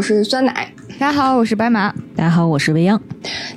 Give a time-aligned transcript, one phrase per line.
[0.00, 0.72] 我是酸奶。
[0.98, 1.92] 大家好，我是白马。
[2.16, 2.98] 大家好，我是未央。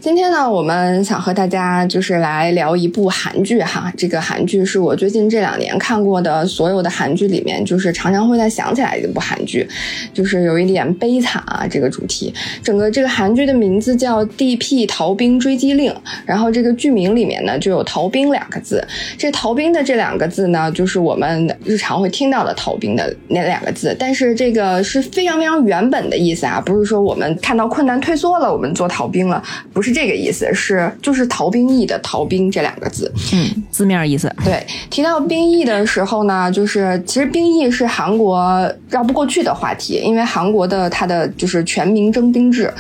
[0.04, 3.90] 今天呢，我们想和大家就是来聊一部韩剧哈。
[3.96, 9.66] 这个韩剧是我最近这两年看过的所有的韩剧里面，就是常常会在想起来的一部韩剧，
[10.14, 11.66] 就是有一点悲惨啊。
[11.72, 14.86] 这个主题，整个这个韩剧的名字叫《D.P.
[14.88, 15.90] 逃兵追击令》，
[16.26, 18.86] 然后这个剧名里面呢就有“逃兵”两个字。
[19.18, 27.34] 这“逃兵”的这两个字呢，就是我们日常会听到的“逃兵”的那两个字，但是这个是非常非常原本的意思啊，不是说我们。
[27.42, 34.34] 看到困难退缩了，我们做逃兵了，不是这个意思，是就是逃兵役的逃兵这两个字，嗯，字面意思。
[34.44, 42.72] 对，提到兵役的时候呢，就是其实兵役是韩国绕不过去的话题，因为韩国的它的就是全民征兵制，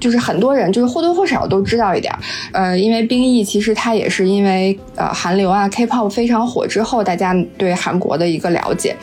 [0.00, 2.14] 就是很多人就是或多或少都知道一点。
[2.52, 8.96] 呃，因为兵役其实它也是因为呃韩流啊 K-pop 非常火之后，大家对韩国的一个了解，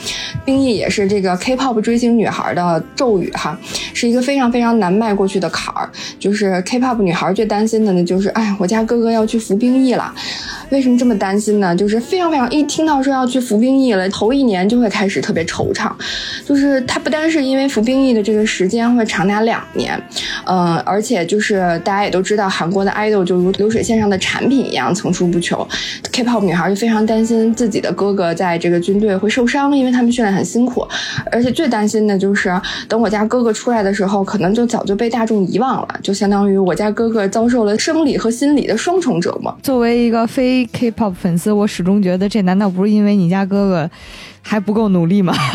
[0.44, 3.56] 兵役也是这个 K-pop 追星女孩的咒语哈，
[3.94, 4.95] 是一个非常非常难。
[4.95, 10.14] 迈过去的坎儿，就是 K-pop 女孩最担担心的呢，就是哎，我家哥哥要去服兵役了。
[10.72, 11.73] 为什么这么担心呢？
[11.73, 15.89] 就是非常非常一听到说要去服兵役了，头一年就会开始特别惆怅。
[16.44, 19.98] 就是他不单是因为服兵役的这个时间会长达两年，
[20.45, 25.66] 嗯，而且就是大家也都知道，韩国的 idol 就如流水线上的产品一样层出不穷。
[26.11, 30.86] K-pop 女孩就非常担心自己的哥哥在这个军队会受伤，因为他们训练很辛苦。
[31.31, 39.56] 而且最担心的就是等我家哥哥出来的时候，可能就早就被大众遗忘了，就相当于我家哥哥遭遭受了生理和心理的双重折磨。
[39.62, 43.88] 作为一个非 K-pop 粉丝，我始终觉得这难道不是因为你家哥哥
[44.42, 45.36] 还不够努力吗？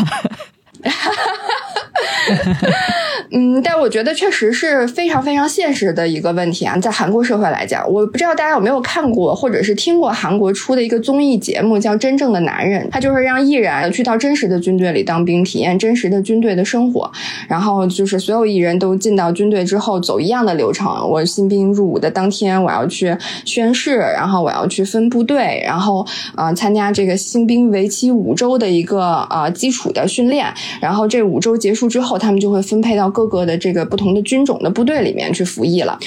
[3.33, 17.09] 嗯，但我觉得确实是非常非常现实的一个问题啊，在韩国社会来讲，我不知道大家有没有看过或者是听过韩国出的一个综艺节目，叫《真正的男人》，他就是让艺人去到真实的军队里当兵，体验真实的军队的生活，
[17.47, 33.20] 然后就是所有艺人都进到军队之后走一样的流程，我新兵入伍的当天我要去宣誓，然后我要去分部队，然后呃参加这个新兵为期五周的一个呃基础的训练，然后这五周结束之后，他们就会分配到各。
[33.27, 35.97] 各个的这个不同的军种的部队里面去服役了，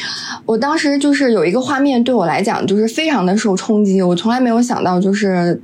[0.47, 5.61] 我当时就是有一个画面对我来讲就是非常的受冲击，我从来没有想到就是。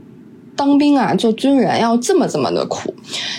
[0.57, 2.93] 当兵啊，做军人要这么这么的苦，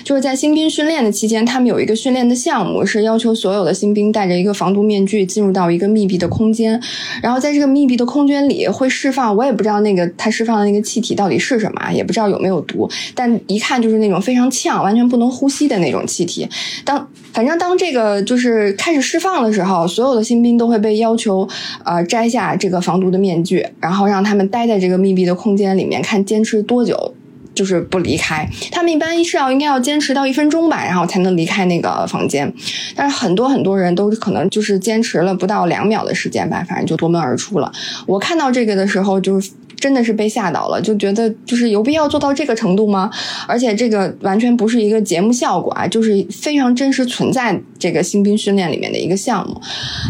[0.04, 6.82] 就是在新兵训练的期间，他们有一个训练的项目，是要求所有的新兵戴着一个防毒面具进入到一个密闭的空间，
[7.22, 16.50] 然后在这个密闭的空间里会释放，我也不知道那个他释放的那个气体到底是什么，也不知道有没有毒，但一看就是那种非常呛、完全不能呼吸的那种气体。
[16.84, 21.48] 当反正当这个就是开始释放的时候，所有的新兵都会被要求
[21.84, 27.14] 呃摘下这个防毒的面具，然后让他们待在这个密闭的空间里面，看坚持多久。
[27.54, 32.52] 就是不离开，他们一般是要应该要坚持到一分钟吧，然后才能离开那个房间。
[32.96, 37.70] 但是很多很多人都可能就是坚持了不到两秒的时间吧，反正就夺门而出了。
[38.08, 39.40] 我看到这个的时候就。
[39.82, 43.10] 真的是被吓到了，就觉得就是有必要做到这个程度吗？
[43.48, 49.60] 而且这个完全不是一个节目效果啊，就是非常真实存在这个新兵训练里面的一个项目。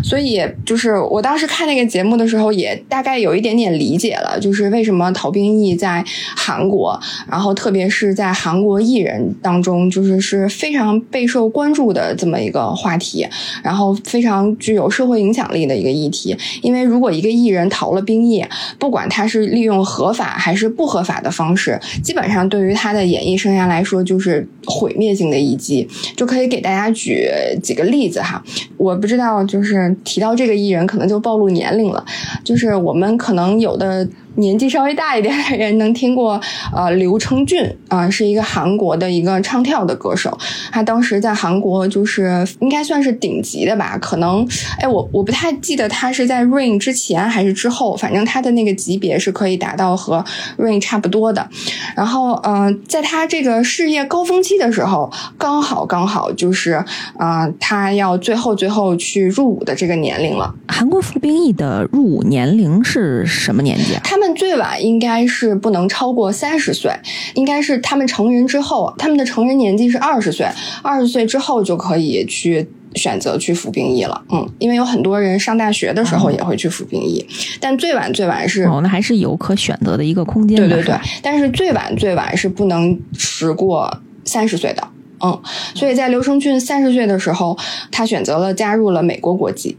[0.04, 6.04] 所以就是我当时看那个节目的时候，也大概有一点点理解了，就是为什么逃兵役在
[6.36, 7.00] 韩国，
[7.30, 13.26] 然后特别是在韩国艺人当中，就是是非常备受关注的这么一个话题，
[13.64, 16.36] 然后非常具有社会影响力的一个议题。
[16.62, 18.44] 因为如果一个艺人逃了兵役，
[18.78, 25.88] 不管他是利用合法还是不合法的方式，基本上对于他的演艺生涯来说就是毁灭性的一击。
[26.16, 27.30] 就可以给大家举
[27.62, 28.44] 几个例子哈。
[28.78, 32.04] 我不知道，就是提到这个艺人，可能就暴露年龄了。
[32.44, 34.08] 就是我们可能有的。
[34.42, 36.42] 年纪稍微大一点的人能听过，
[36.76, 40.38] 呃，刘承俊啊，是一个韩国的一个唱跳的歌手。
[40.72, 43.98] 他当时在韩国就是应该算是顶级的吧？
[44.00, 44.46] 可能，
[44.80, 50.26] 哎，我我不太记得他是在 Rain 之前还是之后，反正他的那个级别是可以达到和
[50.58, 51.48] Rain 差不多的。
[51.96, 56.84] 然后，嗯，在他这个事业高峰期的时候，刚好刚好就是，
[57.18, 60.54] 啊，他要最后最后去入伍的这个年龄了。
[60.68, 64.02] 韩国服兵役的入伍年龄是什么年纪啊？
[64.04, 66.92] 他们最晚应该是不能超过三十岁，
[67.36, 70.48] 应该是他们成人之后，他们的成人年纪是二十岁，
[70.82, 74.22] 二十岁之后就可以去选择去服兵役了。
[74.30, 77.26] 嗯，因为有很多人上大学的时候也会去服兵役，
[77.60, 80.58] 但最晚最晚是哦，那还是有可选择的一个空间。
[80.58, 84.88] 对对对，但是最晚最晚是不能迟过三十岁的。
[85.24, 85.40] 嗯，
[85.76, 87.58] 所以在刘承俊三十岁的时候，
[87.92, 89.78] 他选择了加入了美国国籍。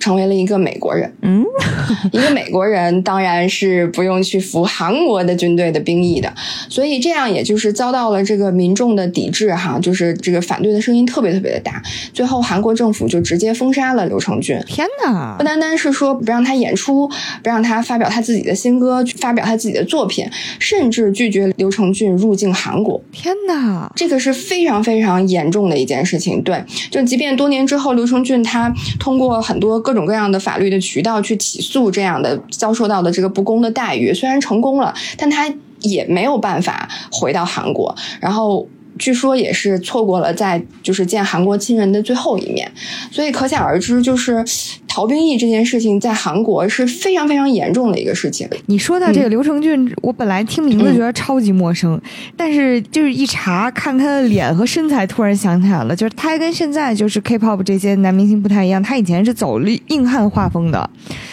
[0.00, 1.12] 成为了一个美国人。
[1.22, 1.44] 嗯，
[2.10, 6.34] 一个美国人当然是不用去服韩国的军队的兵役的，
[6.68, 11.80] 所以这样也就是遭到了这个民众的抵制哈，就是这个反对的声音特别特别的大。
[12.12, 14.58] 最后韩国政府就直接封杀了刘承俊。
[14.66, 15.44] 天哪不！
[15.44, 20.26] 单单是说不让他演出，不让他发表他自己的新歌，发表他自己的作品，
[20.58, 23.00] 甚至拒绝刘承俊入境韩国。
[23.12, 23.92] 天哪！
[23.94, 26.42] 这个是非常非常严重的一件事情。
[26.42, 37.92] 对，就即便多年之后，刘承俊他通过很多各各种各样的法律的渠道去起诉这样的遭受到的这个不公的待遇，虽然成功了，但他也没有办法回到韩国。
[38.20, 38.68] 然后。
[39.00, 42.70] 据说也是错过了在就是见韩国亲人的最后一面，
[43.10, 44.44] 所以可想而知，就是
[44.86, 48.46] 逃兵役这件事情在韩国是非常非常严重的一个事情。
[48.66, 51.98] 你说到这个刘承俊，我本来听名字觉得超级陌生，
[52.36, 59.58] 但是就是一查看他的脸和身材，突然想起来了，就是他还跟现在就是 K-pop 这些男明星不太一样，他以前是走
[59.88, 60.90] 硬汉画风的。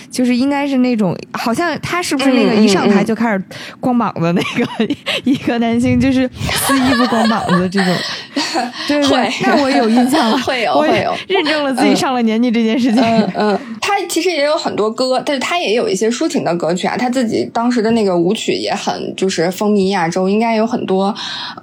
[0.09, 3.43] 就是应该是那种，好像他是不是那个一上台就开始
[3.79, 7.95] 光膀子那个、 一个男星，就是撕衣服光膀子这种，
[8.87, 13.01] 对对对会，那我有印象了， 会有会有认证了自己上了年纪这件事情。
[13.01, 16.97] 嗯嗯，他其实也有很多歌，但是他也有一些抒情的歌曲啊。
[16.97, 21.15] 他自己当时的那个舞曲也很就是风靡亚洲，应该有很多，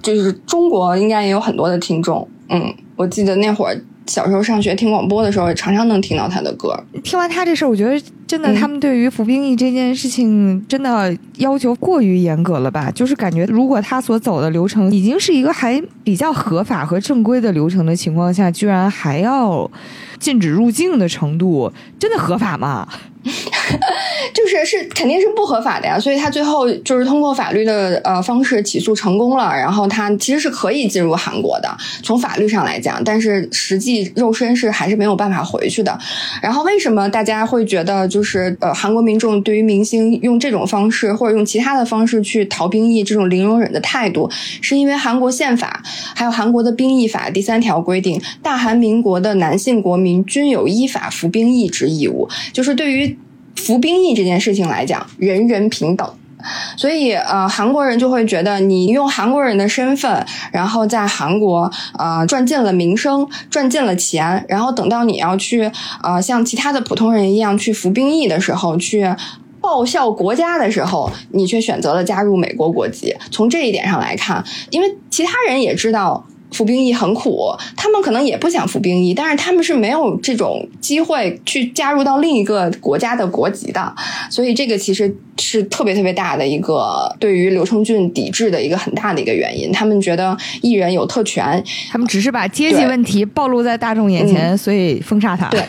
[0.03, 2.27] 就是中国应该也有很多的听众。
[2.49, 3.77] 嗯，我记得那会儿
[4.07, 6.79] 小时候上学听广播的时候，也常常能听到他的歌。
[7.03, 12.91] 听完他这事儿，我觉得真的，嗯他们对于服兵役这件事情真的要求过于严格了吧？
[12.95, 19.71] 就是感觉，如果他所走的流程已经是一个还比较合法和正规的流程的情况下，居然还要
[20.19, 22.87] 禁止入境的程度，真的合法吗？
[24.35, 35.99] 就是是肯定是不合法的呀，所以他最后就是通过法律的呃方式起诉成功了，然后他其实是可以进入韩国的，从法律上来讲，但是实际肉身是还是没有办法回去的。
[36.43, 45.83] 然后为什么大家会觉得就是呃韩国民众对于明星用这种方式或者用其他的方式去逃兵役这种零容忍的态度，是因为韩国宪法
[46.15, 53.17] 还有韩国的兵役法第三条规定，大韩民国的男性国民均有依法服兵役之义务，就是对于
[53.57, 56.07] 服兵役这件事情来讲，人人平等。
[56.77, 65.71] 所以，呃，韩国人就会觉得你用韩国人的身份，然后在韩国，呃，赚进了名声，赚进了钱，然后等到你要去，
[66.03, 69.07] 呃，像其他的普通人一样去服兵役的时候，去
[69.61, 73.17] 报效国家的时候，你却选择了加入美国国籍。
[73.31, 76.27] 从这一点上来看，因为其他人也知道。
[76.55, 83.93] 服兵役很苦，他们可能也不想服兵役，但是他们是没有这种机会去加入到另一个国家的国籍的，
[84.31, 89.73] 所以这个其实是特别特别大的一个对于刘承俊抵制的一个很大的一个原因。
[89.73, 95.49] 他们觉得艺人有特权，他们只是把阶级问题暴露在大众眼前，所以封杀他。
[95.49, 95.61] 对，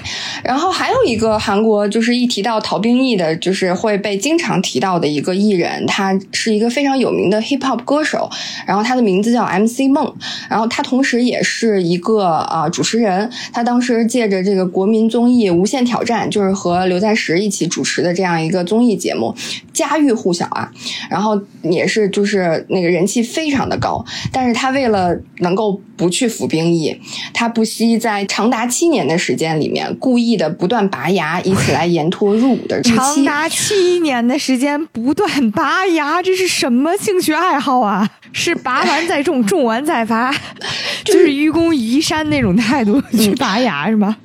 [0.43, 8.29] 然后还有一个韩国，就是一提到逃兵役的，就是会被经常提到的一个艺人，他是一个非常有名的 hip hop 歌手，
[8.67, 10.13] 然后他的名字叫 MC 梦，
[10.47, 19.33] 然后他同时也是一个啊、呃主持人，他当时借着这个国民综艺《无限挑战》，就是和刘在石一起主持的这样一个综艺节目，
[19.71, 20.69] 家喻户晓啊，
[21.09, 26.99] 然后也是就是那个人气非常的高，但是他为了能够不去服兵役，
[27.33, 32.91] 他不惜在长达七年的时间里面，故意的不断拔牙，以此来延拖入伍的日期。
[32.93, 38.09] 长达七年的时间不断拔牙，这是什么兴趣爱好啊？
[38.33, 40.29] 是拔完再种，种完再拔，
[41.05, 44.17] 就是愚公移山那种态度去拔牙是吗？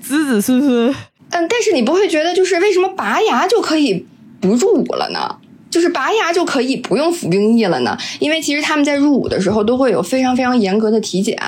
[0.00, 0.94] 子子孙孙，
[1.30, 4.06] 嗯，但是你不会觉得就是为什么拔牙就可以
[4.40, 5.36] 不入伍了呢？
[5.70, 7.94] 就是拔牙就可以不用服兵役了呢？
[8.20, 11.38] 因为其实他们在入伍的时候都会有非常非常严格的体检，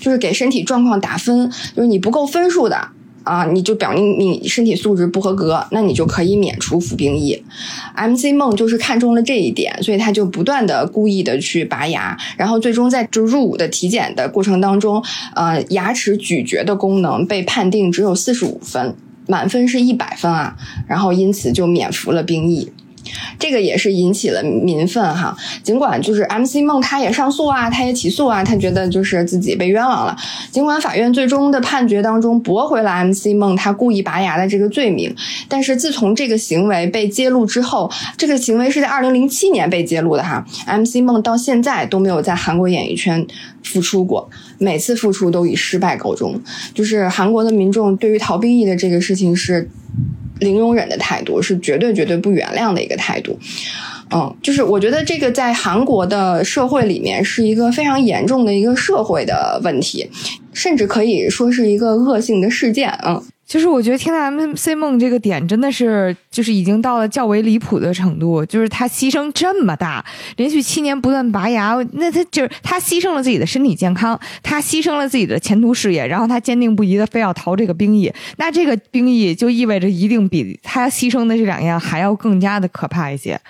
[0.00, 2.88] 就是给身体状况打分，就是你不够分数的。
[3.26, 7.42] 啊，你就表明你身体素质不合格，那你就可以免除服兵役。
[7.96, 15.02] MC 梦就是看中了这一点，所以他就不断的故意的去拔牙，然后最终在就入伍的体检的过程当中，
[15.34, 18.94] 呃，牙齿咀嚼的功能被判定只有四十五分，
[19.26, 20.56] 满分是一百分啊，
[20.86, 22.70] 然后因此就免服了兵役。
[23.38, 25.36] 这个也是引起了民愤哈。
[25.62, 30.16] 尽管就是 MC 梦他也上诉啊，他也起诉啊，他觉得就是自己被冤枉了。
[30.50, 35.14] 尽管法院最终的判决当中驳回了 MC 梦他故意拔牙的这个罪名，
[35.48, 40.44] 但是自从这个行为被揭露之后，这个行为是在二零零七年被揭露的哈。
[40.66, 43.26] MC 梦到现在都没有在韩国演艺圈
[43.62, 46.40] 复出过，每次复出都以失败告终。
[46.74, 49.70] 就是韩国的民众对于逃兵役的这个事情是。
[50.40, 53.38] 零容忍的态度是绝对绝对不原谅的一个态度，
[54.14, 60.08] 嗯，就是我觉得这个在韩国的社会里面是一个非常严重的一个社会的问题，
[60.52, 63.22] 甚至可以说是一个恶性的事件，嗯。
[63.46, 68.44] 就是我觉得天籁 MC 梦这个点真的是，就是已经到了较为离谱的程度。
[68.44, 70.04] 就是他牺牲这么大，
[70.36, 78.12] 连续七年不断拔牙，那他就是他牺牲了自己的身体健康，他牺牲了自己的前途事业，然后他坚定不移的非要逃这个兵役。
[78.36, 83.40] 那这个兵役就意味着一定比他牺牲的这两样还要更加的可怕一些，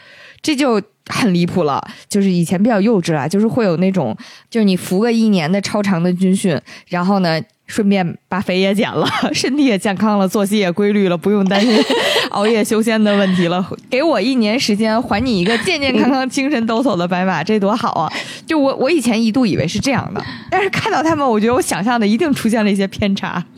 [0.43, 1.83] 这就很离谱了。
[2.07, 4.15] 就是以前比较幼稚啊，就是会有那种，
[4.51, 7.41] 就是你服个一年的超长的军训，然后呢。
[7.67, 11.77] 顺便把肥也减了， 身体也健康了，作息也规律了，不用担心
[12.31, 13.69] 熬夜修仙的问题了。
[13.91, 18.13] 给我一年时间，还你一个健健康康、精神抖擞的白马，这多好啊！
[18.47, 23.45] 就我，我以前一度以为是这样的，但是看到他们，我觉得我想象的一定出现了一些偏差。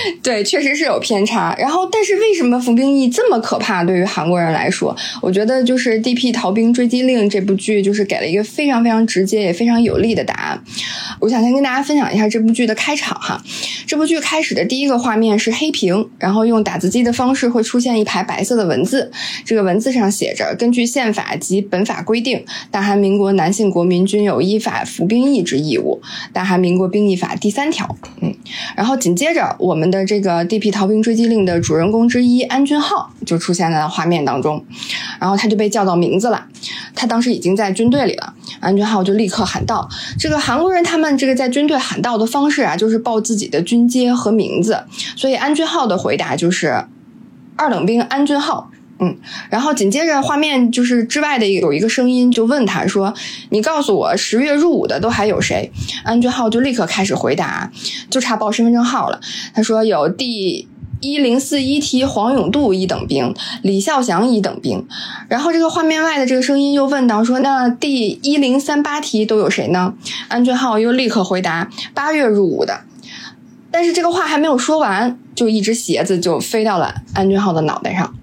[0.22, 1.54] 对，确实是有偏差。
[1.58, 3.84] 然后，但是为什么服兵役这么可怕？
[3.84, 6.32] 对于韩国人来说，我觉得就是《D.P.
[6.32, 10.62] 逃兵追击令》这部剧就是给了一个非常非常直接也非常有力的答案。
[11.20, 13.42] 我想先跟大家分享一下这部剧的开场哈。
[13.86, 19.10] 这部剧开始的第一个画面是黑屏，然后用打字机的方式会出现一排白色的文字，
[19.44, 26.00] 这个文字上写着：“根据宪法及本法规定，大韩民国男性国民均有依法服兵役之义务。”
[26.32, 27.96] 《大韩民国兵役法》第三条。
[28.22, 28.34] 嗯，
[28.76, 29.89] 然后紧接着我们。
[29.90, 30.70] 的这个《D.P.
[30.70, 34.64] 逃兵追击令》的主人公之一安俊浩就出现在了画面当中，
[35.20, 36.46] 然后他就被叫到名字了。
[36.94, 44.84] 他当时已经在军队里了，安俊浩就立刻喊道：“这个韩国人他们这个在军队喊道的方式啊，就是报自己的军阶和名字。
[45.16, 46.84] 所以安俊浩的回答就是
[47.56, 48.70] 二等兵安俊浩。”
[49.02, 49.16] 嗯，
[49.48, 53.14] 然后紧接着画面就是之外的有一个声音就问他说
[53.48, 55.72] ：“你告诉我十月入伍的都还有谁？”
[56.04, 57.72] 安俊浩就立刻开始回答，
[58.10, 59.18] 就差报身份证号了。
[59.54, 60.68] 他说有第
[61.00, 64.86] 一零四一梯黄永度一等兵，李孝祥一等兵。
[65.30, 69.94] 然后这个画面外的这个声音又问到说：“那第一零三八梯都有谁呢？”
[70.28, 72.82] 安俊浩又立刻回答：“八月入伍的。”
[73.72, 78.14] 但是这个话还没有说完，就一只鞋子就飞到了安俊浩的脑袋上。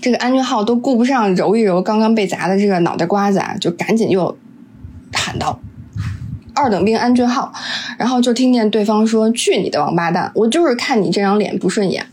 [0.00, 4.36] 这个安俊浩都顾不上揉一揉刚刚被砸的这个脑袋瓜子啊，就赶紧又
[5.12, 5.60] 喊道
[6.54, 7.52] ：“二等兵安俊浩！”
[7.98, 10.30] 然后就听见对方说：“去你的王八蛋！
[10.34, 12.06] 我就是看你这张脸不顺眼。”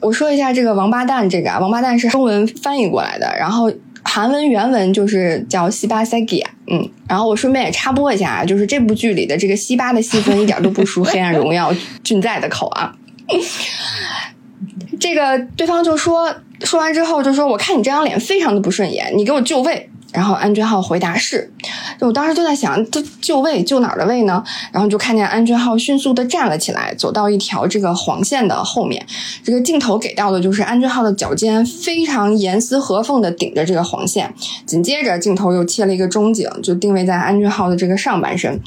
[0.00, 6.88] 我说一下这个“王八蛋”这个啊，“王八蛋”是中文翻译过来的，然后韩文原文就是叫“西巴塞吉”啊，嗯。
[7.08, 11.72] 然后我顺便也插播一下啊，就是这部剧里的这个西巴的戏份一点都不输《黑暗荣耀
[12.04, 12.94] 》俊在的口啊。
[15.00, 16.34] 这个对方就说。
[16.62, 21.52] 说完之后就说：“我看你这张脸非常的不顺眼，你给我就位。”然后安俊浩回答是。
[22.00, 24.42] 我当时就在想，这就位就哪儿的位呢？
[24.72, 29.06] 然后就看见安俊浩迅速的站了起来，走到一条这个黄线的后面。
[29.44, 34.34] 这个镜头给到的就是安俊浩的脚尖非常严丝合缝的顶着这个黄线。
[34.66, 38.60] 紧接着镜头又切了一个中景，就定位在安俊浩的这个上半身，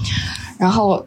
[0.57, 1.05] 然后。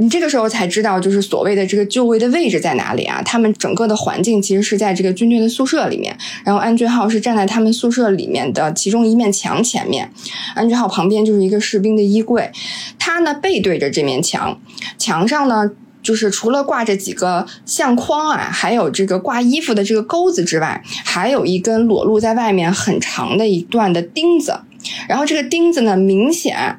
[0.00, 3.20] 你这个时候才知道，就是所谓的这个就位的位置在哪里啊？
[3.24, 10.08] 他们整个的环境其实是在这个军队的宿舍里面，然后安俊浩是站在他们宿舍里面的其中一面墙前面，
[10.54, 12.48] 安俊浩旁边就是一个士兵的衣柜，
[12.96, 14.60] 他呢背对着这面墙，
[14.96, 15.68] 墙上呢
[16.00, 24.60] 就是除了挂着几个相框啊，还有这个挂衣服的这个钩子之外，还有一根裸露在外面很长的一段的钉子，
[25.08, 26.78] 然后这个钉子呢明显。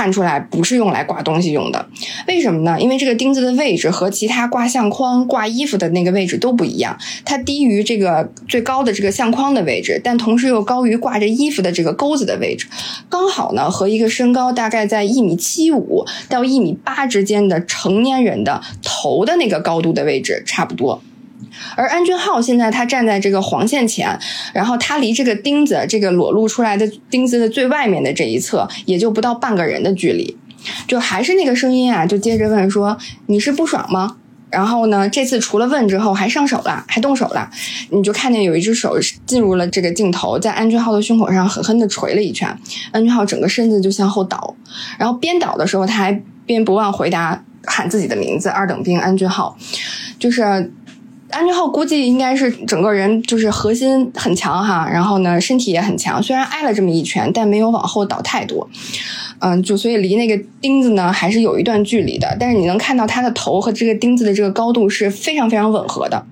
[0.00, 1.86] 看出来不是用来挂东西用的，
[2.26, 2.80] 为什么呢？
[2.80, 12.66] 因为这个钉子的位置和其他挂相框、挂衣服的那个位置都不一样，它低于这个最高的这个相框的位置，但同时又高于挂着衣服的这个钩子的位置，
[13.10, 21.02] 刚好呢和一个身高大概在一米七五到一米八之间的成年人的头的那个高度的位置差不多。
[21.76, 24.18] 而安俊浩现在他站在这个黄线前，
[24.52, 30.36] 然后他离这个钉子这个裸露出来的钉子的最外面的这一侧，也就不到半个人的距离。
[30.86, 32.94] 就还是那个声音啊，就接着问说
[33.26, 34.16] ：“你是不爽吗？”
[34.50, 37.50] 然后呢，这次除了问之后，还上手了，还动手了。
[37.88, 42.54] 你就看见有一只手进入了这个镜头，在安俊浩的胸口上狠狠地捶了一拳。
[42.92, 44.54] 安俊浩整个身子就向后倒，
[44.98, 49.56] 然后边倒的时候，他还边不忘回答喊自己的名字：“二等兵安俊浩。”
[50.20, 50.70] 就是。
[51.30, 58.68] 安俊浩估计应该是整个人就是核心很强哈，然后呢身体也很强，虽然挨了这么一拳，但没有往后倒太多，
[59.38, 66.24] 嗯，就所以离那个钉子呢还是有一段距离的，但是你能看到他的头和这个钉子的这个高度是非常非常吻合的，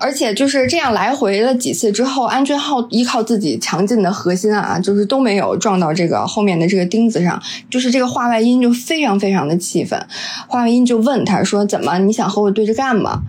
[0.00, 10.00] 而且就是这样来回了几次之后，安俊浩依靠自己强劲的核心啊，就是都没有撞到这个后面的这个钉子上，就是这个话外音就非常非常的气愤，
[10.46, 13.22] 话外音就问他说：“怎么你想和我对着干吗？”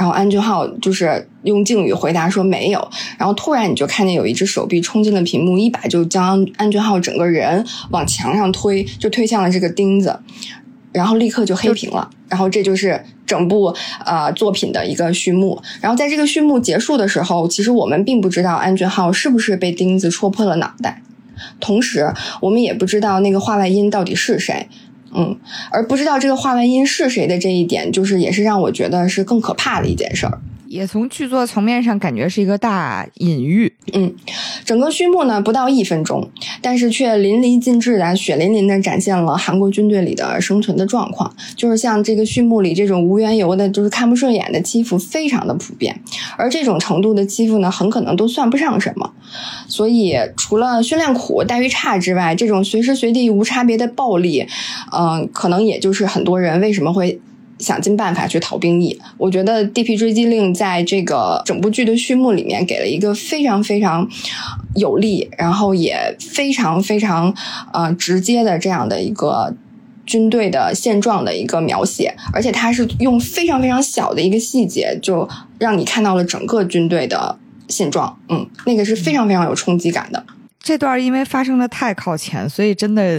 [0.00, 10.18] 然后安俊浩就是用敬语回答说没有，然后突然你就看见有一只手臂冲进了屏幕，一把就将安俊浩整个人往墙上推，就推向了这个钉子。
[10.90, 13.74] 然后立刻就黑屏了，然后这就是整部
[14.06, 15.60] 呃作品的一个序幕。
[15.82, 21.02] 然后在这个序幕结束的时候，其实我们并不知道安俊浩是不是被钉子戳破了脑袋，
[21.60, 24.66] 同时我们也不知道那个话外音到底是谁。
[25.14, 25.38] 嗯，
[25.70, 30.40] 而不知道这个画外音是谁的这一点，就是也是让我觉得是更可怕的一件事儿。
[30.70, 33.74] 也从剧作层面上感觉是一个大隐喻。
[33.92, 34.14] 嗯，
[34.64, 36.30] 整个序幕呢不到一分钟，
[36.62, 41.34] 但是却淋漓尽致的、血淋淋的展现了韩国军队里的生存的状况。
[41.56, 46.00] 就是像这个序幕里这种无缘由的，就是看不顺眼的欺负，非常的普遍。
[46.38, 49.12] 而这种程度的欺负呢，很可能都算不上什么。
[49.66, 54.46] 所以，除了训练苦、待遇差之外，这种随时随地无差别的暴力，
[54.96, 57.20] 嗯，可能也就是很多人为什么会。
[57.60, 64.08] 想尽办法去逃兵役，我觉得《地皮追击令》在这个整部剧的序幕里面给了一个非常非常
[64.74, 67.34] 有力，然后也非常非常
[67.72, 69.54] 呃直接的这样的一个
[70.06, 77.38] 军队的现状的一个描写，而且它是用非常非常小的一个细节，就让你看到了整个军队的
[77.68, 78.18] 现状。
[78.28, 80.24] 嗯，那个是非常非常有冲击感的。
[80.62, 83.18] 这段因为发生的太靠前，所以真的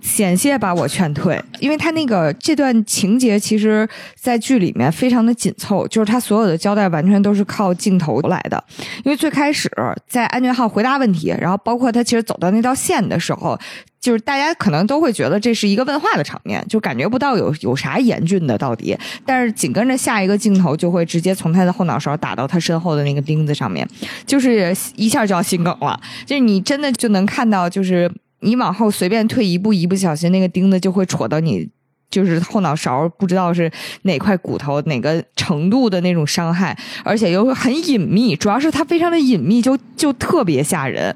[0.00, 1.42] 险些把我劝退。
[1.58, 8.62] 因为他那个这段情节，其实在剧里面非常的紧凑，就是他所有的交代完全都是靠镜头来的。
[9.04, 9.70] 因为最开始
[10.06, 13.58] 在安全号回答问题，然后包括他其实走到那道线的时候。
[14.04, 18.94] 就是大家可能都会觉得这是一个问话的场面，就感觉不到有有啥严峻的到底。
[19.24, 23.88] 但是紧跟着下一个镜头就会直接从他的后脑勺打到他身后的那个钉子上面，
[24.26, 25.98] 就是一下就要心梗了。
[26.26, 31.66] 就是你真的就能看到，就是你往后随便退一步，一不小心那个钉子就会戳到你。
[32.14, 33.68] 就是后脑勺不知道是
[34.02, 41.12] 哪块骨头哪个程度的那种伤害，而且又很隐秘，主要是它非常的隐秘，就就特别吓人。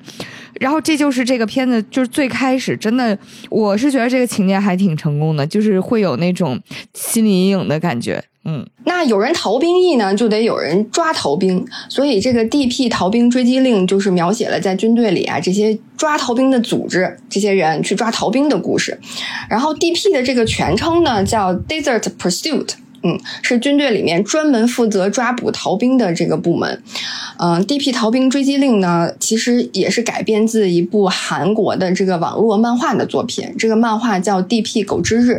[0.58, 3.16] 然后这就是这个片子，就是最开始真的，
[3.48, 6.60] 我是觉得这个情节还挺成功的，就是会有那种
[6.94, 8.20] 心理阴影的感觉。
[8.50, 18.98] 嗯，那有人逃兵役呢，就得有人抓逃兵，所以这个 D.P 逃兵追击令就是描写了在军队里啊这些抓逃兵的组织，这些人去抓逃兵的故事。
[19.50, 22.70] 然后 D.P 的这个全称呢叫 Desert Pursuit。
[23.02, 26.82] 嗯，是军队里面专门负责抓捕逃兵的这个部门。
[27.38, 27.92] 嗯，D.P.
[27.92, 33.54] 逃兵追击令呢，其实也是改编自一部韩国的这个网络漫画的作品。
[33.56, 34.82] 这个漫画叫《D.P.
[34.82, 35.32] 狗之日》，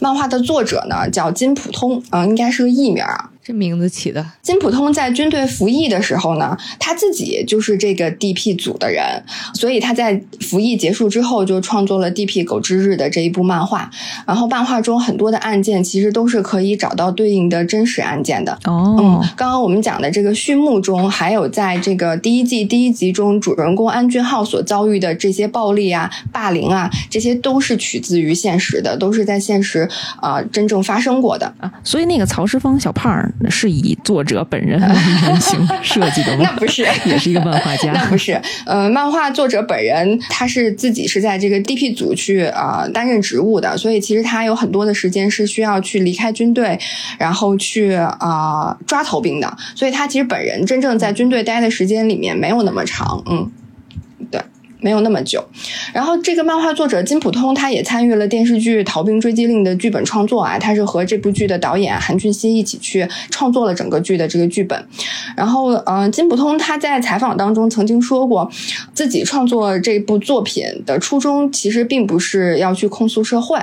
[0.00, 3.30] 漫画的作者呢叫金普通，嗯，应该是个艺名啊。
[3.46, 13.90] 这名字起的金普通在军队服役的时候呢，他自己就是这个 D.P 组的人，所以他在服役结束之后就创作了《D.P 狗之日》的这一部漫画。
[14.26, 18.58] 然后漫画中很多的案件其实都是可以找到对应的真实案件的。
[18.64, 29.86] 哦，嗯，刚刚我们讲的这个序幕中，还有在这个第一季第一集中主人公安俊浩所遭遇的这些暴力啊、霸凌啊，这些都是取自于现实的，都是在现实
[30.22, 31.70] 啊真正发生过的啊。
[31.84, 33.30] 所以那个曹石峰小胖儿。
[33.50, 36.44] 是以作者本人原型设计的吗？
[36.50, 37.92] 那不是， 也是一个漫画家。
[37.94, 46.78] 那不是，呃，漫画作者本人他是自己是在这个 DP 组去啊担任职务的，所以其实他有很多的时间是需要去离开军队，
[47.18, 53.50] 然后去啊抓逃兵的，所以他其实本人真正在军队待的时间里面没有那么长，嗯。
[54.84, 55.42] 没有那么久，
[55.94, 64.86] 然后这个漫画作者金普通他也参与了电视剧《逃兵追击令》的剧本创作啊，他是和这部剧的导演韩俊熙一起去创作了整个剧的这个剧本。
[65.34, 68.50] 然后，嗯，金普通他在采访当中曾经说过，
[68.92, 73.58] 自己创作这部作品的初衷其实并不是要去控诉社会，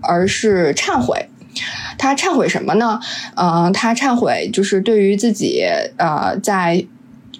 [0.00, 1.28] 而是忏悔。
[1.96, 2.98] 他忏悔什么呢？
[3.36, 5.62] 嗯，他忏悔就是对于自己
[5.98, 6.84] 呃在。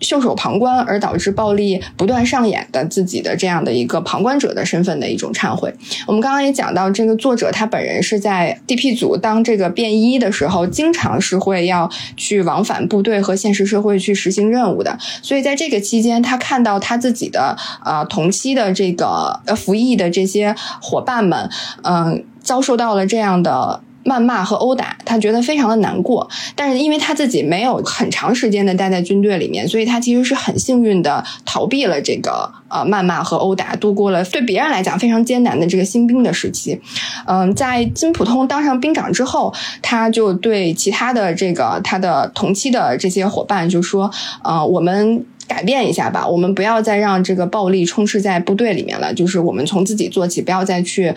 [0.01, 5.73] 袖手旁观而导致暴力不断上演的自己的这样的一个旁观者的身份的一种忏悔。
[6.07, 14.99] 我们刚刚也讲到，这个作者他本人是在 D.P 组当这个便衣的时候，经常是会要去往返部队和现实社会去实行任务的。
[15.23, 21.51] 所以在这个期间，他看到他自己的呃同期的这个呃服役的这些伙伴们，
[21.83, 23.81] 嗯，遭受到了这样的。
[24.05, 26.29] 谩骂和殴打，他觉得非常的难过。
[26.55, 36.81] 但是因为他自己没有很长时间的待在军队里面，所以他其实是很幸运的逃避了这个呃谩骂和殴打，度过了对别人来讲非常艰难的这个新兵的时期。
[37.27, 44.11] 嗯，在金普通当上兵长之后，他就对其他的这个他的同期的这些伙伴就说
[44.43, 51.15] ：“呃，我们改变一下吧，我们不要再让这个暴力充斥在部队里面了，就是我们从自己做起，不要再去。”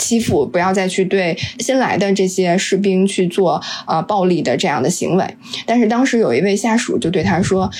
[0.00, 5.36] 欺负，不要再去对新来的这些士兵去做啊暴力的这样的行为。
[5.66, 7.70] 但是当时有一位下属就对他说：“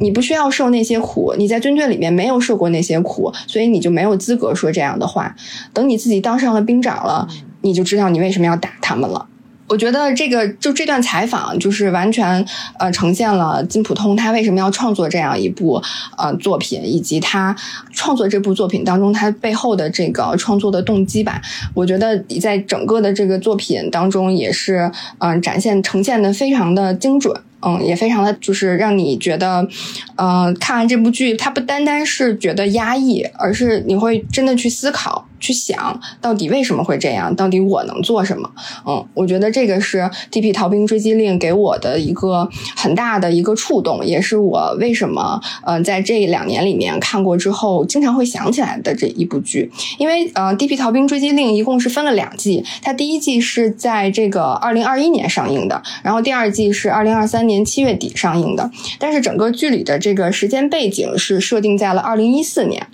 [0.00, 5.36] 你不需要受那些苦，你在军队里面没有受过那些苦，所以你就没有资格说这样的话。
[5.74, 7.28] 等你自己当上了兵长了，
[7.60, 9.28] 你就知道你为什么要打他们了。
[9.70, 12.44] 我觉得这个就这段采访，就是完全
[12.76, 15.80] 呃呈现了金普通他为什么要创作这样一部
[16.18, 17.54] 呃作品，以及他
[17.92, 21.40] 创作这部作品当中他背后的这个创作的动机吧。
[21.72, 27.32] 我觉得在整个的这个作品当中，也是嗯展现呈现的非常的精准。
[27.62, 29.68] 嗯，也非常的就是让你觉得，
[30.16, 38.48] 呃，看完这部剧，它不单单是觉得压抑，而是你会真的去思考、去想到底为什么会这样，到底我能做什么？
[38.86, 39.98] 嗯，我觉得这个是
[40.30, 40.52] 《D.P.
[40.52, 49.70] 逃兵追击令》给我的一个很大的一个触动，也是我为什么呃在这两年里面看过之后经常会想起来的这一部剧。
[49.98, 50.76] 因为呃，《D.P.
[50.76, 57.40] 逃兵追击令》一共是分了两季，它第一季是在这个二零二一年上映的，然后第二季是二零二三。
[57.50, 62.86] 年七月底上映的，但是整个剧里的这个时间背景是设定在了二零一四年。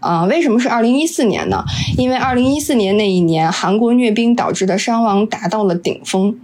[0.00, 1.64] 啊，为什么是二零一四年呢？
[1.96, 6.34] 因为二零一四年那一年，韩国虐兵导致的伤亡达到了顶峰，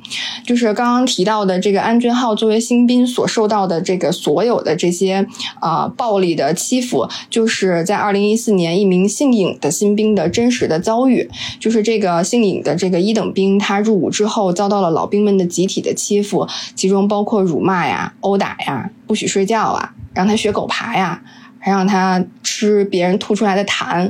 [0.45, 5.27] 就是刚刚提到的这个安俊浩作为新兵所受到的这个所有的这些
[5.61, 21.23] 啊暴力的欺负，就是在二零一四年一名姓尹的新兵的真实的遭遇，就是这个姓尹的这个一等兵，他入伍之后遭到了老兵们的集体的欺负，其中包括辱骂呀、殴打呀、不许睡觉啊、让他学狗爬呀。
[21.67, 24.09] 还让他吃别人吐出来的痰，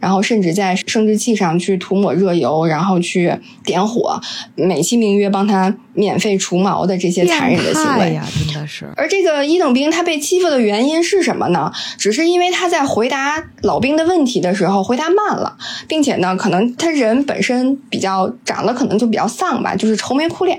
[0.00, 3.30] 然后甚至在生殖器上去涂抹热油，然后去
[3.62, 4.18] 点火，
[4.54, 8.88] 美其名曰帮他免费除毛的这些残忍的行为呀，真的是。
[8.96, 11.70] 而这个一等兵他被欺负的原因是什么呢？
[11.98, 20.58] 只是因为他在回答老兵的问题的时候回答慢了，并且呢，可能他人本身比较长得可能就比较丧吧，就是愁眉苦脸。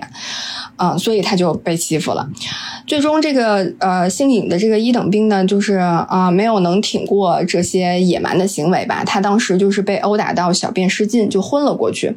[0.76, 2.30] 啊，所以他就被欺负了。
[2.86, 9.04] 最终，这个呃姓尹的这个一等兵呢，就是啊没有能挺过这些野蛮的行为吧。
[9.06, 12.14] 他当时就是被殴打到小便失禁，就昏了过去。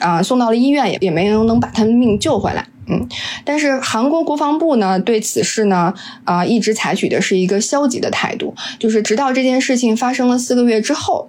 [0.00, 2.64] 啊，送到了医院，也也没能能把他的命救回来。
[2.88, 3.06] 嗯，
[3.44, 5.92] 但是韩国国防部呢，对此事呢，
[6.24, 11.28] 啊一直采取的是一个消极的态度，就是直到这件事情发生了四个月之后。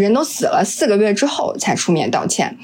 [0.00, 2.56] 人都死了四个月之后才出面道歉，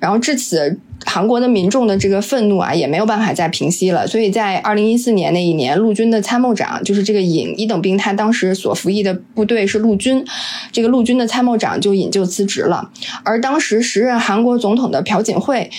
[0.00, 4.06] 然后至此，韩国的民众的这个愤怒啊也没有办法再平息了。
[4.06, 10.24] 所以在二零一四年那一年，陆军的参谋长就是这个尹一等兵，他当时所服役的部队是陆军，
[10.70, 12.90] 这个陆军的参谋长就引咎辞职了。
[13.24, 15.70] 而当时时任韩国总统的朴槿惠，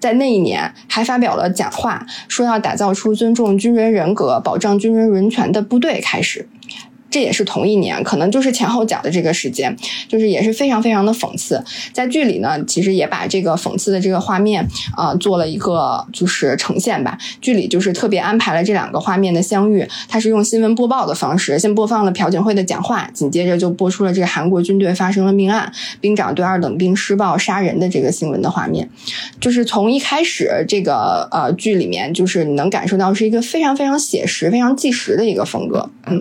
[0.00, 6.46] 在那一年还发表了讲话，说要打造出尊重军人人格、保障军人人权的部队开始。
[7.14, 9.76] 这也是同一年，可能就是前后脚的这个时间，
[10.08, 11.62] 就是也是非常非常的讽刺。
[11.92, 17.16] 在剧里呢，其实也把这个讽刺的这个画面啊做了一个就是呈现吧。
[17.40, 28.90] 剧里就是特别安排了这两个画面的相遇，它是用新闻播报的方式，先播放了朴槿惠的讲话，紧接着就播出了这个韩国军队发生了命案，兵长对二等兵施暴杀人的这个新闻的画面。
[29.40, 36.20] 就是从一开始这个呃剧里面，就是你能感受到是一个非常非常写实、非常纪实的一个风格，嗯。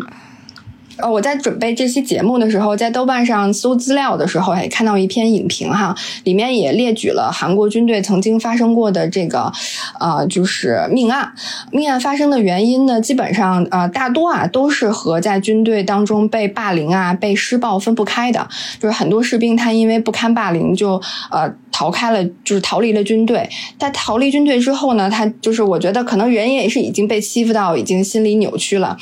[0.97, 9.51] 呃，我在准备这期节目的时候，在豆瓣上搜资料的时候，也看到一篇影评哈，里面也列举了韩国军队曾经发生过的这个，
[9.99, 11.33] 呃，就是命案。
[11.71, 18.47] 命案发生的原因呢，基本上呃大多啊都是和在军队当中被霸凌啊、被施暴分不开的。
[18.79, 21.01] 就是很多士兵他因为不堪霸凌，就
[21.31, 21.53] 呃。
[21.75, 23.49] 逃开了，就是逃离了军队。
[23.79, 28.95] 他逃离军队之后呢，他就是我觉得可能人也是已经被欺负到，已经心理扭曲了，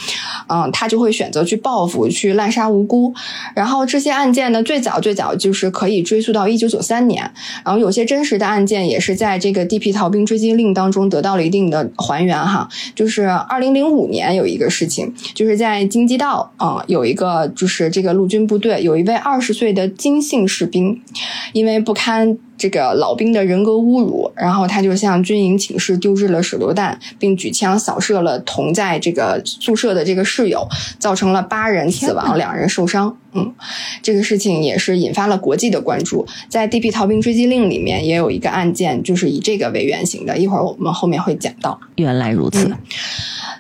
[0.48, 3.14] 嗯，他就会选择去报复，去滥杀无辜。
[3.56, 7.30] 然后这些案件呢，最早最早就是可以追溯到一九九三年。
[7.64, 12.68] 然后有些真实的案件也是在这个《地皮逃兵追击令》当中得到了一定的还原哈。
[12.96, 21.02] 就是二零零五年有一个事情，就是在京畿道啊，有一个就是这个陆军部队有一位二十岁的金姓士兵，
[21.54, 22.38] 因为不堪。
[22.62, 30.68] 这个老兵的人格侮辱，然后他就向军营寝室丢掷了手榴弹，并举枪扫射了同在这个宿舍的这个室友，
[31.00, 33.18] 造成了八人死亡，两人受伤。
[33.34, 33.54] 嗯，
[34.02, 36.26] 这个事情也是引发了国际的关注。
[36.50, 36.92] 在《D.P.
[36.92, 41.80] 逃兵追击令》里面也有一个案件，就是以这个为原型的，一会儿我们后面会讲到。
[41.96, 42.72] 原来如此。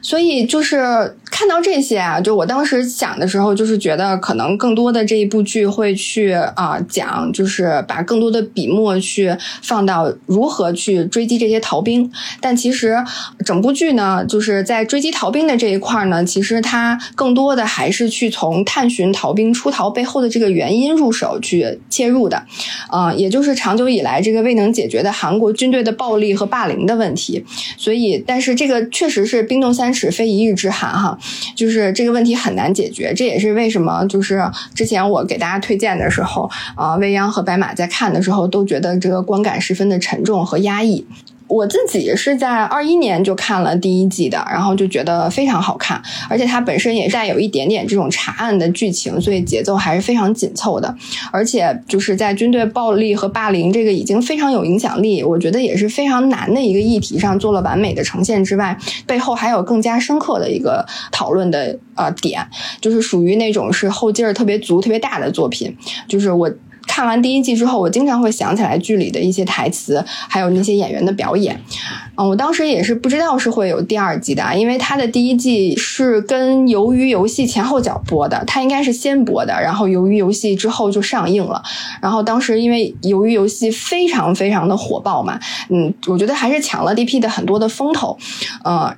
[0.03, 12.11] 所以就是看到这些啊，就我当时想的时候，就是觉得可能更多的这一部剧会去啊讲，就是把更多的笔墨去放到如何去追击这些逃兵。
[12.39, 12.97] 但其实
[13.45, 22.43] 整部剧呢，就是在追击逃兵的这一块呢，其实它更多的还是去从探寻逃兵出逃背后的这个原因入手去切入的，
[22.87, 27.45] 啊，也就是长久以来这个未能解决的韩国军队的暴力和霸凌的问题。
[27.77, 29.91] 所以，但是这个确实是冰冻三。
[29.91, 31.19] 尺非一日之寒哈，
[31.53, 33.13] 就是这个问题很难解决。
[33.13, 34.41] 这也是为什么就是
[34.73, 41.05] 之前我给大家推荐的时候，啊，未央和白马在看的时候都觉得这个观感十分的沉重和压抑。
[41.51, 50.95] 我自己是在二一年就看了第一季的，然后就觉得非常好看，而且它本身也带有一点点这种查案的剧情，所以节奏还是非常紧凑的。
[51.29, 62.47] 而且就是在军队暴力和霸凌这个已经非常有影响力，我觉得也是非常难的一个议题上做了完美的呈现之外，背后还有更加深刻的一个讨论的呃点，
[62.79, 65.75] 就是属于那种是后劲儿特别足、特别大的作品，
[66.07, 66.49] 就是我。
[66.93, 71.57] 看完第一季之后，我经常会想起来剧里的一些台词，还有那些演员的表演。
[72.17, 81.63] 嗯，我当时也是不知道是会有第二季的，因为它的第一季是跟《鱿鱼游戏》前后脚播的，它应该是先播的，然后《鱿鱼游戏》之后就上映了。
[82.01, 88.17] 然后当时因为《鱿鱼游戏》非常非常的火爆嘛，嗯，我觉得还是抢了 DP 的很多的风头，
[88.65, 88.93] 嗯。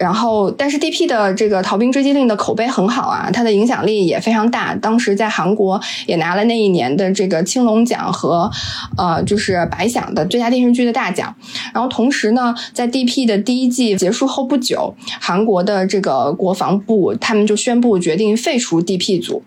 [0.00, 4.74] 然后，但是 D.P 的这个《逃兵追击令》的口碑很好啊，它的影响力也非常大。
[4.76, 8.50] 当时在韩国也拿了那一年的这个青龙奖和
[8.96, 11.34] 呃，就是白想的最佳电视剧的大奖。
[11.74, 19.42] 然后同时呢，在 D.P 的第一季结束后不久，韩国的这个国防部他们就宣布决定废除 D.P 组。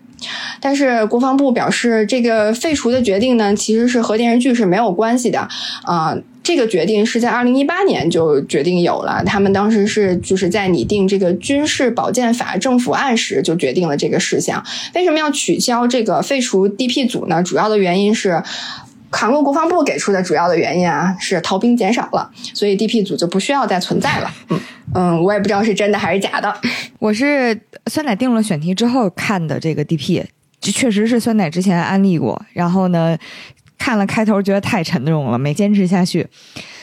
[0.60, 5.48] 但是国防部表示，这个废除的决定呢，其实是和电视剧是没有关系的
[5.82, 6.16] 啊。
[6.44, 14.62] 这个决定是在二零一八年就决定有了，他们当时是就是在拟定这个军事保健法政府案时就决定了这个事项。
[14.94, 17.42] 为什么要取消这个废除 DP 组呢？
[17.42, 18.42] 主要的原因是
[19.10, 24.30] 韩国国防部给出的主要的原因啊，是逃兵减少了，所以 DP 组就不需要再存在了。
[24.50, 24.60] 嗯
[24.94, 26.54] 嗯，我也不知道是真的还是假的。
[27.00, 30.22] 我是酸奶定了选题之后看的这个 DP，
[30.60, 33.16] 这确实是酸奶之前安利过，然后呢。
[33.84, 36.26] 看了开头觉得太沉重了，没坚持下去。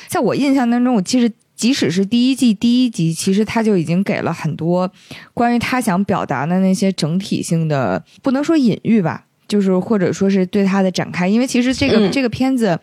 [0.08, 4.88] 在我印象当中，我其实即使是第一季第一集，其实他就已经给了很多
[5.34, 9.26] 关于他想表达的那些整体性的，不能说隐喻吧。
[9.48, 12.80] 就是或者说是对他的展开，因为其实这个这个片子，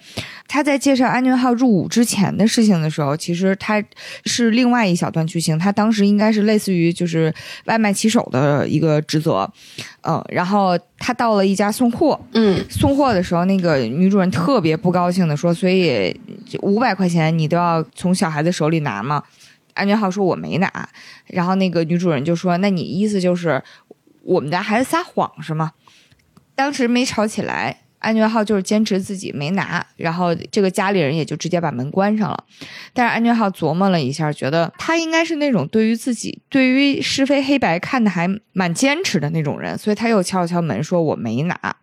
[0.48, 3.84] 他在介绍安俊浩入伍之前的事情的时候，其实他
[4.24, 5.58] 是另外一小段剧情。
[5.58, 7.32] 他当时应该是类似于就是
[7.66, 9.48] 外卖骑手的一个职责，
[10.00, 16.18] 嗯，然后他到了一家送货，嗯，送货的时候，那个女主人特别不高兴的说：“所以
[16.62, 19.22] 五百块钱你都要从小孩子手里拿吗？”
[19.74, 20.88] 安俊浩说：“我没拿。”
[21.28, 23.62] 然后那个女主人就说：“那你意思就是
[24.22, 25.72] 我们家孩子撒谎是吗？”
[26.56, 32.44] 当时没吵起来，安全号就是坚持自己没拿，然后这个家里人也就直接把门关上了。
[32.92, 41.76] 但是安全号琢磨了一下，觉得他应该是那种对于自己对于是非黑白看的还蛮坚持的那种人，所以他又敲了敲门，说我没拿，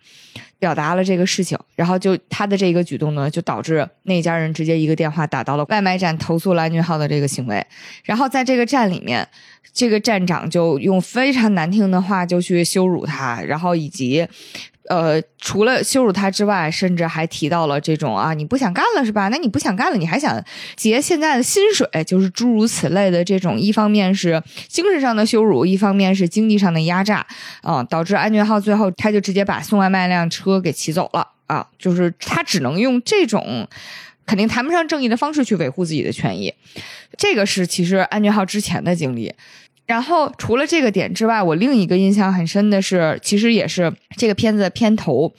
[0.57, 1.57] 表达了这个事情。
[1.75, 7.65] 然后就他的这个举动呢，就导致那家人直接一个电话打到了外卖站，投诉了安全号的这个行为。
[8.03, 9.27] 然后在这个站里面，
[9.73, 14.25] 这个站长就用非常难听的话就去羞辱他，然后以及。
[14.87, 19.29] 呃，除了羞辱他之外，甚至还提到了这种啊，你不想干了是吧？
[19.29, 20.43] 那你不想干了，你还想
[20.75, 27.25] 结现在的薪水，就是诸如此类的这种，一方面是精神上的羞辱，一方面是经济上的压榨
[27.61, 33.67] 啊，导致安全号最后他就直接把送外卖那辆车给骑走了啊，就是他只能用这种
[34.27, 36.53] 肯定谈不上正义的方式去维护自己的权益，
[37.17, 39.33] 这个是其实安全号之前的经历。
[39.85, 45.31] 然后除了这个点之外，我另一个印象很深的是，其实也是这个片子的片头，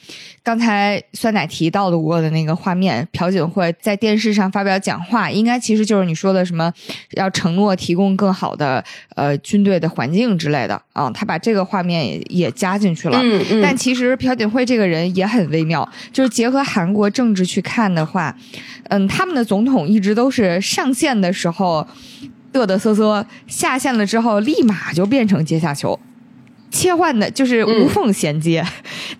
[0.44, 6.72] 刚才酸奶提到的过的那个画面，朴槿惠在电视上发表讲话，应该其实就是你说的什么
[7.16, 8.84] 要承诺提供更好的
[9.16, 13.18] 呃军队的环境之类的啊，他把这个画面也也加进去了。
[13.20, 13.60] 嗯嗯。
[13.60, 18.36] 但其实朴槿惠这个人也很微妙，就是结合韩国政治去看的话，
[18.90, 21.84] 嗯，他们的总统一直都是上线的时候。
[22.56, 25.98] 嘚嘚瑟瑟下线了之后，立马就变成阶下囚，
[26.70, 28.64] 切换的就是无缝衔接，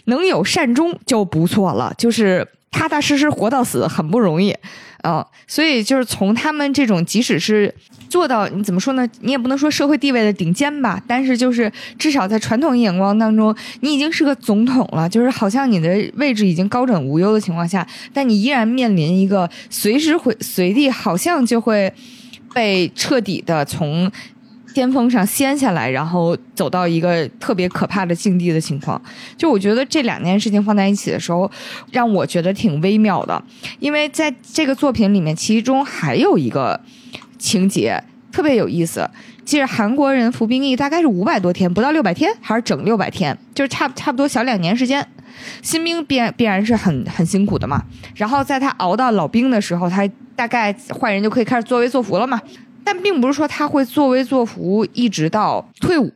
[0.07, 4.55] 能有善终就不错了，就是踏踏实实活到死很不容易
[5.03, 5.27] 啊。
[5.47, 7.73] 所以就是从他们这种，即使是
[8.09, 9.09] 做到你怎么说呢？
[9.21, 21.93] 你也不能说社会地位的顶尖吧，但是就是至少在传统眼光当中，你已经是个总统了，就是好像你的位置已经高枕无忧的情况下，但你依然面临一个随时会随地好像就会。
[22.57, 24.11] 被彻底的从
[24.73, 29.01] 巅峰上掀下来，然后走到一个特别可怕的境地的情况，
[29.37, 31.51] 就我觉得这两件事情放在一起的时候，
[31.93, 33.43] 让我觉得挺微妙的。
[33.79, 36.81] 因为在这个作品里面，其中还有一个
[37.37, 39.07] 情节特别有意思。
[39.45, 45.07] 其实韩国人服兵役大概是五百多天，不到六百天，还是整六百天，就是差差不多小两年时间。
[45.63, 47.83] 新兵必然必然是很很辛苦的嘛。
[48.15, 50.09] 然后在他熬到老兵的时候，他。
[50.37, 50.71] 大概
[51.01, 52.39] 坏人就可以开始作威作福了嘛？
[52.85, 56.13] 但并不是说他会作威作福一直到退伍。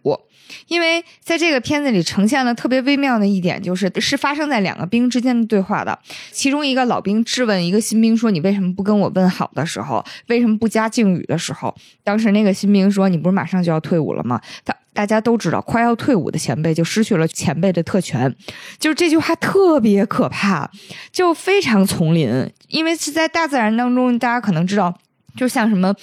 [0.69, 5.99] 因为在这个片子里呈现了特别微妙的一点，就是是发生在两个兵之间的对话的。
[6.31, 10.05] 其中一个老兵质问一个新兵说：“你为什么不跟我问好的时候？
[10.29, 18.35] 为什么不加敬语的时候？”当时那个新兵说：“你不是马上就要退伍了吗？”大大家都知道，快要退伍的前辈就失去了前辈的特权，
[18.79, 20.69] 就是这句话特别可怕，
[21.13, 22.51] 就非常丛林。
[22.69, 24.99] 因为是在大自然当中，大家可能知道，
[25.37, 25.95] 就像什么。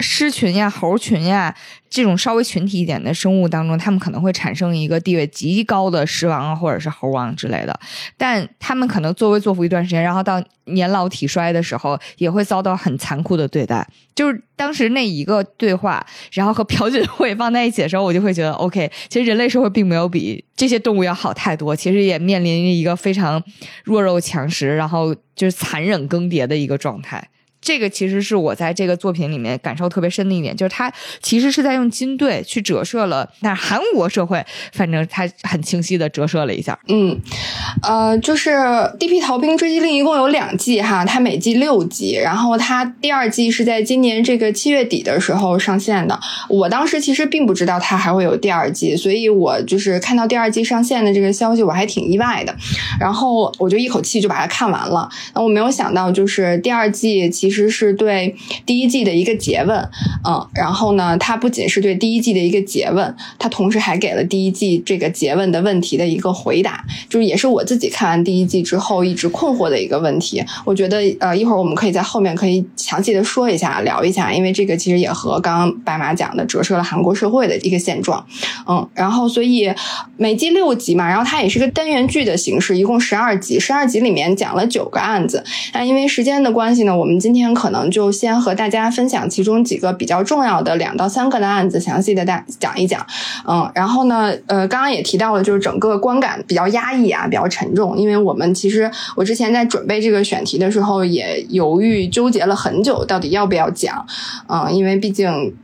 [0.00, 1.52] 狮群呀、猴群呀，
[1.90, 7.76] 这种稍微群体一点的生物当中，他们可能会产生一个地位极高的狮王啊，或者是猴王之类的。
[8.16, 13.84] 但他们可能作威作福一段时间，然后到年老体衰的时候，也会遭到很残酷的对待。
[14.14, 21.74] 就是当时那一个对话，然后和朴槿惠放在一起的时候，我就会觉得，OK，其实人类社会并没有比这些动物要好太多。
[21.74, 23.42] 其实也面临一个非常
[23.82, 27.28] 弱肉强食，然后就是残忍更迭的一个状态。
[27.68, 36.78] 这个其实是我在这个作品里面感受特别深的一点，就是他其实是在用金队去折射了，但是韩国社会反正他很清晰的折射了一下。
[36.88, 37.20] 嗯，
[37.82, 38.48] 呃，就是
[38.96, 39.20] 《D.P.
[39.20, 46.18] 逃兵追击令》一共有两季哈，它每季六集，然后它第二季是在今年这个七月底的时候上线的。
[46.48, 52.56] 我当时其实并不知道它还会有第二季，所以我就是看到第二季上线的这个消息，我还挺意外的。
[52.98, 55.06] 然后我就一口气就把它看完了。
[55.34, 57.57] 那我没有想到，就是第二季其实。
[57.58, 59.76] 其实是对第一季的一个诘问，
[60.24, 70.40] 嗯，然后呢，它不仅是对第一季的一个诘问，它同时还给了第一季这个诘问的问题的一个回答，就是也是我自己看完第一季之后一直困惑的一个问题。
[70.64, 78.24] 我觉得呃，一会儿我们可以在后面可以详细的说一下，聊一下，因为这个其实也和刚刚白马讲的折射了韩国社会的一个现状，
[78.68, 79.68] 嗯，然后所以
[80.16, 85.42] 每季六集嘛，然后它也是个单元剧的形式，一共十二集，十二集里面讲了九个案子。
[85.74, 87.37] 那因为时间的关系呢，我们今天。
[87.38, 93.06] 今天可能就先和大家分享其中几个比较重要的两到三个的案子，详细的大讲一讲。
[93.46, 97.96] 嗯，然后呢，呃，刚刚也提到了，就是整个观感比较压抑啊，比较沉重。
[97.96, 104.04] 因为我们其实我之前在准备这个选题的时候，也犹豫纠结了很久，到底要不要讲。
[104.48, 105.54] 嗯，因为毕竟。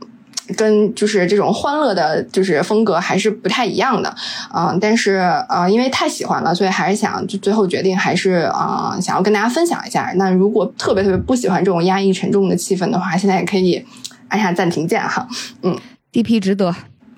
[0.55, 4.15] 跟就是这种欢乐的，就是风格还是不太一样的，
[4.53, 5.15] 嗯，但是
[5.49, 10.13] 呃，因为太喜欢了，所以还是想就最后决定还是啊，想要跟大家分享一下。
[10.17, 13.83] 那如果特别特别不喜欢这种压抑沉重的气氛的话，现在也可以
[14.27, 15.27] 按下暂停键哈，
[15.63, 15.77] 嗯
[16.11, 16.75] ，DP 值得。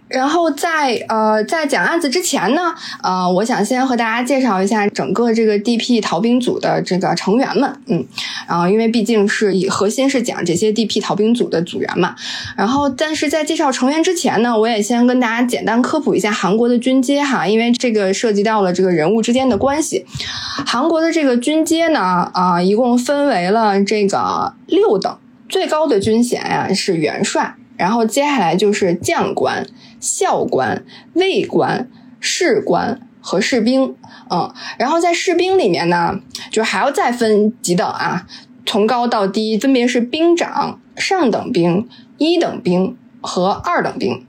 [0.07, 8.05] 然后在呃在讲案子之前呢，呃，我想先和大家介绍一下整个这个 DP 逃兵组的这个成员们，嗯，
[8.47, 12.15] 然后因为毕竟是以核心是讲这些 DP 逃兵组的组员嘛，
[12.55, 20.05] 然后但是在介绍成员之前呢，我也先跟大家简单科普一下韩国的军阶哈，因为这个涉及到了这个人物之间的关系。
[20.65, 25.17] 韩国的这个军阶呢，啊，一共分为了这个六等，
[25.49, 29.67] 最高的军衔呀是元帅，然后接下来就是将官。
[29.99, 30.83] 校官、
[31.13, 33.95] 尉官、士官和士兵，
[34.29, 36.19] 嗯，然后在士兵里面呢，
[36.51, 38.25] 就还要再分几等啊，
[38.65, 44.25] 从高到低，分别是兵长、上等兵、一等兵和二等兵。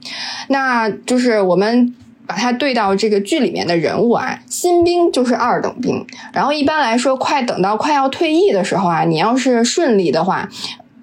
[0.49, 1.93] 那就是我们
[2.27, 6.05] 把它对到这个剧里面的人物啊，新兵就是二等兵。
[6.33, 10.49] 然后一般来说，快等到快要退役的时候啊，你要是顺利的话。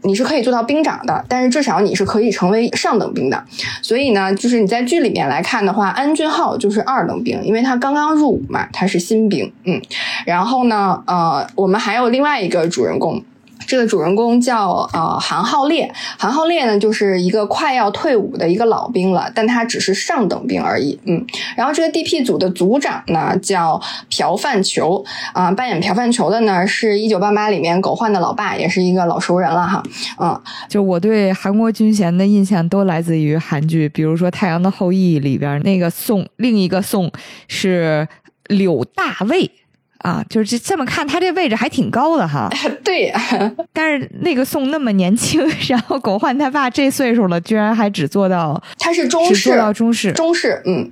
[0.02, 3.44] 你是可以做到兵长的，但是至少你是可以成为上等兵的。
[3.82, 9.52] 所以呢，就是你在剧里面来看的话，安俊浩就是二等兵，因为他刚刚入伍嘛，他是新兵。
[9.64, 9.80] 嗯，
[10.24, 13.22] 然后呢，呃，我们还有另外一个主人公。
[13.66, 21.26] 这个主人公叫呃韩浩烈，韩浩烈呢就是一个快要退伍的一个老兵了，但他只是上等兵而已，嗯。
[21.56, 29.82] 然后这个 DP 组的组长呢叫朴范球啊，扮演朴范球的呢是一九八八里面狗焕的老爸，也是一个老熟人了哈，
[30.20, 30.40] 嗯。
[30.68, 37.10] 就我对韩国军衔的印象都来自于韩剧，比如说《太阳的后裔》里边那个宋，另一个宋
[37.48, 38.06] 是
[38.48, 39.50] 柳大卫。
[39.98, 42.48] 啊，就是这这么看，他这位置还挺高的哈。
[42.84, 43.12] 对，
[43.72, 50.90] 但是那个宋那么年轻， 然后狗焕他爸这岁数了，居然还只做到他是中士，做到中士，中士，嗯，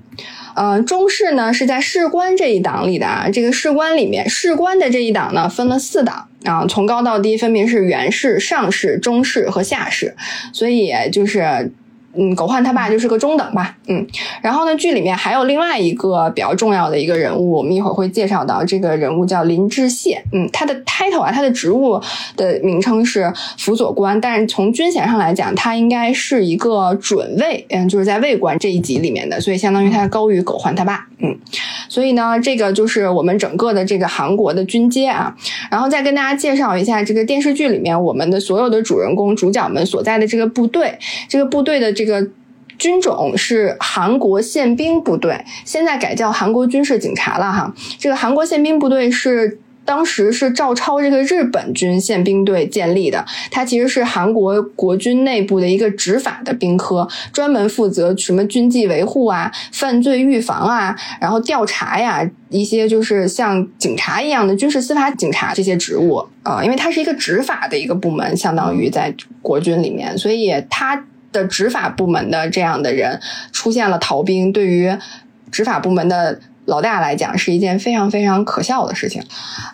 [0.57, 3.29] 呃，中士呢是在士官这一档里的啊。
[3.33, 10.17] 这个士官里面，士官的这一档呢分了四档啊，从高到低分别是元士、上士、中士和下士，
[10.53, 11.73] 所以就是。
[12.17, 14.07] 嗯，狗焕他爸就是个中等吧，嗯，
[14.41, 22.01] 然后呢，剧里面还有另外一个比较重要的一个人物，我们一会儿会介绍到，这个人物叫林志燮，嗯，他的 title 啊，他的职务
[22.37, 31.37] 的名称是辅佐官，但是从军衔上来讲，他应该是一个准尉，嗯，就是在尉官这一级里面的，所以相当于他高于狗焕他爸，嗯。
[31.89, 35.35] 所以呢，这个就是我们整个的这个韩国的军阶啊。
[35.69, 40.97] 然后再跟大家介绍一下这个电视剧里面我们的所有的主人公、主角们所在的这个部队，
[41.29, 42.04] 这个部队的这。
[42.77, 47.73] 军种是韩国宪兵部队，现在改叫韩国军事警察了哈。
[47.99, 71.05] 这个韩国宪兵部队是当时是照抄这个日本军宪兵队建立的，它其实是韩国国军内部的一个执法的兵科，专门负责什么军纪维护啊、犯罪预防啊，然后调查呀一些就是像警察一样的军事司法警察这些职务啊，因为它是一个执法的一个部门，相当于在国军里面，所以它。
[71.35, 73.21] 的执法部门的这样的人
[73.53, 74.97] 出现了逃兵，对于
[75.53, 76.41] 执法部门的。
[76.67, 79.23] 老大来讲是一件非常非常可笑的事情。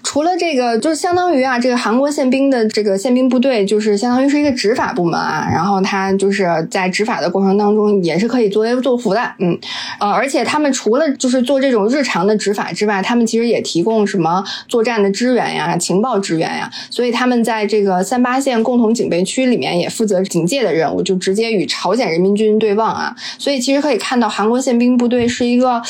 [0.02, 5.48] 除了这个，就是相当于啊，这个韩国宪兵的这个宪兵部队，就是相当于是一个执法部门啊。
[5.48, 9.20] 然后他就是在执法的过程当中，也是可以作威作福的。
[9.38, 9.56] 嗯，
[10.00, 16.68] 呃，而且他们除了就是做这种日常的执法之外，他们其实也提供什么作战的支援呀、情报支援呀。
[16.90, 23.14] 所以他们在这个三八线共同警备区里面也负责警戒的任务，就直接与朝鲜人民军对望啊。
[23.38, 25.80] 所以其实可以看到，韩国宪兵部队是一个，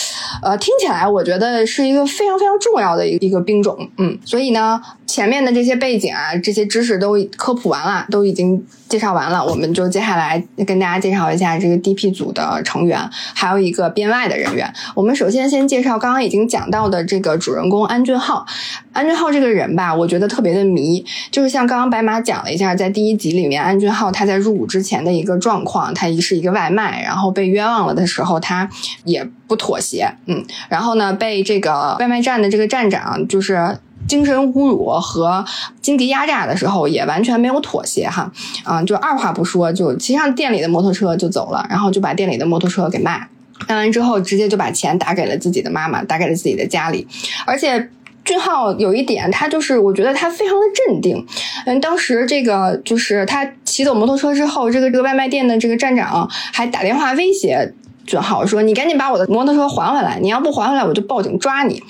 [0.42, 0.89] 呃，听起来。
[0.90, 4.80] 来，我觉得是一个非常非常重要的一一个兵种，嗯，所以呢，
[5.10, 12.96] 前面的这些背景啊，这些知识都科普完了，都已经介绍完了，我们就接下来跟大家介绍一下这个 DP 组的成员，
[13.34, 14.72] 还有一个编外的人员。
[14.94, 18.46] 我们首先先介绍刚刚已经讲到的这个主人公安俊浩。
[18.92, 28.68] 安俊浩这个人吧，我觉得特别的迷，就是像刚刚白马讲了一下，在第一集里面，安俊浩他在入伍之前的一个状况，他是一个外卖，然后被冤枉了的时候，他
[29.04, 33.76] 也不妥协，嗯，然后呢，被这个外卖站的这个站长就是
[34.08, 35.44] 精神侮辱和
[35.80, 38.30] 经济压榨的时候，也完全没有妥协哈，
[38.64, 43.28] 啊，就二话不说就骑上店里的摩托车就走了，然后就把店里的摩托车给卖，
[43.68, 47.06] 卖完之后直接就把钱打给了自己的妈妈，打给了自己的家里，
[47.46, 47.90] 而且。
[48.22, 51.26] 俊浩有一点，他就是我觉得他非常的镇定。
[51.64, 57.72] 嗯，当时这个就是他骑走摩托车之后，这个这个外卖店的这个站长还打电话威胁
[58.06, 61.82] 俊浩说：“你赶紧把我的摩托车还回来，你要不还回来，我就报警抓你。”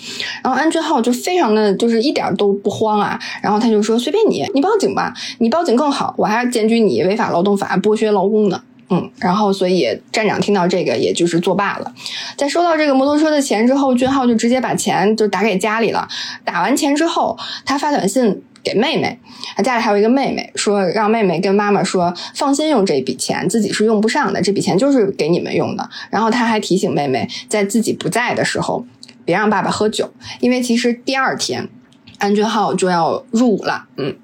[0.45, 8.61] 然后安俊浩就非常的就是一点都不慌啊，然后他就说：“随便你，你报警吧，你报警更好，我还检举你违法劳动法，剥削劳工呢。”
[8.93, 11.93] 嗯，然后所以站长听到这个，也就是作罢了。
[12.37, 16.09] 在收到这个摩托车的钱之后，俊浩就直接把钱就打给家里了。
[16.45, 19.19] 打完钱之后，他发短信给妹妹，
[19.63, 25.89] 家里还有一个妹妹，说让妹妹跟妈妈说，放心用这笔钱，自己是用不上的，这笔钱就是给你们用的。
[26.11, 28.85] 然后他还提醒妹妹，在自己不在的时候，
[29.25, 31.69] 别让爸爸喝酒，因为其实第二天。
[32.21, 34.15] 安俊浩就要入伍了，嗯，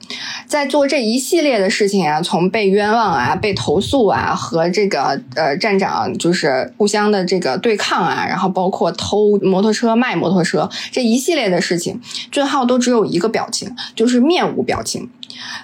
[0.47, 11.99] 在做这一系列的事情啊，从被冤枉啊、被投诉啊，和这个呃站长就是互相的这个对抗啊，然后包括偷摩托车、卖摩托车这一系列的事情，
[12.31, 15.09] 俊浩都只有一个表情，就是面无表情。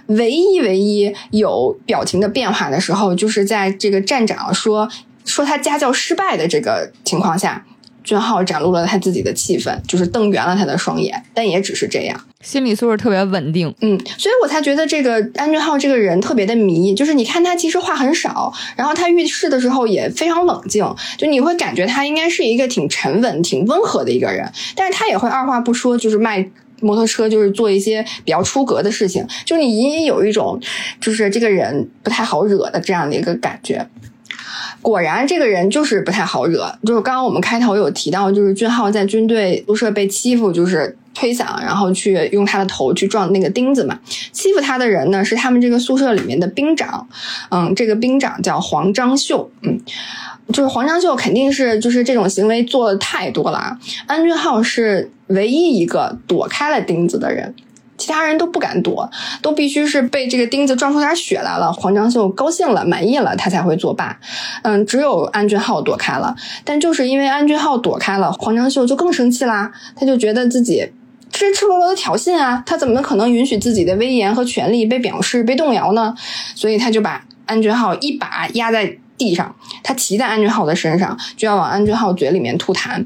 [0.06, 4.88] 唯一唯一有表情的变化的时候，就是在这个站长说
[5.26, 7.64] 说他家教失败的这个情况下。
[8.02, 13.72] 俊浩展露了他自己的气愤，就是瞪圆了他的双眼，但也只是这样，心理素质特别稳定。
[13.80, 20.84] 嗯，所以我才觉得这个安俊浩这个人特别的迷，就是你看他其实话很少，然后他遇事的时候也非常冷静，
[21.16, 26.44] 就你会感觉他应该是一个挺沉稳、挺温和的一个人，但是他也会二话不说，就是卖
[26.80, 30.60] 摩托车，就是做一些比较出格的事情，就你隐隐有一种
[31.00, 33.86] 就是这个人不太好惹的这样的一个感觉。
[34.80, 36.78] 果然，这个人就是不太好惹。
[36.84, 43.98] 就是刚刚我们开头有提到，就是俊浩在军队宿舍被欺负，就是推搡，然后去用他的头去撞那个钉子嘛。
[44.32, 47.06] 欺负他的人呢，是他们这个宿舍里面的兵长。
[47.50, 49.48] 嗯，这个兵长叫黄章秀。
[49.62, 49.78] 嗯，
[50.48, 53.78] 就是黄章秀肯定是就是这种行为做的太多了啊。
[54.06, 57.54] 安俊浩是唯一一个躲开了钉子的人。
[58.02, 59.08] 其他人都不敢躲，
[59.40, 64.18] 都必须是被这个钉子撞出点血来了，黄章秀高兴了、满意了，他才会作罢。
[64.62, 66.34] 嗯，只有安俊浩躲开了，
[66.64, 69.70] 但就是因为安俊浩躲开了，黄章秀就更生气啦。
[69.94, 70.90] 他就觉得自己
[71.30, 76.12] 这赤裸裸的挑衅啊，他怎么可能允许自己的威严和权利被表示、被动摇呢？
[76.56, 79.54] 所以他就把安俊浩一把压在地上，
[79.84, 83.04] 他骑在安俊浩的身上，就要往安俊浩嘴里面吐痰。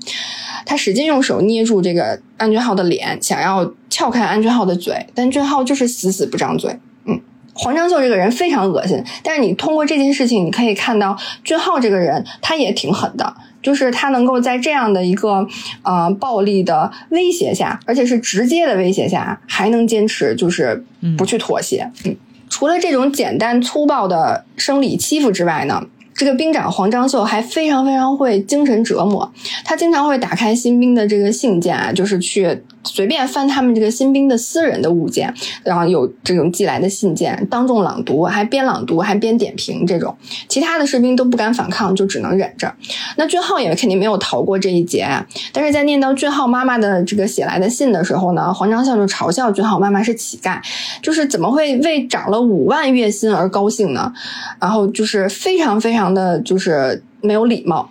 [0.65, 6.79] 他使劲用手捏住这个安俊浩的脸，想要撬开安俊浩的嘴，但俊浩就是死死不张嘴。
[7.05, 7.21] 嗯，
[7.53, 11.15] 黄章秀这个人非常恶心，但是你通过这件事情，你可以看到
[11.45, 15.47] 俊浩这个人他也挺狠的，就是他能够在这样的一个
[15.83, 20.85] 呃暴力的威胁下，而且是直接的威胁下，还能坚持就是
[21.17, 21.89] 不去妥协。
[22.05, 22.17] 嗯，
[22.49, 25.85] 除了这种简单粗暴的生理欺负之外呢？
[26.17, 29.31] 这个兵长黄章秀还非常非常会精神折磨，
[29.65, 35.33] 他经常会打开新兵的这个信件啊，就是去随便翻他们这个新兵的私人的物件，
[35.63, 40.17] 然后有这种寄来的信件，当众朗读，还边朗读还边点评这种，
[40.49, 42.73] 其他的士兵都不敢反抗，就只能忍着。
[43.17, 45.07] 那俊浩也肯定没有逃过这一劫，
[45.53, 50.61] 但是在念到俊浩妈妈的这个写来的信的时候呢，黄章孝就嘲笑俊浩妈妈是乞丐，
[51.03, 54.13] 就是怎么会为涨了五万月薪而高兴呢？
[54.61, 57.91] 然后就是非常非常的就是没有礼貌。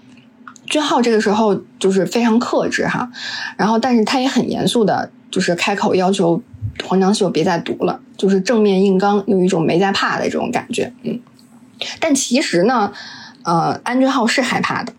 [0.67, 3.09] 俊浩这个时候就是非常克制哈，
[3.57, 6.41] 然后但是他也很严肃的，就是开口要求
[6.83, 11.19] 黄章秀别再读了，就是正面硬刚，有一种没在怕的这种感觉，嗯。
[11.99, 12.91] 但其实呢，
[13.43, 14.93] 呃，安俊浩是害怕的，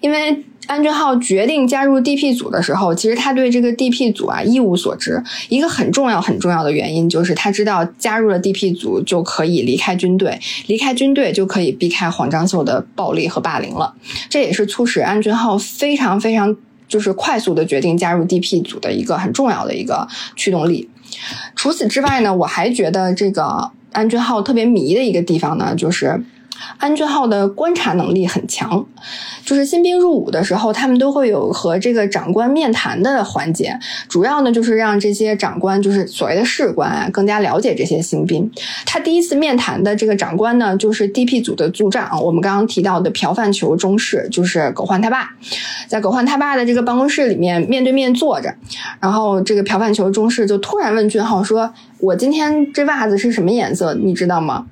[0.00, 0.44] 因为。
[0.70, 5.20] 安俊浩决定加入 DP 组的时候，其实他对这个 DP 组啊一无所知。
[5.48, 13.92] 一个很重要很重要的原因就是他知道加入了 DP 组就可以离开军队，离开军队就可以避开黄章秀的暴力和霸凌了。
[14.28, 16.56] 这也是促使安俊浩非常非常
[16.86, 20.06] 就是快速的决定加入 DP 组的一个很重要的一个
[20.36, 20.88] 驱动力。
[21.56, 26.22] 除此之外呢，我还觉得这个安俊浩特别迷的一个地方呢，就是。
[26.78, 28.84] 安俊浩的观察能力很强，
[29.44, 38.50] 就是新兵入伍的时候，他们都会有和这个长官面谈的环节，主要呢就是让这些长官，就是所谓的士官啊，更加了解这些新兵。
[38.86, 45.30] 他第一次面谈的这个长官呢，就是 DP 组的组长，我们刚刚提到的朴范球中士，就是狗焕他爸，
[45.88, 48.54] 在狗焕他爸的这个办公室里面面对面坐着，
[49.00, 53.94] 然后这个朴范球中士就突然问俊浩说：“我今天这袜子是什么颜色？
[53.94, 54.66] 你知道吗？”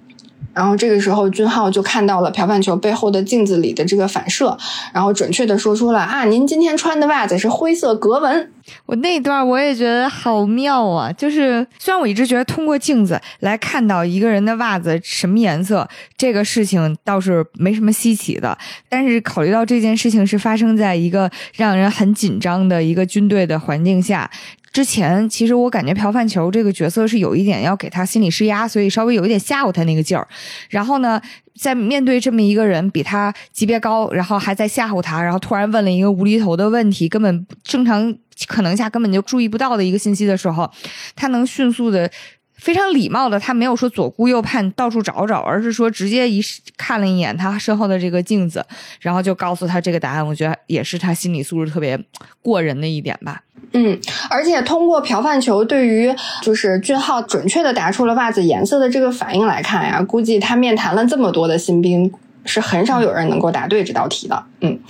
[0.52, 4.56] 然后这个时候，俊浩就看到了朴范球背后的镜子里的这个反射，
[4.92, 8.50] 然后准确的说出了啊，您今天穿的袜子是灰色格纹。
[8.84, 11.10] 我那段我也觉得好妙啊！
[11.12, 15.88] 就是虽然我一直觉得通过镜子来看到一个人的袜子什么颜色，
[16.18, 18.58] 这个事情倒是没什么稀奇的，
[18.90, 24.30] 但是考虑到这件事情是发生在一个让人很紧张的一个军队的环境下。
[24.72, 30.26] 之前其实我感觉朴范球这个角色是有一点要给他心理施压，所以稍微有一点吓唬他那个劲儿。
[30.68, 31.20] 然后呢，
[31.58, 38.14] 在面对这么一个人比他级别高，然后还在吓唬他，然后突然问了一个无厘头的问题，根本正常
[38.46, 40.70] 可能下根本就注意不到的一个信息的时候，
[41.16, 42.10] 他能迅速的。
[42.58, 46.42] 非常礼貌的，他没有说左顾右盼到处找找，而是说直接一
[46.76, 48.64] 看了一眼他身后的这个镜子，
[49.00, 50.26] 然后就告诉他这个答案。
[50.26, 51.98] 我觉得也是他心理素质特别
[52.42, 53.42] 过人的一点吧。
[53.72, 53.98] 嗯，
[54.28, 62.10] 而且通过朴范球对于就是俊浩准确的答出了袜子颜色的这个反应来看呀，估计他面谈了这么多的新兵，
[62.44, 64.44] 是很少有人能够答对这道题的。
[64.60, 64.70] 嗯。
[64.70, 64.80] 嗯，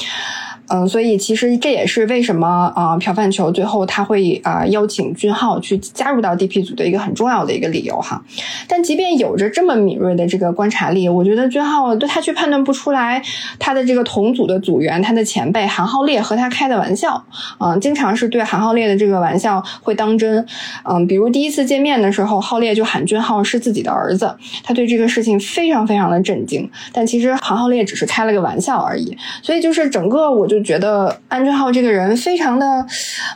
[0.71, 8.23] 嗯所以其实这也是为什么啊，朴范球最后他会啊邀请俊浩去加入到 DP 组的一个很重要的一个理由哈。
[8.69, 13.23] 但即便有着这么敏锐的这个观察力，我觉得俊浩对他却判断不出来
[13.59, 17.25] 他的这个同组的组员，他的前辈韩浩烈和他开的玩笑，
[17.59, 20.47] 嗯，经常是对韩浩烈的这个玩笑会当真。
[20.85, 26.71] 嗯，比如第一次见面的时候，浩烈就喊俊浩是自己的儿子，他对这个事情非常非常的震惊。
[26.93, 29.16] 但其实韩浩烈只是开了个玩笑而已。
[29.43, 30.58] 所以就是整个我就。
[30.63, 32.87] 觉得安俊浩这个人非常的，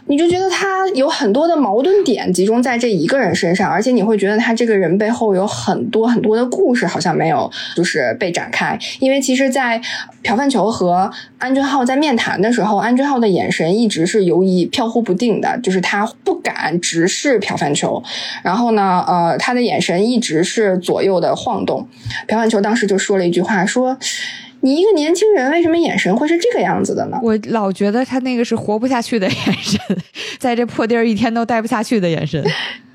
[0.06, 8.78] 你就觉得他有很多的矛盾点集中在这一个人身上，而且你会觉得他这个人背后有很多很多的故事，好像没有就是被展开。
[9.00, 9.80] 因为其实，在
[10.22, 18.02] 朴范球和安俊浩在面谈的时候，安俊浩的眼神一直是游移飘忽不定的，就是他不敢直视朴范球，
[18.42, 21.88] 然后呢，呃，他的眼神一直是左右的晃动。
[22.26, 23.96] 朴范球当时就说了一句话，说。
[24.62, 27.18] 你一个年轻人，为什么眼神会是这个样子的呢？
[27.22, 29.80] 我老觉得他那个是活不下去的眼神，
[30.38, 32.42] 在这破地儿一天都待不下去的眼神。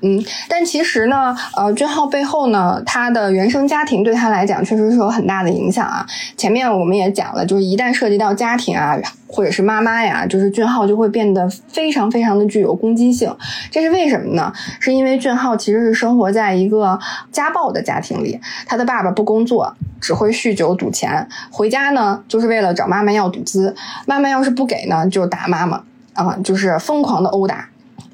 [0.00, 6.06] 嗯，但其实呢，呃，俊浩背后呢，他的原生家庭对他来讲确实是有很大的影响啊。
[6.36, 8.96] 前面我们也讲了，就是一旦涉及到家庭啊，
[9.26, 13.34] 或者是妈妈呀，就是俊浩就会变得非常非常的具有攻击性。
[13.70, 14.52] 这是为什么呢？
[14.78, 16.98] 是因为俊浩其实是生活在一个
[17.32, 23.74] 家暴的家庭里，他的爸爸不工作，只会酗酒赌钱，回家呢就是为了找妈妈要赌资，
[24.06, 25.82] 妈妈要是不给呢，就打妈妈
[26.14, 27.67] 啊，就是疯狂的殴打。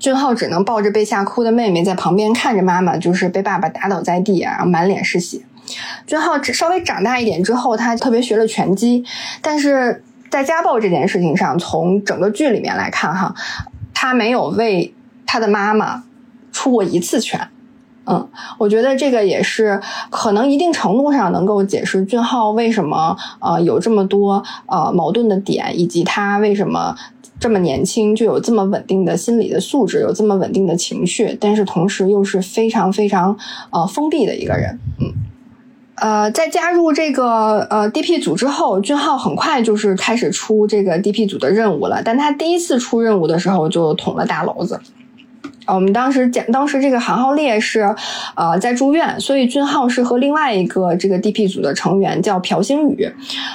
[0.05, 5.40] 俊浩只能抱着被吓哭的妹妹在旁边看着妈妈，就是被爸爸打倒在地啊，然后满脸是血。
[6.07, 9.02] 俊浩只稍微长大一点之后，他特别学了拳击，
[9.40, 13.34] 但是在家暴这件事情上，从整个剧里面来看，哈，
[13.94, 14.92] 他没有为
[15.24, 16.05] 他的妈妈
[16.52, 17.48] 出过一次拳。
[18.07, 18.28] 嗯，
[18.59, 19.80] 我觉得这个也是
[20.11, 26.94] 可能一定程度上能够解释俊浩为什么呃有这么多呃矛盾的点，以及他为什么。
[27.40, 33.36] 这么年轻就有这么稳定的心理的素质，有这么稳定的情绪，但是同时又是非常非常
[33.70, 35.12] 呃封闭的一个人，嗯
[35.96, 42.00] 呃，在加入这个呃 DP 组之后，俊浩很快就是开始出这个 DP 组的任务了。
[42.02, 44.80] 但他第一次出任务的时候就捅了大娄子。
[45.67, 47.83] 我们当时讲，当时这个韩浩烈是，
[48.35, 53.09] 呃，在住院，所以俊浩是和另外一个这个 DP 组的成员叫朴星宇，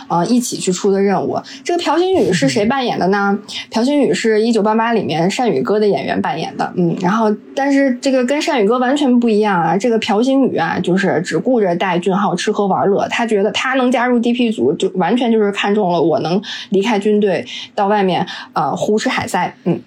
[0.07, 1.39] 呃，一起去出的任务。
[1.63, 3.37] 这个朴星宇是谁扮演的呢？
[3.69, 17.45] 朴星宇是一九八八里面单宇哥的演员扮演的，嗯，然后但是这个跟单宇哥完全不一样啊，这个朴星宇啊，就是只顾着带俊浩吃喝玩乐，他觉得他能加入 DP 组，就完全就是看中了我能离开军队
[17.75, 19.79] 到外面呃胡吃海塞，嗯，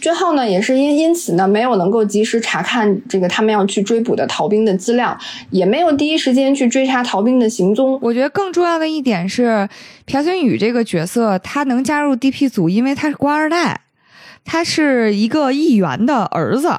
[0.00, 1.67] 俊浩呢也是因因此呢没有。
[1.68, 5.16] 我能够及时查看这个他们要去追捕的逃兵的资料，
[5.50, 7.98] 也没有第一时间去追查逃兵的行踪。
[8.02, 9.68] 我觉得更重要的一点是，
[10.06, 13.82] 朴星宇这个角色他能加入 DP 组，因为他是官二代，
[14.44, 16.72] 他是一个议员的儿子。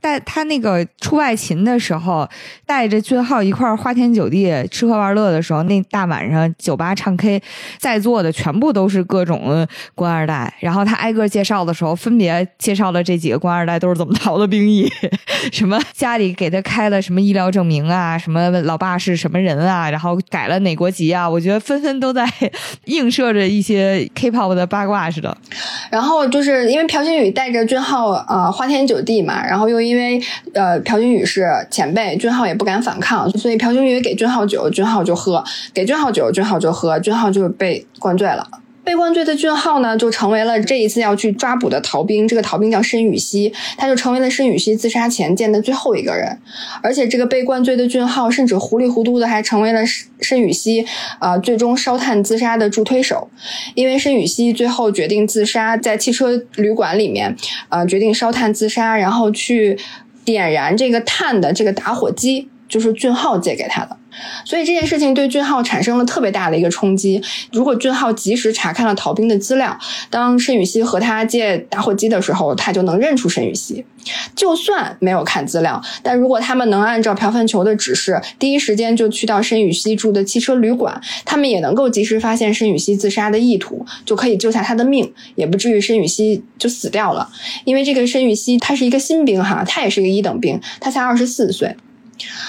[0.00, 2.28] 在他那个出外勤的时候，
[2.64, 7.42] 带着俊浩一块儿花天酒地吃喝玩乐的时候，那大晚上酒吧唱 K，
[7.78, 10.52] 在座的全部都是各种官二代。
[10.60, 14.90] 然后他挨个介绍的时候，分别介绍了这几个官二代都是怎么逃的兵役，
[15.52, 21.28] 什么家里给他开了什么医疗证明啊，什么老爸是什么人啊，然后改了哪国籍啊。
[21.28, 22.26] 我觉得纷纷都在
[22.86, 25.36] 映射着一些 K-pop 的八卦似的。
[25.90, 30.20] 然后就是因为朴星宇带着俊浩呃花天酒地嘛，然后又因为
[30.52, 35.42] 呃，朴俊宇是前辈，俊浩也不敢反抗，所以朴俊宇给俊浩酒，俊浩就喝；
[35.72, 38.46] 给俊浩酒，俊浩就喝，俊浩就被灌醉了。
[38.86, 42.28] 被灌醉的俊浩呢，就成为了这一次要去抓捕的逃兵。
[42.28, 46.38] 这个逃兵叫申雨熙，他就成为了申雨熙自杀前见的最后一个人。
[46.80, 49.80] 而且这个被灌醉的俊浩，甚至糊里糊涂的还成为了
[50.20, 50.86] 申雨熙
[51.18, 53.28] 啊，最终烧炭自杀的助推手。
[53.74, 57.36] 因为申雨熙最后决定自杀，在汽车旅馆里面，
[57.68, 59.76] 呃，决定烧炭自杀，然后去
[60.24, 62.48] 点燃这个炭的这个打火机。
[62.68, 63.96] 就是俊浩借给他的，
[64.44, 67.22] 所以这件事情对俊浩产生了特别大的一个冲击。
[67.52, 69.78] 如果俊浩及时查看了逃兵的资料，
[70.10, 73.84] 当申雨熙和他借打火机的时候，他就能认出申雨熙。
[74.36, 87.28] 就算没有看资料，但如果他们能按照朴范球的指示，第一时间就去到申雨熙住的汽车旅馆，他们也能够及时发现申雨熙自杀的意图，就可以救下他的命，也不至于申雨熙就死掉了。
[87.64, 91.76] 因为这个申雨熙他是一个新兵哈，他也是一个一等兵，他才二十四岁。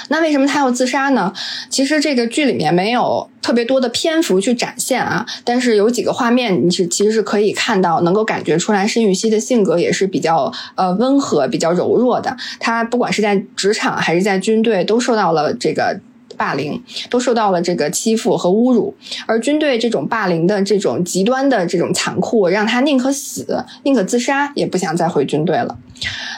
[0.10, 1.34] 那为什么他要自杀呢？
[1.70, 12.36] 其实这个剧里面没有特别多的篇幅去展现啊，但是有几个画面你是其实是可以看到，能够感觉出来申玉熙的性格也是比较呃温和、比较柔弱的。
[12.60, 16.00] 他不管是在职场还是在军队，都受到了这个。
[16.36, 18.96] 霸凌都受到了这个欺负和侮辱，
[19.26, 25.76] 而军队这种霸凌的这种极端的这种残酷，让他宁可死，宁可自杀，也不想再回军队了。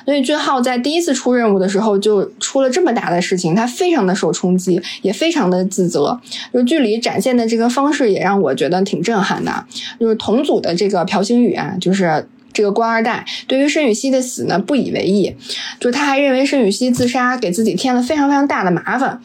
[0.06, 6.20] 所以俊浩在第一次出任务的时候就出了这么大的事情，他非常的受冲击，也非常的自责。
[6.52, 9.66] 就剧里展现的这个方式也让我觉得挺震撼的。
[10.00, 15.36] 就是同组的这个朴星宇啊，就是这个官二代，对于申雨熙的死呢不以为意，
[15.80, 19.22] 就是他还认为申雨熙自杀给自己添了非常非常大的麻烦。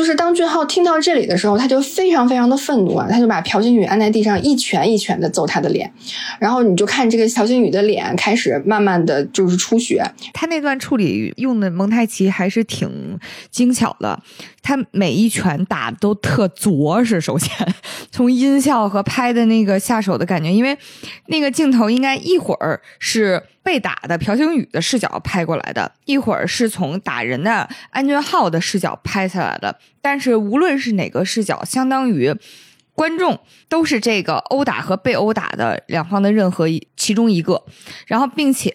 [0.00, 3.06] 就是当俊浩听到这里的时候，他就非常非常的愤怒啊！
[3.10, 5.92] 他就把朴星宇按在地上，一拳一拳的揍他的脸，
[6.38, 10.02] 然后你就看这个朴星宇的脸开始慢慢的就是出血。
[10.32, 13.18] 他那段处理用的蒙太奇还是挺
[13.50, 14.18] 精巧的，
[14.62, 17.20] 他每一拳打都特拙实。
[17.20, 17.50] 首先，
[18.10, 20.78] 从音效和拍的那个下手的感觉，因为
[21.26, 23.42] 那个镜头应该一会儿是。
[23.62, 29.78] 被打的朴星宇的视角拍过来的，一会儿是从打人的安俊浩的视角拍下来的。
[30.00, 32.34] 但是无论是哪个视角，相当于
[32.94, 33.38] 观众
[33.68, 37.62] 都是这个殴打和被殴打的两方的任何其中一个。
[38.06, 38.74] 然后，并且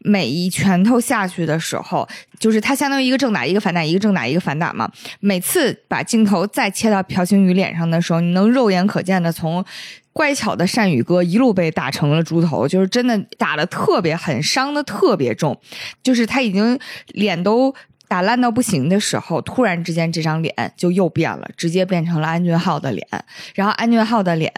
[0.00, 2.06] 每一拳头下去的时候，
[2.38, 4.90] 就是他相当于一个正打一个反打，一个正打一个反打嘛。
[5.20, 9.64] 每次把镜头再切到朴星宇脸上的时候，你能肉眼可见的从。
[10.16, 15.60] 乖巧的善宇哥一路被打成了猪头，就是真的打的特别狠，伤的特别重，
[16.02, 17.74] 就是他已经脸都
[18.08, 23.06] 打烂到不行的时候，突然之间这张脸就又变了，直接变成了安俊浩的脸。
[23.54, 24.50] 然后安俊浩的脸，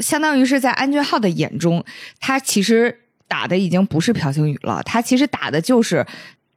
[0.00, 1.82] 相当于是在安俊浩的眼中，
[2.20, 6.06] 他其实打的已经不是朴星宇了，他其实打的就是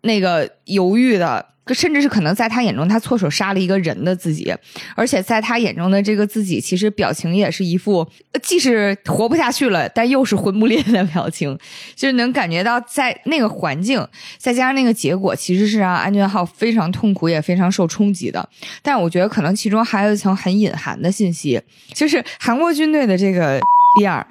[0.02, 1.45] 那个犹豫的。
[1.74, 4.54] 甚至是可能在他眼中，他错手杀了一个人的自己，
[4.96, 8.08] 而且在他眼中的这个自己，其实表情也是一副
[8.42, 11.58] 既是活不下去了，但又是魂不吝的表情，
[11.96, 14.06] 就是能感觉到在那个环境，
[14.38, 18.48] 再加上那个结果，其实是让安俊浩非常痛苦，也非常受冲击的。
[18.82, 21.62] 但我觉得可能其中还有一层很隐含的信息，
[21.94, 23.60] 就是韩国军队的这个
[23.98, 24.26] 第二，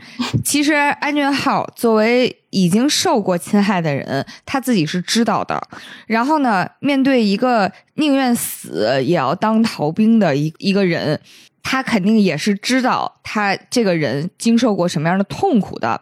[0.45, 5.61] 其实安俊浩作为已经受过侵害的人，他自己是知道的。
[6.07, 11.21] 然后呢，面对一个宁愿死也要当逃兵的一一个人。
[11.63, 16.01] 他肯定也是知道他这个人经受过什么样的痛苦的，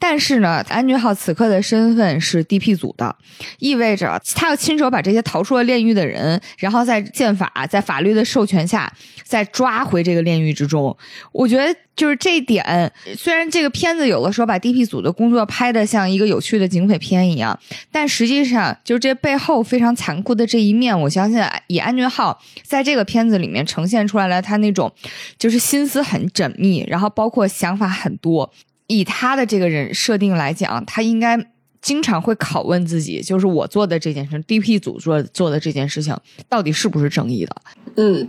[0.00, 3.16] 但是呢，安俊浩此刻的身份是 DP 组的，
[3.60, 8.92] 意味着他要亲手把这些逃出了炼狱的人，然后在宪法、在法律的授权下，
[9.22, 10.94] 再抓回这个炼狱之中。
[11.30, 17.58] 我觉得就是这一点，虽然这个片子有的时候把 DP 组的工作拍的像一个有趣的警匪片一样，
[17.90, 24.92] 但实际上就是这背后非常残酷的这一面，我相信以安俊浩在这个片子里面呈现出来了他那种。
[25.38, 28.52] 就是心思很缜密，然后包括想法很多。
[28.88, 31.38] 以他的这个人设定来讲，他应该
[31.80, 36.16] 经常会拷问自己：，就是我做的这件事，DP 组做做的这件事情，
[36.48, 37.56] 到底是不是正义的？
[37.96, 38.28] 嗯，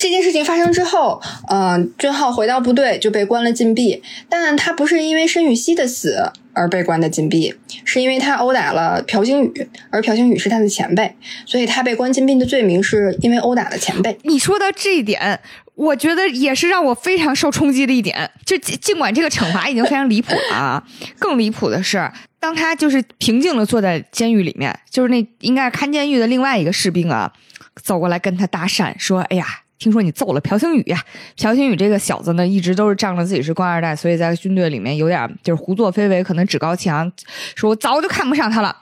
[0.00, 6.32] 这件事情发生之后，嗯，俊浩回到部队就被关了禁闭，但他不是因为申雨熙的死。
[6.52, 11.14] 而被关的禁闭，是因为他殴打了朴星宇，而朴星宇是他的前辈，
[11.46, 14.18] 所以他被关禁闭的罪名是因为殴打了前辈。
[14.24, 15.40] 你说到这一点，
[15.76, 18.28] 我觉得也是让我非常受冲击的一点。
[18.44, 20.82] 就尽管这个惩罚已经非常离谱了啊，
[21.20, 27.32] 更离谱的是，当他就是平静的坐在监狱里面，就是那应该是看监狱的另外一个士兵啊，
[27.80, 29.46] 走过来跟他搭讪说：“哎呀。”
[29.80, 31.02] 听说你揍了朴星宇呀？
[31.36, 37.10] 朴星宇这个小子呢，一直都是仗着自己是官二代，所以在军队里面有点就是胡作非为，可能趾高气昂，
[37.56, 38.76] 说我早就看不上他了。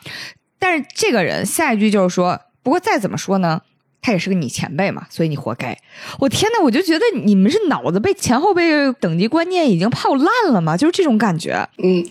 [0.58, 3.62] 但是这个人下一句就是说，不过再怎么说呢，
[4.02, 5.78] 他也是个你前辈嘛，所以你活该。
[6.18, 10.76] 我天呐，我就觉得你们是脑子被前后辈等级观念已经泡烂了吗？
[10.76, 11.68] 就是这种感觉。
[11.80, 12.04] 嗯，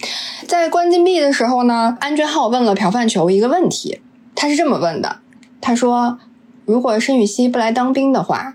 [0.47, 3.99] 在关禁闭的时候呢，安俊浩问了朴范球一个问题，
[4.33, 5.19] 他是这么问的：
[5.59, 6.17] 他说，
[6.63, 8.53] 如果申雨熙不来当兵的话。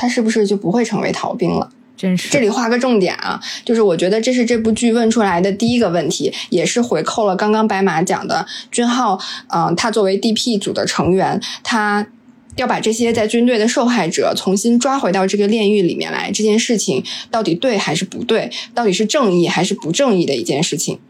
[0.00, 1.68] 他是不是就不会成为逃兵了？
[1.96, 9.18] 真是，这里画个重点啊，就是我觉得这是这部剧问出来的第一个问题，也是回扣了刚刚白马讲的君浩，
[9.48, 12.06] 嗯，他作为 DP 组的成员，他
[12.54, 18.48] 要把这些在军队的受害者重新抓回到这个炼狱里面来，这件事情到底对还是不对？
[18.72, 21.00] 到底是正义还是不正义的一件事情？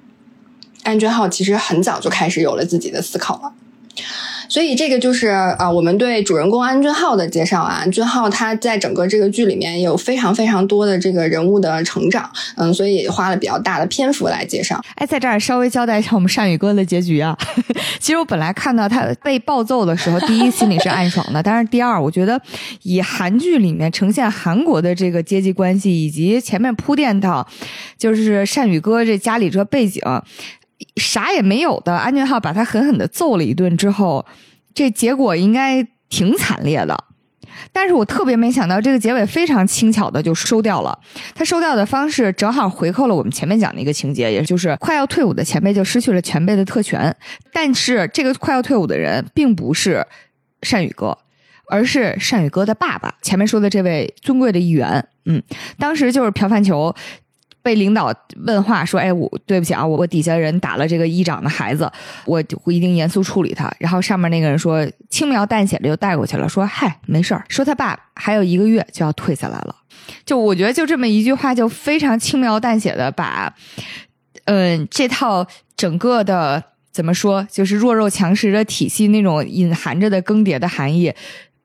[0.85, 3.53] 安君浩其实很早就开始有了自己的思考了。
[4.49, 7.79] 所以这个就是啊，我们对主人公安俊浩的介绍啊。
[7.81, 14.83] 安俊浩他在整个这个剧里面有非常非常多的这个人物的成长，嗯，所以花了比较大的篇幅来介绍。
[14.97, 17.37] 哎，在这儿稍微交代一下我们善宇哥的结局啊。
[18.01, 22.41] 其实我本来看到他被暴揍的时候，第一心里是暗爽的，但是第二，我觉得
[22.83, 27.47] 以韩剧里面呈现韩国的这个阶级关系，以及前面铺垫到
[27.99, 30.03] 就是善宇哥这家里这背景。
[30.97, 34.25] 啥也没有的安俊浩把他狠狠的揍了一顿之后，
[34.75, 37.05] 这结果应该挺惨烈的。
[37.73, 40.97] 但是我特别没想到，这个结尾非常轻巧的就收掉了。
[41.35, 47.15] 他收掉的方式正好回扣了我们前面讲的一个情节，也就是快要退伍的前辈就失去了前辈的特权。
[47.53, 50.07] 但是这个快要退伍的人并不是
[50.63, 51.19] 善宇哥，
[51.69, 53.15] 而是善宇哥的爸爸。
[53.23, 55.43] 前面说的这位尊贵的议员，嗯，
[55.79, 56.95] 当时就是朴范球。
[57.69, 58.11] 被领导
[58.47, 61.91] 问话说：“哎，我对不起啊，我我底下人打了这个议长的孩子，
[62.25, 69.77] 我我一定严肃处理他。”然后上面那个人说轻描淡写的就带过去了，说：“嗨，没事儿。”说他爸还有一个月就要退下来了。
[70.25, 73.55] 就我觉得就这么一句话，就非常轻描淡写的把，
[74.47, 75.47] 嗯，这套
[75.77, 81.13] 整个的怎么说，就是弱肉强食的体系那种隐含着的更迭的含义，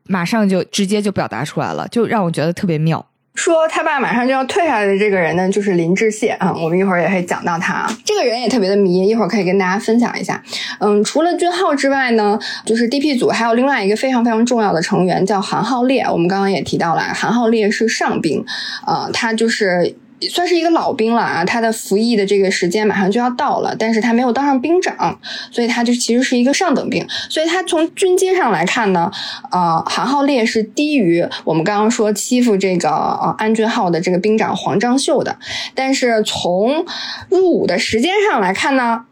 [0.04, 3.06] 马上就直接就表达出来了，就让我觉得特别妙。
[3.36, 6.54] 说他爸马上就要退下来的这个人呢，就是林志燮啊。
[6.54, 10.42] 我们一会儿也会讲到他，这个人也特别的迷，一会儿可以跟大家分享一下。
[10.80, 16.04] 嗯，除了俊浩之外呢，就是 DP 组还有另外一个非常非常重要的成员叫韩浩烈。
[16.04, 18.46] 我们刚刚也提到了，韩浩烈是上兵，
[18.86, 19.96] 啊，他就是。
[20.30, 25.20] 算是一个老兵了啊，他的服役的这个时间马上就要到了，但是他没有当上兵长，
[25.52, 29.12] 所以他就其实是一个上等兵，所以他从军阶上来看呢，
[29.52, 35.38] 呃，韩浩烈是低于我们刚刚说欺负这个呃安俊浩的这个兵长黄章秀的，
[35.74, 36.86] 但是从
[37.30, 39.06] 入伍的时间上来看呢，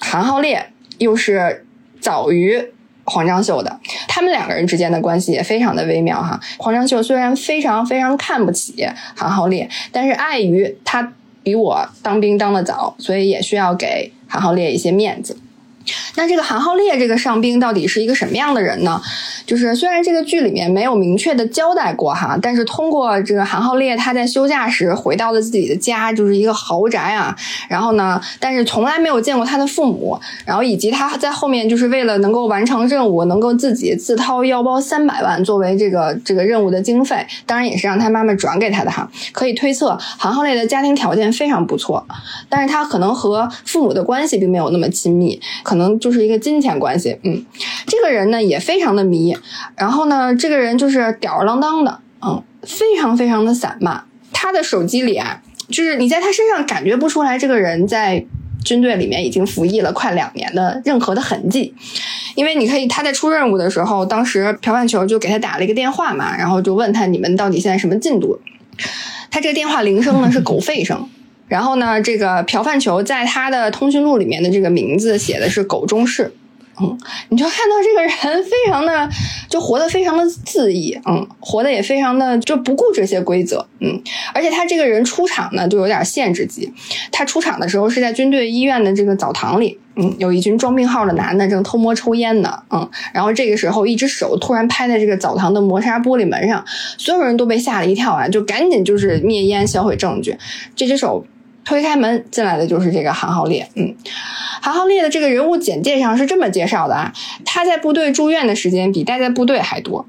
[0.00, 1.66] 韩浩烈又是
[2.00, 2.70] 早于。
[3.04, 6.40] 黄章秀的，他们两个人之间的关系也非常的微妙哈。
[6.58, 15.36] 黄章秀虽然非常非常看不起韩浩烈，但是碍于他比我当兵当的早，所以也需要给韩浩烈一些面子。
[16.16, 19.00] 那这个韩浩烈这个上兵到底是一个什么样的人呢？
[19.46, 27.36] 就是虽然这个剧里面没有明确的交代过哈，但是通过这个韩浩烈他在休假时回到了自己的家，就是一个豪宅啊。
[27.68, 39.10] 然后呢，但是从来没有见过他的父母，然后以及他在后面就是为了能够完成任务，能够自己自掏腰包三百万作为这个这个任务的经费，当然也是让他妈妈转给他的哈。
[39.32, 42.06] 可以推测，韩浩烈的家庭条件非常不错，
[42.48, 47.18] 但是他可能和父母的关系并没有那么亲密，可可能就是一个金钱关系。
[47.24, 47.44] 嗯，
[47.84, 49.36] 这个人呢也非常的迷，
[49.76, 54.04] 然后呢，这个人就是吊儿郎当的，嗯，非常非常的散漫。
[54.32, 58.24] 他的手机里啊，就是你在他身上感觉不出来这个人在
[58.64, 61.74] 军队里面已经服役了快两年的任何的痕迹，
[62.36, 68.38] 因为你可以他在出任务的时候，当时朴范球就给他打了一个电话嘛，然后就问他你们到底现在什么进度？
[69.32, 71.08] 他这个电话铃声呢是狗吠声。
[71.46, 76.32] 然后呢，这个朴范球在他的通讯录里面的这个名字写的是狗中士，
[76.80, 79.08] 嗯，你就看到这个人非常的
[79.48, 84.02] 就活得非常的恣意，嗯，活得也非常的就不顾这些规则，嗯，
[84.34, 86.72] 而且他这个人出场呢就有点限制级，
[87.12, 96.64] 他出场的时候是在军队医院的这个澡堂里，嗯，有一群装病号的男的正偷摸抽烟呢，嗯，然后这个时候一只手突然拍在这个澡堂的磨砂玻璃门上，
[96.96, 100.36] 所有人都被吓了一跳啊，就赶紧就是灭烟销毁证据，
[100.74, 101.24] 这只手。
[101.64, 103.94] 推开门进来的就是这个韩浩烈，嗯，
[104.60, 107.12] 韩浩烈的这个人物简介上是这么介绍的啊，
[107.44, 110.06] 他在部队住院的时间比待在部队还多，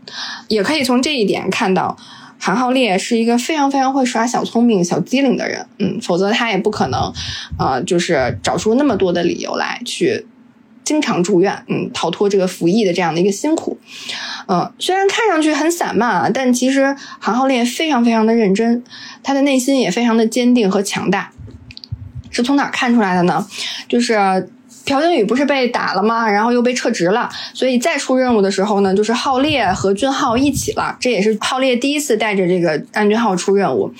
[0.49, 1.95] 也可以从这一点看到，
[2.37, 7.13] 韩浩烈是一个非常非常会耍小聪明、小机灵的人，嗯，否则他也不可能，
[7.57, 10.25] 呃，就是找出那么多的理由来去
[10.83, 13.77] 经常住院，嗯，逃脱这个服役的这样的一个辛苦，
[14.47, 18.83] 嗯，虽然看上去很散漫啊，但其实韩浩烈非常非常的认真，
[19.23, 21.31] 他的内心也非常的坚定和强大。
[22.35, 23.47] 是从哪看出来的呢？
[23.87, 24.49] 就是。
[24.85, 26.29] 朴槿宇不是被打了吗？
[26.29, 30.95] 然后又被撤职了，所以再出任务的时候呢，就是浩烈和俊浩一起了。
[30.99, 33.91] 这也是浩烈第一次带着这个安俊浩出任务。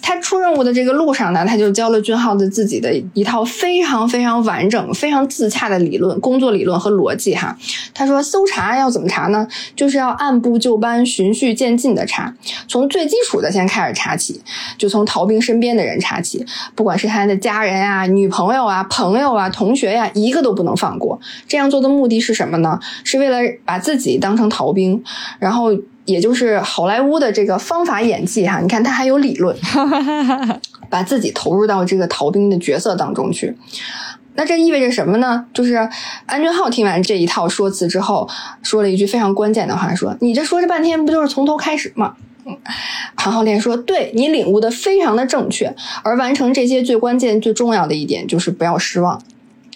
[0.00, 7.54] 他出任务的这个路上呢，他就教了俊浩的自己的一套非常非常完整、非常自洽的理论、工作理论和逻辑哈。
[7.92, 9.46] 他说搜查要怎么查呢？
[9.76, 12.34] 就是要按部就班、循序渐进的查，
[12.66, 14.40] 从最基础的先开始查起，
[14.78, 20.29] 就从逃兵身边的人查起，不管是他的家人啊、女朋友啊、朋友啊、同学呀，一。
[20.30, 21.20] 一个都不能放过。
[21.48, 22.78] 这样做的目的是什么呢？
[23.02, 25.02] 是为了把自己当成逃兵，
[25.40, 28.60] 然后也就是好莱坞的这个方法演技哈。
[28.60, 29.56] 你看他还有理论，
[30.88, 33.56] 把自己投入到这个逃兵的角色当中去。
[34.36, 35.44] 那这意味着什么呢？
[35.52, 35.74] 就是
[36.26, 38.28] 安俊浩听完这一套说辞之后，
[38.62, 42.14] 说了一句非常关键的话：说你这说这半天不就是从头开始吗？
[43.14, 45.72] 韩浩烈说：“对你领悟的非常的正确，
[46.02, 49.22] 而完成这些最关键、最重要的一点就是不要失望。”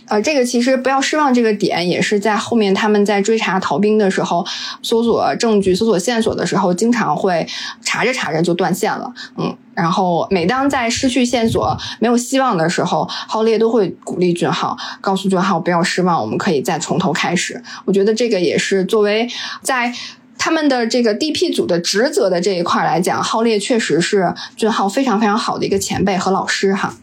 [0.06, 4.44] 呃，这个其实不要失望，这个点也是在后面他们在追查逃兵的时候，
[4.82, 7.46] 搜索证据、搜索线索的时候，经常会
[7.80, 9.12] 查着查着就断线了。
[9.36, 17.62] 嗯，然后每当在失去线索、没有希望的时候，浩烈都会鼓励俊浩，告诉俊浩不要失望，我们可以再从头开始。
[17.86, 19.26] 我觉得这个也是作为
[19.62, 19.92] 在
[20.36, 26.94] 他们的这个 DP 组的职责的这一块来讲，浩烈确实是俊浩非常非常好的一个前辈和老师哈。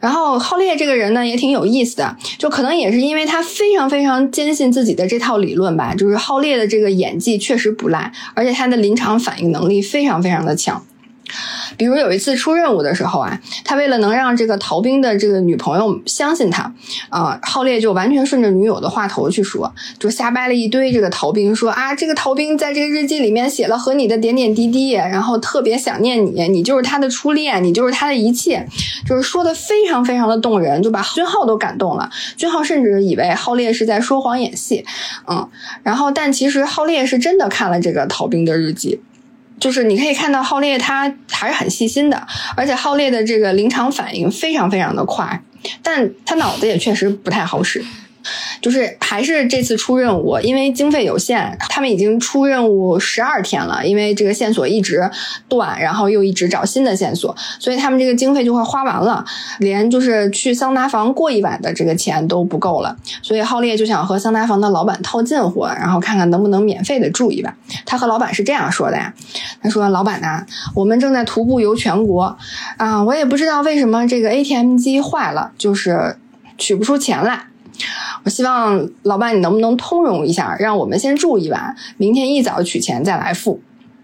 [0.00, 10.84] 然后浩烈这个人呢也挺有意思的，就可能也是因为他非常非常坚信自己的这套理论吧，就是浩烈的这个演技确实不赖，而且他的临场反应能力非常非常的强。
[11.76, 16.72] 比如有一次出任务的时候啊，他为了能让这个逃兵的这个女朋友相信他，
[17.08, 20.88] 啊，浩烈就完全顺着女友的话头去说，就瞎掰了一堆。
[20.90, 28.66] 这个逃兵说啊，这个逃兵在这个日记里面写了和你的点点滴滴，然后特别想念你，你就是他的初恋，你就是他的一切，
[29.06, 32.08] 就是说的非常非常的动人，就把君浩都感动了。
[32.36, 34.84] 君浩甚至以为浩烈是在说谎演戏，
[35.26, 35.48] 嗯，
[35.82, 39.00] 然后但其实浩烈是真的看了这个逃兵的日记。
[39.60, 45.42] 就是你可以看到浩烈他还是很细心的，而且浩烈的这个临场反应非常非常的快，
[45.82, 47.84] 但他脑子也确实不太好使。
[48.60, 55.10] 就是还是这次出任务，因为经费有限，他们已经出任务十二天了，因为这个线索一直
[55.48, 59.24] 断，然后又一直找新的线索，所以他们这个经费就快花完了，
[59.58, 62.96] 连就是去桑拿房过一晚的这个钱都不够了。
[63.22, 67.54] 所以浩烈就想和桑拿房的老板套近乎，然后看看能不能免费的住一晚。
[67.86, 69.12] 他和老板是这样说的呀
[69.62, 72.36] ：“他说，老板呐，我们正在徒步游全国，
[72.76, 76.16] 啊，我也不知道为什么这个 ATM 机坏了，就是
[76.56, 77.46] 取不出钱来。”
[78.24, 83.60] 我希望老板，你能不能通融一下，让我们先住一晚，明天一早取钱再来付。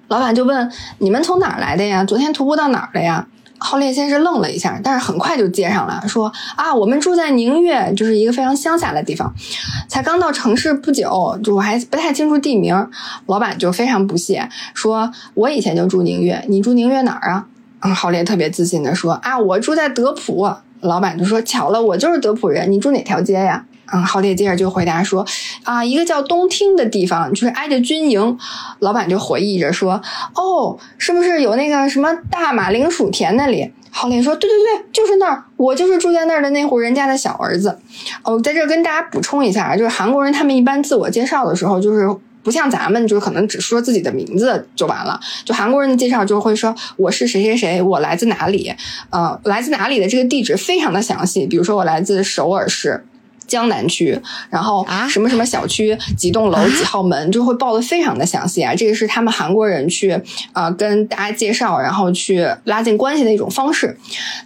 [0.08, 2.04] 老板就问：“你们从哪儿来的呀？
[2.04, 3.26] 昨天徒步到哪儿了呀？”
[3.58, 9.32] 浩烈先是愣了一下，但是很快就接上了，说：“啊，我们住在宁月，就是一个非常乡下的地方。
[9.88, 12.88] 才刚到城市不久，就我还不太清楚地名。
[13.26, 17.46] 老板就非常不屑说：“我以前就住宁月，你住宁月哪儿啊？”
[17.80, 20.52] 嗯，郝烈特别自信的说：“啊，我住在德普。”
[20.85, 25.26] 老板就说：“巧了，我就是德普人，你住哪条街呀？”嗯，郝烈接着就回答说
[25.64, 28.39] ：“啊，一个叫东厅的地方，就是挨着军营。”
[28.80, 30.01] 老板就回忆着说
[30.35, 37.78] ：“哦，是不是有那个什么大马铃薯田那里？”郝烈说：“对对对，就是那儿，我就是住在那儿的那户人家的小儿子。”
[38.24, 42.09] 哦，在这跟大家补充一下，就是韩国人他们一般自我介绍的时候，就是
[42.45, 45.18] 不像咱们，就是可能只说自己的名字就完了。
[45.45, 48.72] 就韩国人的介绍就会说：“我是谁谁谁，我来自哪里，
[49.11, 51.47] 呃，来自哪里的这个地址非常的详细。
[51.47, 53.05] 比如说我来自首尔市。”
[53.47, 54.18] 江南区，
[54.51, 58.74] 然后什么什么小区、几栋楼、几号门，就会报的非常的详细啊。
[58.74, 60.18] 这个是他们韩国人去
[60.53, 63.97] 啊跟大家介绍，然后去拉近关系的一种方式。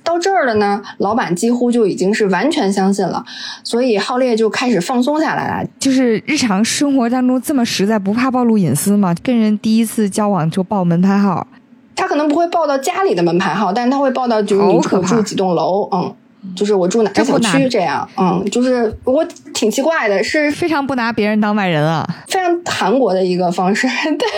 [0.02, 3.24] 到这儿了呢，老板几乎就已经是完全相信了，
[3.62, 5.68] 所以浩烈就开始放松下来了。
[5.78, 9.14] 就是日常生活当中这么实在，不怕暴露隐私吗？
[9.22, 11.46] 跟人第一次交往就报门牌号，
[11.94, 16.14] 他可能不会报到家里的门牌号，但是他会报到就是你住几栋楼，嗯。
[16.56, 19.24] 就是我住哪个小区这样，嗯，就是我
[19.54, 23.86] 挺奇怪的，是非常不拿别人当外人啊，非常韩国的一个方式，
[24.18, 24.28] 对，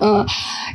[0.00, 0.24] 嗯，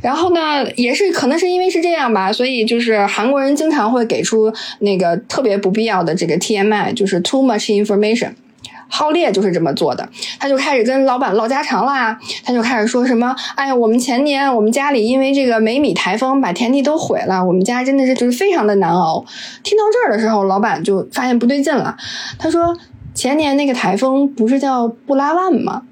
[0.02, 8.32] 然后呢，也是可能是因为是这样吧，所以就是韩国人经常会给出那个特别不必要的这个 TMI，就是 too much information。
[8.88, 10.08] 浩烈就是这么做的，
[10.40, 19.26] 他就开始跟老板唠家常啦，他就开始说什么：“哎呀，我们前年我们家里因为这个梅米台风把田地都毁了，我们家真的是就是非常的难熬。”
[19.64, 21.96] 听到这儿的时候，老板就发现不对劲了，
[22.38, 22.78] 他说
[23.16, 25.84] ：“前年那个台风不是叫布拉万吗？”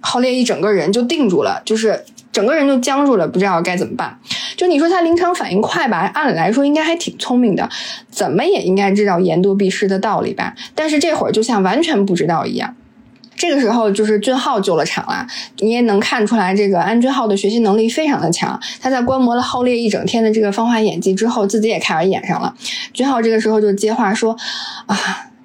[0.00, 2.04] 浩烈一整个人就定住了，就是。
[2.34, 4.18] 整个人就僵住了，不知道该怎么办。
[4.56, 7.70] 就你说他临场反应快吧，按理来说应该还挺聪明的，
[8.10, 10.52] 怎么也应该知道言多必失的道理吧。
[10.74, 12.74] 但是这会儿就像完全不知道一样。
[13.36, 15.24] 这个时候就是俊浩救了场了，
[15.58, 18.60] 你也能看出来，这个安俊浩的学习能力非常的强。
[18.80, 22.52] 他在观摩了浩烈一整天的这个方法演技之后，自己也开始演上了。
[22.92, 24.36] 俊浩这个时候就接话说
[24.86, 24.96] ：“啊，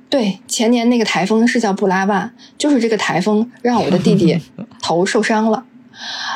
[0.09, 4.39] 对，前年那个台风是叫布拉万，就是这个台风让我的弟弟
[4.81, 5.65] 头受伤了。”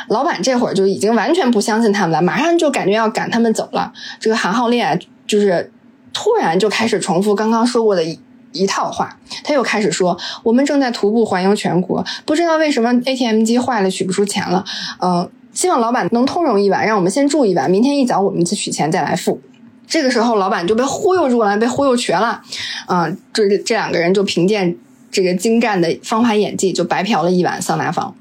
[0.08, 3.92] 老板这会儿就已经完全不相信他们了，马上就感觉要赶他们走了。
[4.20, 5.72] 这个韩浩烈就是
[6.12, 8.18] 突然就开始重复刚刚说过的一
[8.52, 14.64] 一套话，他又开始说：“我们正在徒步环游全国，不知道为什么 ATM 机坏了，取不出钱了。
[15.00, 19.40] 嗯，希望老板能通融一晚，让我们先住一晚，明天一早我们去取钱再来付。”
[19.88, 22.40] 这个时候，老板就被忽悠住了，被忽悠瘸了。
[22.86, 24.76] 嗯，这这两个人就凭借
[25.10, 28.14] 这个精湛的方法演技，就白嫖了一晚桑拿房。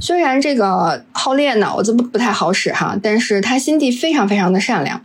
[0.00, 5.00] 虽然这个浩烈脑子不不太好使哈，但是他心地非常非常的善良。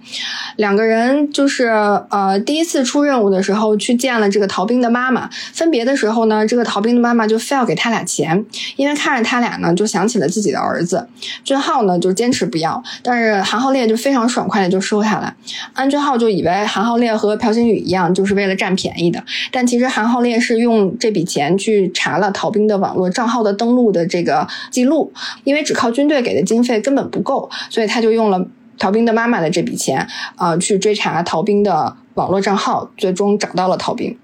[0.58, 1.68] 两个人就是
[2.10, 8.46] 呃第一次出任务的时候去见了这个逃兵的妈妈，分别的时候呢，这个逃兵的妈妈就非要给他俩钱，
[8.76, 11.08] 因为看着他俩呢就想起了自己的儿子。
[11.44, 15.34] 俊浩呢就坚持不要，但是韩浩烈就非常爽快的就收下来。
[15.74, 24.41] 安俊浩就以为韩浩烈和朴星宇一样，就是为了占便宜的，但其实韩浩烈是用这笔钱去查了逃兵的网络账号的登录的这个。
[24.70, 25.12] 记录，
[25.44, 28.46] 因为只靠军队给的经费根本不够，所以他就用了
[28.78, 34.18] 逃兵的妈妈的这笔钱啊，去追查逃兵的网络账号，最终找到了逃兵。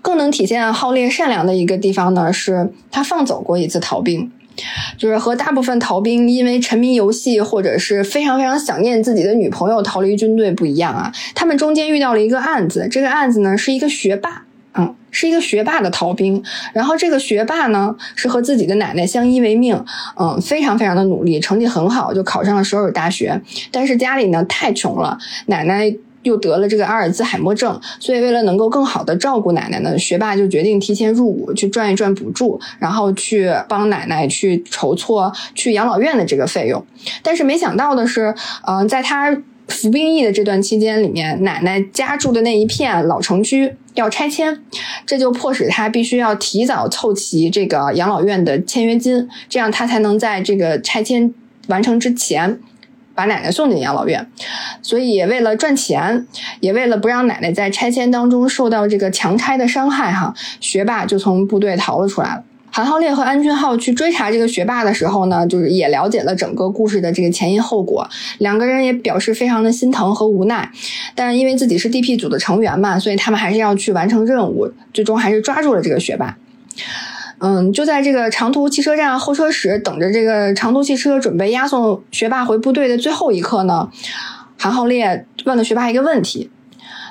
[0.00, 4.30] 更能体现浩烈善良的一个地方呢，是他放走过一次逃兵，
[4.96, 14.44] 就是和大部分逃兵因为沉迷游戏或者是非常非常想念自己的女朋友逃离军队不一样啊，他们中间遇到了一个案子，这个案子呢是一个学霸。
[15.16, 16.42] 是一个学霸的逃兵，
[16.74, 19.82] 然后这个学霸呢是和自己的奶奶相依为命，
[20.20, 23.40] 嗯，非常非常的努力，成绩很好，就考上了首尔大学。
[23.72, 25.90] 但是家里呢太穷了，奶奶
[26.20, 36.84] 又得了这个阿尔兹海默症，所以为了能够更好的照顾奶奶呢，学霸就决定提前入伍去赚一赚补助，然后去帮奶奶去筹措去养老院的这个费用。
[37.22, 38.34] 但是没想到的是，
[38.66, 39.34] 嗯，在他。
[39.68, 44.62] 服兵役的这段期间里面，奶奶家住的那一片老城区要拆迁，
[45.04, 51.34] 这就迫使他必须要提早凑齐这个养老院的签约金，这样他才能在这个拆迁
[51.66, 52.60] 完成之前
[53.14, 54.30] 把奶奶送进养老院。
[54.82, 56.26] 所以为了赚钱，
[56.60, 62.44] 也为了不让奶奶在拆迁当中受到这个强拆的伤害，哈，学霸就从部队逃了出来了。
[62.76, 68.06] 韩浩烈和安俊浩去追查这个学霸的时候呢，就是也了解了整个故事的这个前因后果，
[68.36, 70.70] 两个人也表示非常的心疼和无奈，
[71.14, 76.36] 但因为自己是 DP 组的成员嘛，所以他们还是要去完成任务，最终还是抓住了这个学霸。
[77.38, 83.88] 嗯，就在这个长途汽车站候车室等着这个长途汽车准备押送学霸回部队的最后一刻呢，
[84.58, 86.50] 韩浩烈问了学霸一个问题，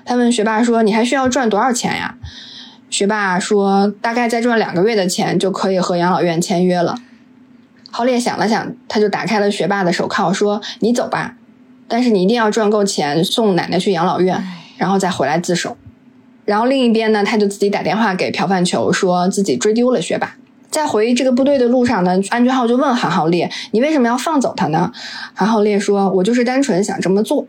[0.05, 2.13] 他问学霸说：“你还需要赚多少钱呀？”
[2.89, 6.95] 学霸说大概再赚两个月的钱就可以和养老院签约了。
[7.91, 11.35] 浩烈想了想，他就打开了学霸的手铐，说：“你走吧，
[11.87, 14.45] 但是你一定要赚够钱送奶奶去养老院，
[14.77, 15.77] 然后再回来自首。”
[16.43, 20.35] 然后另一边呢，他就自己打电话给朴范球，说自己追丢了学霸。
[20.69, 24.91] 在回这个部队的路上呢，安俊浩就问韩浩烈：“你为什么要放走他呢？”
[25.33, 27.47] 韩浩烈说：“我就是单纯想这么做。”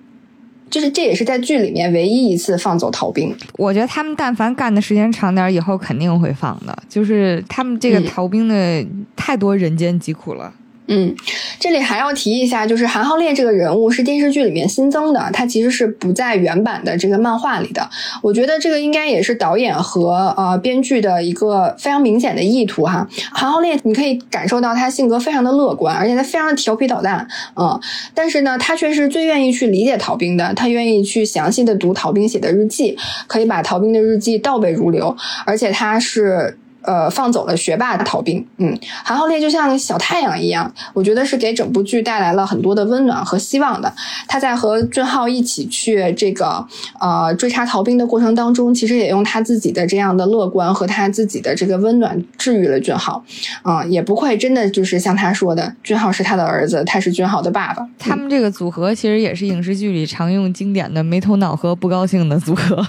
[0.68, 3.34] 就是这也是在剧里面唯一一次放走逃兵。
[3.56, 6.76] 我觉得他们但凡干的时间长点，以后肯定会放的。
[6.88, 10.52] 就是他们这个逃兵的太多人间疾苦了。
[10.52, 11.14] 嗯，嗯
[11.58, 17.88] 这里还要提一下，就是韩浩烈这个人物是电视剧里面新增的，他其实是不在原版的这个漫画里的。
[18.22, 23.08] 我觉得这个应该也是导演和呃编剧的一个非常明显的意图哈。
[23.32, 27.26] 韩浩烈，你可以感受到他性格非常的乐观，而且他非常的调皮捣蛋，
[27.56, 27.80] 嗯，
[28.14, 36.58] 但是呢，他却是最愿意去理解逃兵的，他愿意去详细的读逃兵写的日记，可以把逃兵的日记倒背如流，而且他是。
[36.86, 43.92] 呃，放走了学霸逃兵，嗯，韩浩烈就像小太阳一样，我觉得是给整部剧带来了很多的温暖和希望的。
[44.28, 46.64] 他在和俊浩一起去这个
[47.00, 53.22] 呃追查逃兵的过程当中，其实也用他自己的这样的乐观和他自己的这个温暖治愈了俊浩，
[53.62, 57.86] 啊，也不愧真的就是像他说的，俊浩是他的儿子，他是俊浩的爸爸。
[57.98, 62.86] 他们这个组合其实也是影视剧里常用经典的没头脑和不高兴的组合。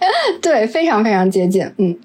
[0.40, 1.62] 对，非常非常接近。
[1.76, 1.96] 嗯，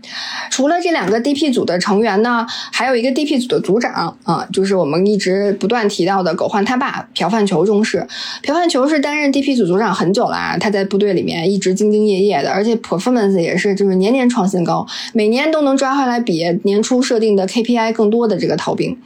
[0.51, 8.05] 除了这两个 DP 组的成员呢，还有一个 DP 组的组长啊，就是我们一直不断提到的狗焕他爸朴范球中士。
[8.43, 18.97] 朴范球是担任 DP 组组长很久了啊，他在部队里面一直兢兢业业的，而且 performance 也是就是年年创新高，每年都能抓回来比年初设定的 KPI 更多的这个逃兵。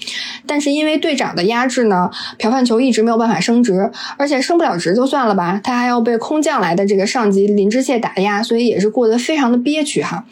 [0.47, 9.19] 但是因为队长的压制呢，朴范球一直没有办法升职，而且升不了职就算了吧，他还要被空降来的这个上级林之燮打压，所以也也是过得。
[9.19, 10.23] 非常的憋屈哈，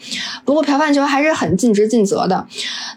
[0.46, 2.46] 不过朴范球还是很尽职尽责的。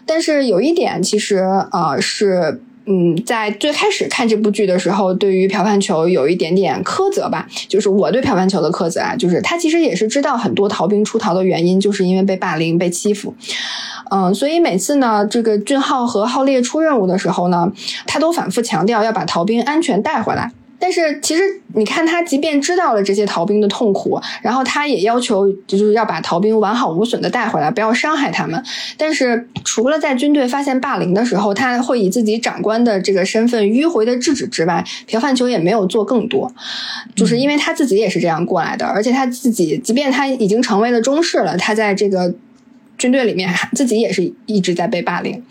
[0.06, 1.36] 但是有一点，其实
[1.70, 7.46] 呃是嗯，在最开始看这部剧的时候，对于朴范球有一点点苛责吧。
[7.68, 13.34] 就是我对朴范球的苛责啊，就是他其实也是知道很多逃兵出逃的原因，就是因为被霸凌、被欺负。
[14.10, 17.70] 嗯，所以每次呢，这个俊浩和浩烈出任务的时候呢，
[18.06, 20.50] 他都反复强调要把逃兵安全带回来。
[20.82, 28.60] 但是其实你看，他即便知道了这些逃兵的痛苦，然后他也要求就是要把逃兵完好无损的带回来，不要伤害他们。
[28.98, 36.52] 但是除了在军队发现霸凌的时候，他会以自己长官的这个身份迂回的制止之外，朴范球也没有做更多。
[37.14, 42.34] 就是因为他自己也是这样过来的，而且他自己即便他已经成为了中士了，他在这个。
[42.98, 45.42] 军队里面自己也是一直在被霸凌，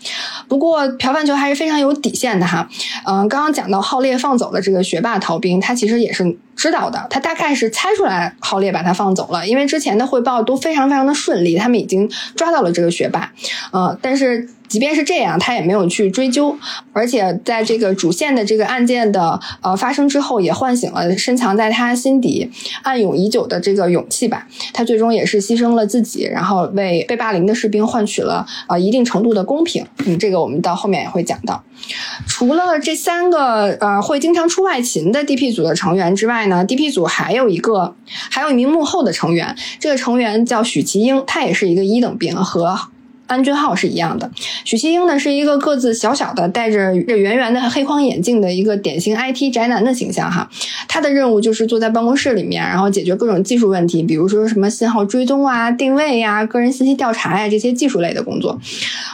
[0.48, 2.68] 不过朴范球还是非常有底线的哈。
[3.04, 13.32] 嗯，刚刚讲到浩烈放走了这个学霸逃兵，他其实也是知道的，他大概是猜出来浩烈把他放走了，因为之前的汇报都非常非常的顺利，他们已经抓到了这个学霸。
[13.72, 14.48] 呃，但是。
[14.72, 16.56] 即便是这样，他也没有去追究，
[16.94, 22.50] 而且在这个主线的这个案件的呃发生之后，也唤醒了深藏在他心底
[22.82, 24.48] 暗涌已久的这个勇气吧。
[24.72, 29.84] 他最终也是牺牲了自己，然后为被霸凌的士兵换取了呃一定程度的公平。
[30.06, 31.62] 嗯，这个我们到后面也会讲到。
[32.26, 37.94] 除了这三个呃会经常出外勤的 DP 组的成员之外呢，DP 组还有一个
[38.30, 42.78] 还有一名幕后的成员，这个成员叫许其英，他也是一个一等兵和。
[43.32, 44.30] 安俊浩是一样的，
[44.62, 50.46] 许七英呢是一个个子小小的、戴着圆圆的黑框眼镜的一个典型 IT 宅男的形象哈。
[50.86, 58.60] 他的任务就是坐在办公室里面，然后解决各种技术问题，比如说什么信号追踪啊、定位呀、个人信息调查呀这些技术类的工作。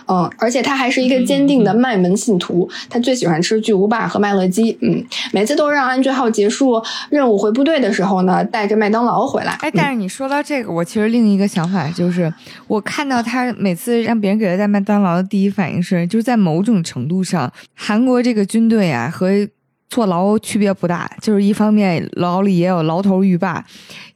[0.09, 4.77] 嗯，而且他还是一个坚定的麦门信徒，他最喜欢吃巨无霸和麦乐鸡。
[4.81, 9.53] 嗯，每次都让安俊浩结束任务回部队的时候呢，带着麦当劳回来。
[9.61, 12.33] 哎，但是你说到这个，我其实另一个想法就是，
[12.67, 14.08] 我看到他每次。
[14.09, 19.47] 让别人给他带麦当劳的第一反应是，就是在某种程度上，韩国这个军队啊和
[19.91, 21.11] 坐牢区别不大。
[21.21, 23.63] 就是一方面牢里也有牢头狱霸，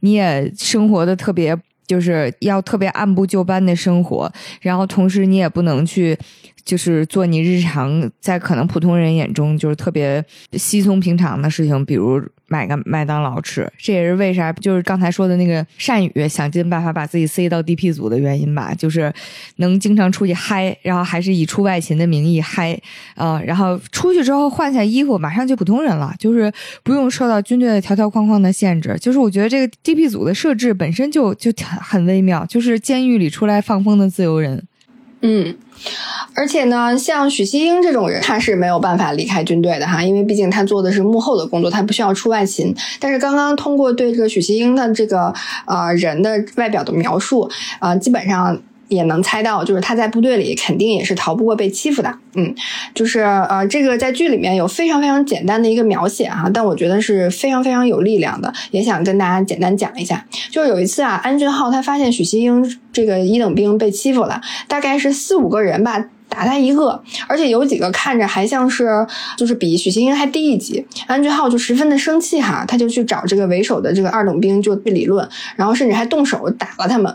[0.00, 1.54] 你也生活的特别，
[1.86, 4.32] 就是要特别按部就班的生活，
[4.62, 6.16] 然后同时你也不能去。
[6.64, 13.70] 就是做你日常在可能普通人眼中就是特别稀松平常的事情，比如买个麦当劳吃。
[13.78, 19.12] 这也是为啥就是刚才说的那个善宇想尽办法把自己塞到 DP 组的原因吧，就是
[19.56, 22.78] 能经常出去嗨，然后还是以出外勤的名义嗨
[23.14, 28.96] 啊，然后出去之后换下衣服，马上就普通人了，就是不用受到军队的条条框框的限制。
[29.00, 34.62] 就是我觉得这个 DP 组的设置本身就就很很微妙，就是监狱里出来放风的自由人。
[35.22, 35.56] 嗯，
[36.34, 42.74] 而且呢，像许熙英这种人，他是没有办法离开军队的哈，因为毕竟他做的是幕后的工作，他不需要出外勤。
[43.00, 45.32] 但是刚刚通过对这个许熙英的这个
[45.66, 47.50] 呃人的外表的描述，
[47.80, 48.60] 呃，基本上。
[48.92, 52.14] 也能猜到，就是他在部队里肯定也是逃不过被欺负的。
[52.34, 52.54] 嗯，
[52.94, 60.24] 就是呃，这个在剧里面有非常非常简单的一个描写哈，但我觉得是非常非常有力量的，也想跟大家简单讲一下。
[60.50, 65.98] 就是有一次啊，安俊浩他发现许西英这个一等兵被欺负了，大概是四五个人吧，
[66.28, 69.06] 打他一个，而且有几个看着还像是
[69.36, 70.86] 就是比许西英还低一级。
[71.06, 77.14] 安俊浩就十分的生气哈，他就去找这个为首的这个二等兵就去理论，然后甚至还动手打了他们。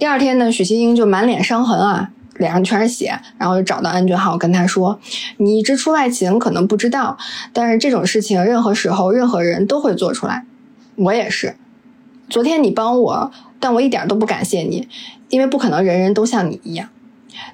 [0.00, 4.98] 第二天呢，许新英就满脸伤痕啊，脸上全是血，然后就找到安俊浩跟他说
[5.36, 7.18] ：“你一直出外勤，可能不知道，
[7.52, 10.46] 但是这种事情任何时候任何人都会做出来。
[10.96, 11.54] 我也是，
[12.30, 14.88] 昨天你帮我，但我一点都不感谢你，
[15.28, 16.88] 因为不可能人人都像你一样。”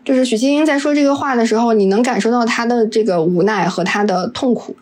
[0.05, 4.77] 就是许昕英在说这个话的时候，你能感受到他的这个无奈和他的痛苦。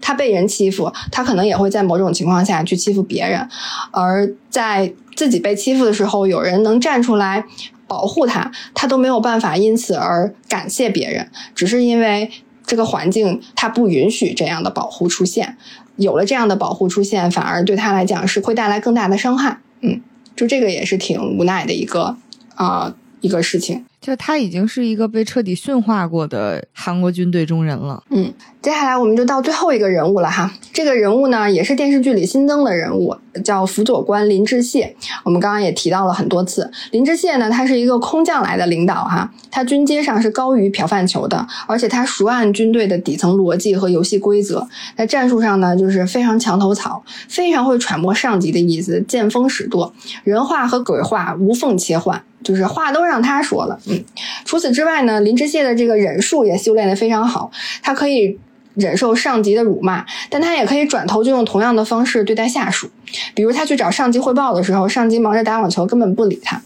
[0.00, 3.48] 他被人欺负，他可能也会在某种情况下去欺负别人，
[3.90, 7.44] 而在自己被欺负的时候，有人能站出来
[7.86, 12.30] 保护他，他都没有办法因此而感谢别人，只是因为
[12.66, 15.56] 这个环境他不允许这样的保护出现。
[15.96, 19.58] 有了这样的保护出现，反而对他来讲是会带来更大的伤害。
[19.80, 20.00] 嗯，
[20.36, 22.16] 就这个也是挺无奈的一个
[22.54, 23.84] 啊一个事情。
[24.00, 28.02] 就他已经是一个被彻底驯化过的韩国军队中人了。
[28.10, 30.52] 嗯，接下来我们就到最后一个人物了哈。
[30.72, 34.88] 这个人物呢，也是电视剧里新增的人物，叫辅佐官林志燮。
[35.24, 44.66] 我们刚刚也提到了很多次，林志燮呢，他是一个空降来的领导哈，他军阶上是高于朴范球的，而且他熟谙军队的底层逻辑和游戏规则，
[44.96, 49.92] 在战术上呢，就是非常墙头草，非常会揣摩上级的意思，见风使舵，
[50.22, 52.22] 人话和鬼话无缝切换。
[52.48, 54.02] 就是话都让他说了，嗯，
[54.46, 57.50] 除此之外呢，林志谢的这个忍术也修炼的非常好，
[57.82, 58.38] 他可以
[58.78, 62.88] 忍受上级的辱骂，但他也可以转头就用同样的方式对待下属。
[63.34, 66.60] 比如他去找上级汇报的时候，上级忙着打网球，根本不理他，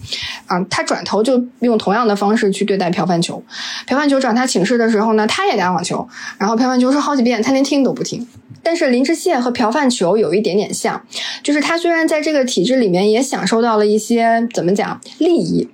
[0.46, 3.42] 啊，他转头就用同样的方式去对待朴范球。
[3.86, 6.06] 朴范球找他请示的时候呢，他也打网球，
[6.38, 8.26] 然后朴范球说好几遍，他连听都不听。
[8.64, 11.00] 但是林志燮和朴范球有一点点像，
[11.42, 15.68] 就是他虽然在这个体制里面也享受到了一些怎么讲利益，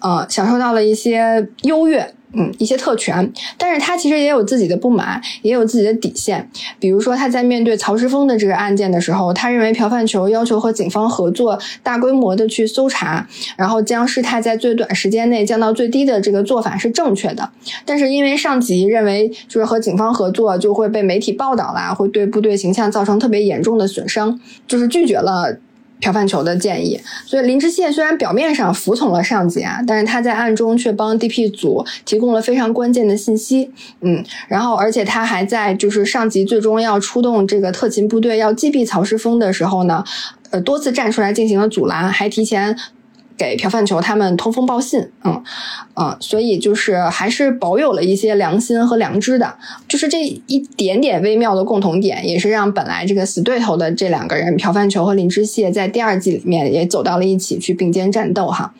[0.00, 2.14] 呃，享受到了一些优越。
[2.34, 6.48] 嗯，一些特权，但是他其实也有自己的不满，也有自己的底线。
[6.78, 13.26] 比如说，他在面对曹石峰的这个案件的时候，他认为朴范球要求和警方合作，大规模的去搜查，
[13.56, 17.50] 然后将事态在最短时间内降到最低的这个做法是正确的。
[17.86, 25.56] 但是因为上级认为，就是和警方合作就会被媒体报道啦，会对部队形象造成特别严重的损伤，就是拒绝了。
[26.00, 33.70] 朴范求的建议，所以林志炫虽然表面上服从了上级啊，但是他在暗中却帮 DP 组提供了非常关键的信息，
[34.00, 40.04] 嗯，然后而且他还在就是上级最终要出动这个特勤部队要击毙曹世峰的时候呢，
[40.50, 42.76] 呃，多次站出来进行了阻拦，还提前。
[43.38, 45.42] 给朴范球他们通风报信，嗯，
[45.94, 49.54] 嗯，所以就是还是保有了一些良心和良知的，
[49.86, 58.74] 就是这一点点微妙的共同点，也是让本来这个死对头的这两个人朴范球和林之燮在第二季里面也走到了一起去并肩战斗哈，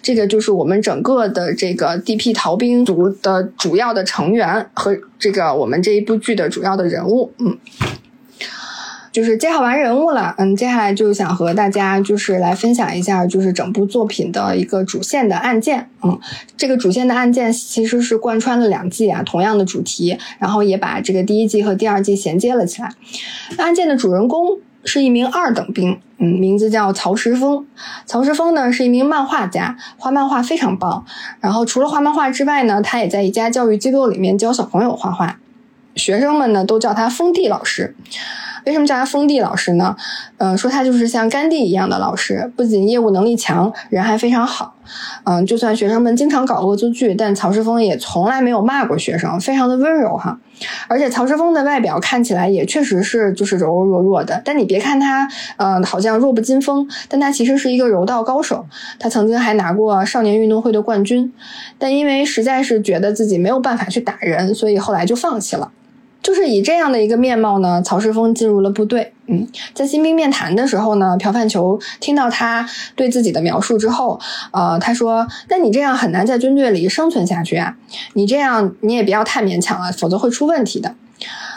[0.00, 7.58] 这个就是我们整个的这个 DP 逃兵族的主要的成员和这个我们这一部剧的主要的人物，嗯。
[9.14, 16.18] 就是介绍完人物了，嗯，接下来就想和大家就是来分享一下，就是整部作品的一个主线的案件，嗯，
[16.56, 22.92] 这个主线的案件其实是贯穿了两季啊，同样的主题，然后也把这个第一季和第二季衔接了起来。
[23.56, 27.64] 案件的主人公是一名二等兵，嗯，名字叫曹石峰。
[28.06, 31.04] 曹石峰呢是一名漫画家，画漫画非常棒。
[31.38, 35.38] 然后除了画漫画之外呢，他也在一家教育机构里面教小朋友画画，
[35.94, 37.94] 学生们呢都叫他封地老师。
[38.64, 39.96] 为什么叫他封地老师呢？
[40.38, 44.74] 嗯，说他就是像甘地一样的老师，不仅业务能力强，人还非常好。
[45.24, 50.38] 嗯，就算学生们经常搞恶作剧，但曹世峰也从来没有骂过学生，非常的温柔哈。
[50.88, 58.66] 而且曹世峰的外表看起来也确实是就是柔柔弱弱的，但你别看他，嗯，好像弱不禁风，但他其实是一个柔道高手。
[58.98, 61.32] 他曾经还拿过少年运动会的冠军，
[61.78, 65.70] 但因为实在是觉得自己没有办法去打人，所以后来就放弃了。
[66.24, 69.12] 就是以这样的一个面貌呢，曹世峰进入了部队。
[69.26, 74.18] 嗯，在新兵面谈的时候呢，朴范球听到他对自己的描述之后，
[74.50, 77.76] 呃，他说：“那你这样很难在军队里生存下去啊！
[78.14, 80.94] 你这样你也不要太勉强了，否则会出问题的。”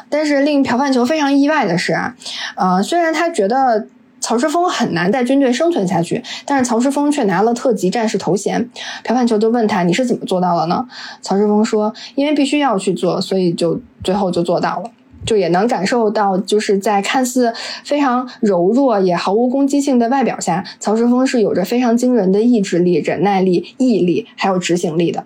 [0.10, 2.15] 但是令朴范球非常意外的是啊，
[2.56, 3.88] 呃，虽然他觉得。
[4.28, 8.70] 曹世峰很难在军队生存下去，但是曹世峰却拿了特级战士头衔。
[9.02, 10.86] 朴范球就问他：“你是怎么做到的呢？”
[11.24, 14.91] 曹世峰说：“因为必须要去做，所以就最后就做到了。”
[15.26, 17.54] 就也能感受到，就是在看似
[17.86, 25.24] 非常柔弱也毫无攻击性的外表下，曹世峰是有着非常惊人的意志力、忍耐力、毅力，还有执行力的。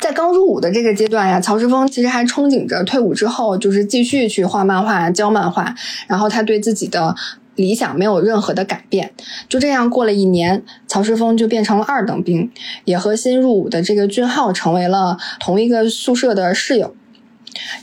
[0.00, 5.74] 在刚入伍的这个阶段呀，曹世峰其实还憧憬着退伍之后就是继续去画漫画、教漫画，
[6.06, 7.14] 然后他对自己的
[7.56, 9.12] 理想没有任何的改变。
[9.48, 12.50] 就这样过了一年，曹世峰就变成了二等兵，
[12.84, 16.94] 也和新入伍的这个俊浩成为了同一个宿舍的室友。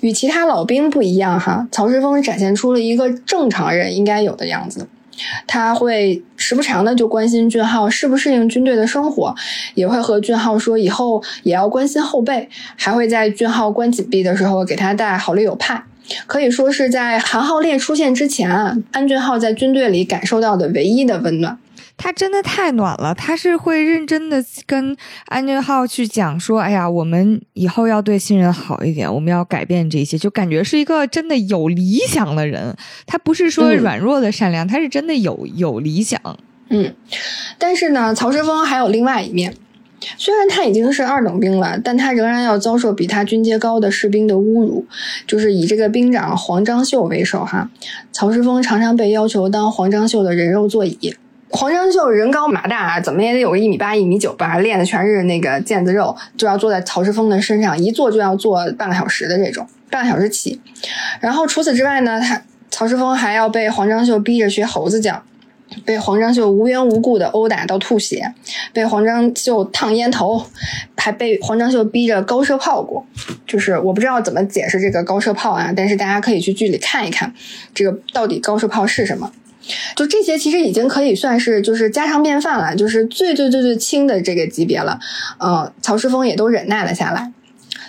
[0.02, 4.88] 与其他老兵不一样，哈，曹世峰展现出了一个正常人应该有的样子。
[5.46, 9.36] 他会时不常的就关心俊浩适不适应军队的生活，
[9.76, 15.84] 也会和俊浩说以后也要关心后辈，还会在俊浩关紧闭的时候给他带好丽友派。
[16.28, 21.58] 可以说是在韩浩烈出现之前啊，安俊浩在军队里感受到的唯一的温暖。
[21.96, 24.98] 他真的太暖了，他是会认真的跟
[25.28, 32.76] 安俊浩去讲说：“哎呀，我们以后要对新人好一点，我们要改变这些。”就感觉是一个真的有理想的人，
[33.06, 36.20] 他不是说软弱的善良，他是真的有有理想。
[36.70, 36.94] 嗯，
[37.60, 39.54] 但是呢，曹世峰还有另外一面，
[40.18, 44.86] 虽然他已经是二等兵了，但他仍然要遭受比他军阶高的士兵的侮辱，
[45.28, 47.70] 就是以这个兵长黄章秀为首哈。
[48.12, 51.16] 曹世峰常常被要求当黄章秀的人肉座椅。
[51.50, 60.60] 黄章秀人高马大，怎么也得有个一米八、一米九吧，练的全是那个腱子肉，就要坐在曹世峰的身上，一坐就要坐半个小时的这种，半个小时起。
[61.20, 65.22] 然后除此之外呢，他曹世峰还要被黄章秀逼着学猴子叫，
[65.86, 68.34] 被黄章秀无缘无故的殴打到吐血，
[68.72, 70.46] 被黄章秀烫烟头，
[70.96, 73.06] 还被黄章秀逼着高射炮过。
[73.46, 77.34] 就是我不知道怎么解释这个高射炮啊，但是大家可以去剧里看一看，
[77.74, 79.32] 这个到底高射炮是什么。
[79.96, 85.00] 就这些，其实已经可以算是就是家常便饭了，就是最最最最轻的这个级别了。
[85.38, 87.32] 呃，曹世峰也都忍耐了下来。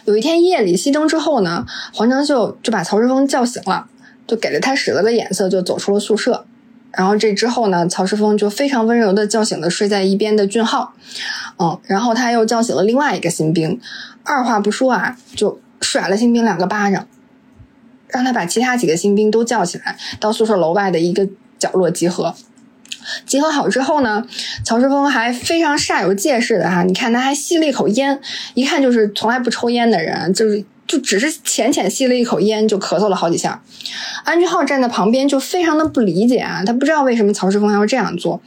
[0.05, 3.87] 有一天夜里熄灯之后呢，黄章秀就把曹世峰叫醒了，
[4.27, 6.45] 就给了他使了个眼色，就走出了宿舍。
[6.97, 10.95] 然后这之后呢，曹世峰就非常温柔的叫醒了睡在一边的俊浩，
[11.59, 13.81] 嗯，然后他又叫醒了另外一个新兵，
[14.23, 17.07] 二话不说啊，就甩了新兵两个巴掌，
[18.09, 21.29] 让他把其他几个新兵都叫起来，到宿舍楼外的一个。
[21.57, 22.35] 角落集合，
[23.25, 24.27] 集合好之后呢，
[24.67, 28.21] 曹世峰还非常煞有介事的哈，你看他还吸了一口烟，
[28.53, 33.63] 一看就是从来不抽烟的人，就是就只是浅浅吸了一口烟就咳嗽了好几下。
[34.25, 38.41] 安俊浩站在旁边就非常的不理解啊，他不知道为什么曹世峰要这样做。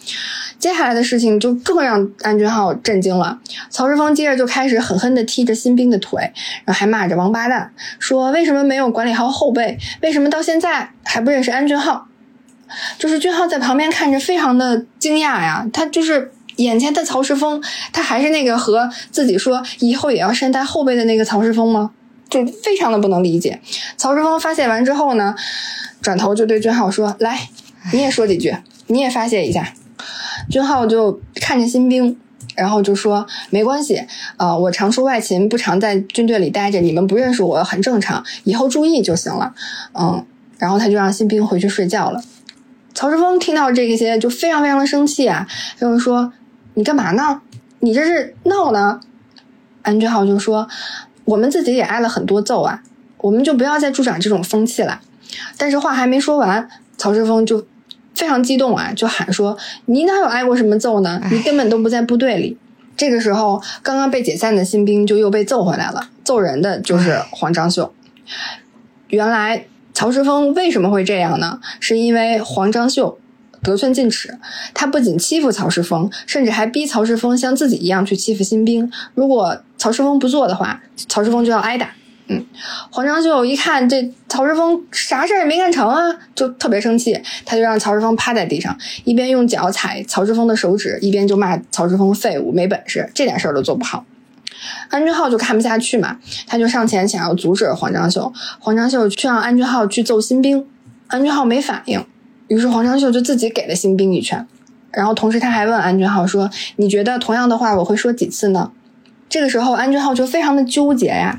[0.60, 3.40] 接下来的事情就更让安俊浩震惊了，
[3.70, 6.20] 曹世峰接着就开始狠狠的踢着新兵的腿，
[6.66, 12.08] 然后还骂着王八蛋，说为什么没有管理好后辈，为什么到现在还不认识安俊浩。
[12.98, 17.62] 就是俊浩在旁边看着非常的惊讶呀，他就是眼前的曹世峰，
[17.94, 21.92] 他还是那个和自己说以后也要善待后辈的那个曹世峰吗？
[22.30, 23.60] 就非常的不能理解。
[23.96, 25.36] 曹世峰发泄完之后呢，
[26.02, 27.50] 转头就对君浩说：“来，
[27.94, 28.56] 你也说几句，
[28.88, 29.74] 你也发泄一下。”
[30.50, 32.18] 君浩就看着新兵，
[32.56, 34.06] 然后就说：“没关系，
[34.38, 39.54] 啊，我常出外勤，不常在军队里待着，你们不认识我很正常，以后注意就行了。”
[39.94, 40.26] 嗯，
[40.58, 42.22] 然后他就让新兵回去睡觉了。
[42.94, 45.48] 曹世峰听到这些就非常非常的生气啊，
[45.80, 46.34] 就是说
[46.76, 47.42] 你干嘛呢？
[47.80, 49.00] 你这是闹呢？
[49.84, 50.68] 安俊浩就说
[51.28, 52.82] 我们自己也挨了很多揍啊，
[53.20, 55.00] 我们就不要再助长这种风气了。
[55.58, 56.68] 但是话还没说完，
[56.98, 57.64] 曹世峰就
[58.16, 61.22] 非常激动啊，就喊说你哪有挨过什么揍呢？
[61.32, 62.58] 你根本都不在部队里。
[62.96, 67.94] 这个时候，刚刚被解散的新兵就又被揍回来了，揍人的就是黄章秀。
[69.10, 69.66] 原来。
[69.94, 71.60] 曹世峰为什么会这样呢？
[71.80, 73.18] 是因为黄章秀
[73.68, 74.38] 得寸进尺，
[74.74, 78.90] 他不仅欺负曹世峰，甚至还逼曹世峰像自己一样去欺负新兵。
[79.14, 81.92] 如果曹世峰不做的话，曹世峰就要挨打。
[82.30, 82.46] 嗯，
[82.90, 94.06] 黄章秀一看这曹世峰啥事儿也没干成啊，就特别生气，他就让曹世峰趴在地上，一边用脚踩曹世峰的手指，一边就骂曹世峰废物、没本事，这点事儿都做不好。
[94.90, 96.18] 安俊浩就看不下去嘛，
[96.48, 100.66] 他就上前想要阻止黄章秀，黄章秀却让安俊浩去揍新兵，
[101.08, 102.06] 安俊浩没反应，
[102.48, 104.48] 于是黄章秀就自己给了新兵一拳，
[104.92, 108.72] 然后同时他还问安俊浩说：“你觉得同样的话我会说几次呢？”
[109.30, 111.38] 这个时候安俊浩就非常的纠结呀，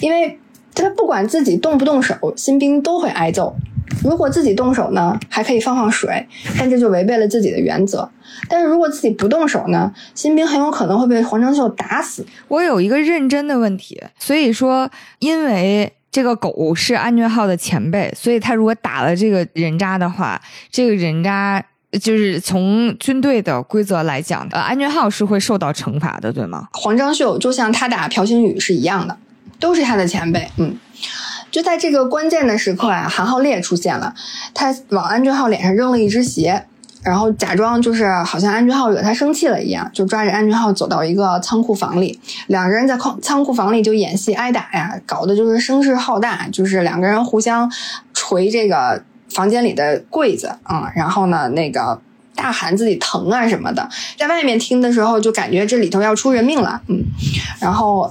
[0.00, 0.38] 因为
[0.74, 3.56] 他不管自己动不动手，新兵都会挨揍。
[4.04, 6.26] 如果自己动手呢，还可以放放水，
[6.58, 8.08] 但这就违背了自己的原则。
[8.48, 12.26] 但是如果自己不动手呢，新兵很有可能会被黄章秀打死。
[12.48, 14.90] 我有一个认真的问题，所以说，
[15.20, 20.40] 因为这个狗是安俊浩的前辈，所以他如果打了这个人渣的话，
[20.70, 21.62] 这个人渣
[22.00, 26.68] 就是从军队的规则来讲，呃，安俊浩是会受到惩罚的，对吗？
[26.72, 29.14] 黄章秀就像他打朴星宇是一样的，
[29.60, 30.50] 都是他的前辈。
[30.56, 30.74] 嗯，
[31.50, 34.14] 就在这个关键的时刻啊，韩浩烈出现了，
[34.54, 36.64] 他往安俊浩脸上扔了一只鞋，
[37.02, 42.18] 然后假装就是好像安俊浩惹他生气了一样，就抓着安俊浩走到一个仓库房里，
[42.48, 47.70] 两个人在仓仓库房里就演戏挨打呀，搞得就是声势浩大，就是两个人互相
[48.12, 49.02] 捶这个。
[49.28, 52.00] 房间里的柜子啊，然后呢，那个
[52.34, 53.86] 大喊自己疼啊什么的，
[54.16, 57.02] 在外面听的时候就感觉这里头要出人命了，嗯，
[57.60, 58.10] 然后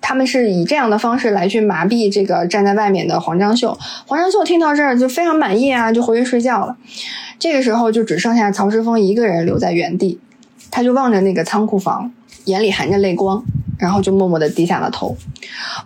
[0.00, 3.76] 他们是以这样的方式来去麻痹这个站在外面的黄章秀。
[4.06, 6.76] 黄章秀听到这儿就非常满意啊，就回去睡觉了。
[7.38, 10.18] 这个时候就只剩下曹世峰一个人留在原地，
[10.70, 12.12] 他就望着那个仓库房，
[12.44, 13.44] 眼里含着泪光。
[13.80, 15.16] 然后就默默地低下了头。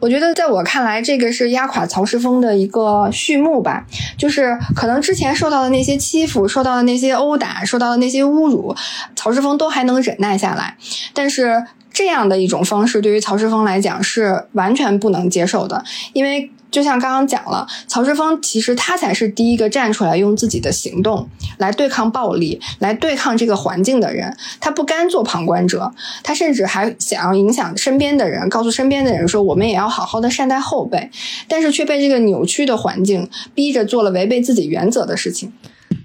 [0.00, 3.86] 我觉得，在我看来，这个是压垮曹世峰的一个序幕吧。
[4.18, 8.74] 就是可能之前受到的那些欺负、受到的那些殴打、受到的那些侮辱，
[9.14, 10.76] 曹世峰都还能忍耐下来。
[11.12, 16.50] 但是这样的一种方式，对于曹世峰来讲是完全不能接受的，因为。
[16.74, 21.28] 就像刚刚讲了，曹世峰其实他才是第一个站出来用自己的行动
[21.58, 24.36] 来对抗暴力、来对抗这个环境的人。
[24.58, 25.94] 他不甘做旁观者，
[26.24, 31.08] 他甚至还想要影响身边的人，告诉身边的人说：“我们也要好好的善待后辈。”
[31.46, 35.52] 但是却被这个扭曲的环境逼着做了违背自己原则的事情。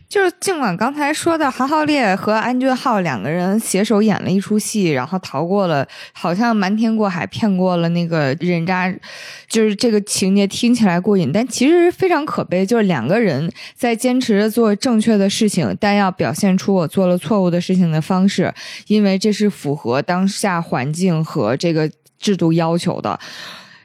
[0.09, 8.91] 就是尽管刚才说的韩浩烈和安俊浩两个人携手演了一出戏，然后逃过了，好像瞒天过海骗过了那个人渣，
[9.47, 12.65] 就是这个情节听起来过瘾，但其实非常可悲。
[12.65, 18.51] 就是两个人在坚持着做正确的事情，但要表现出我做了错误的事情的方式，
[18.87, 21.87] 因为这是符合当下环境和这个
[22.19, 23.19] 制度要求的。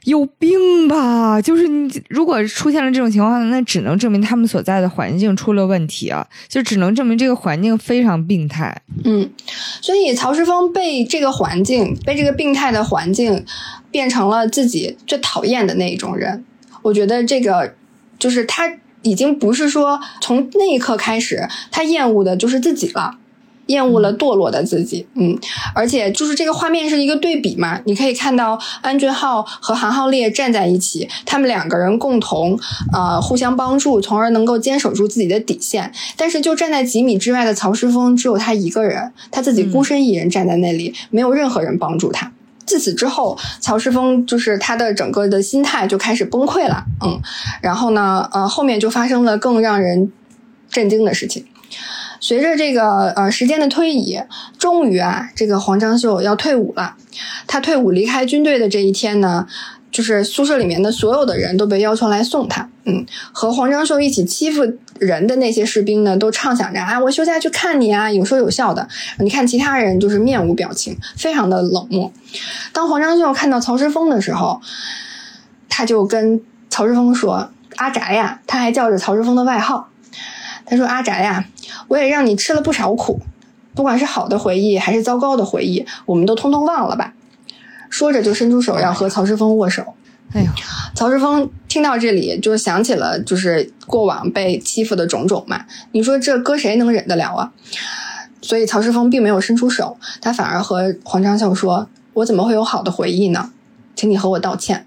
[0.05, 1.41] 有病吧？
[1.41, 6.27] 就是你，如果出现了这种情况，那只能证明他们所在的环境出了问题啊！
[6.49, 8.83] 就只能证明这个环境非常病态。
[9.05, 9.31] 嗯，
[9.81, 13.45] 所以曹石峰被这个环境，被这个病态的环境，
[13.91, 16.45] 变成了自己最讨厌的那一种人。
[16.83, 17.75] 我觉得这个
[18.19, 18.71] 就是他
[19.03, 23.19] 已经不是说从那一刻开始，他厌恶的就是自己了。
[23.67, 25.39] 厌恶了堕落的自己，嗯，
[25.75, 32.59] 而且就是这个画面是一个对比嘛，你可以看到安俊浩和韩浩烈站在一起，他们两个人共同
[32.93, 35.93] 呃互相帮助，从而能够坚守住自己的底线。
[36.17, 42.33] 但是就站在几米之外的曹诗峰，只有他一个人，他自己孤身一人站在那里，没有任何人帮助他。
[42.67, 47.21] 自此之后，曹世峰就是他的整个的心态就开始崩溃了，嗯，
[47.61, 50.11] 然后呢，呃，后面就发生了更让人
[50.71, 51.45] 震惊的事情。
[52.25, 54.19] 随着这个呃时间的推移，
[54.59, 56.97] 终于啊，这个黄章秀要退伍了。
[57.47, 59.47] 他退伍离开军队的这一天呢，
[59.91, 62.67] 就是宿舍里面的所有的人都被要求来送他。
[62.87, 64.63] 嗯，和黄章秀一起欺负
[64.99, 68.89] 人的那些士兵呢，都畅想着啊，我休假去看你啊，有说有笑的。
[69.19, 72.11] 你看其他人就是面无表情，非常的冷漠。
[72.73, 74.63] 当黄章秀看到曹石峰的时候，
[75.69, 76.41] 他就跟
[76.71, 79.91] 曹石峰说：“阿宅呀！”他还叫着曹石峰的外号。
[80.67, 81.45] 他说：“阿宅呀，
[81.89, 83.21] 我也让你吃了不少苦，
[83.75, 87.13] 不管是好的回忆还是糟糕的回忆，我们都通通忘了吧。”
[87.91, 89.95] 说着就伸出手要和曹世峰握手。
[90.33, 90.49] 哎呦，
[90.97, 95.65] 曹世峰听到这里就想起了就是过往被欺负的种种嘛。
[95.93, 97.53] 你说这搁谁能忍得了啊？
[98.43, 103.53] 所以曹世峰并没有伸出手，他反而和黄章秀说：“我怎么会有好的回忆呢？
[103.95, 104.87] 请你和我道歉。”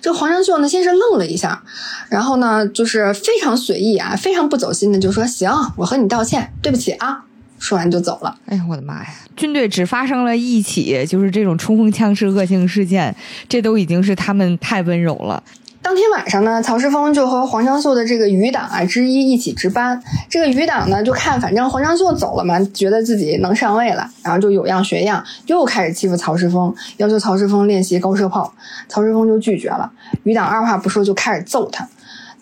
[0.00, 1.62] 这黄仁秀呢，先是愣了一下，
[2.08, 7.24] 然后呢，就是非常随意啊，非常不走心的就说：“行，我和你道歉，对不起啊。”
[7.60, 8.38] 说完就走了。
[8.46, 9.08] 哎呀，我的妈呀！
[9.36, 13.14] 军队只发生了一起就是这种冲锋枪式恶性事件，
[13.50, 15.42] 这都已经是他们太温柔了。
[15.82, 20.00] 当天晚上呢，曹世峰就和黄章秀的这个余党啊之一一起值班。
[20.28, 28.52] 这个余党呢，就看反正黄章秀走了嘛，觉得自己能上位了，然后就有样学样，又开始欺负曹世峰，要求曹世峰练习高射炮。
[28.88, 29.90] 曹世峰就拒绝了。
[30.24, 31.88] 余党二话不说就开始揍他，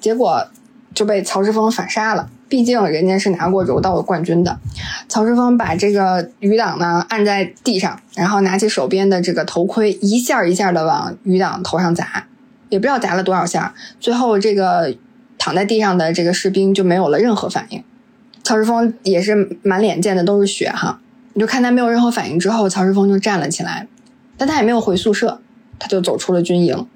[0.00, 0.44] 结果
[0.92, 2.28] 就被曹世峰反杀了。
[2.48, 4.58] 毕竟人家是拿过柔道的冠军的。
[5.08, 12.24] 曹世峰把这个余党呢按在地上，然后拿起手边的这个头盔，一下一下的往余党头上砸。
[12.68, 14.94] 也不知道砸了多少下，最后这个
[15.38, 17.82] 躺在地上的这个士兵就没有了任何反应。
[18.44, 21.00] 曹世峰也是满脸溅的都是血哈，
[21.34, 23.86] 你就看他没有任何反应之后，曹世峰就站了起来，
[24.36, 25.40] 但他也没有回宿舍，
[25.78, 26.86] 他就走出了军营，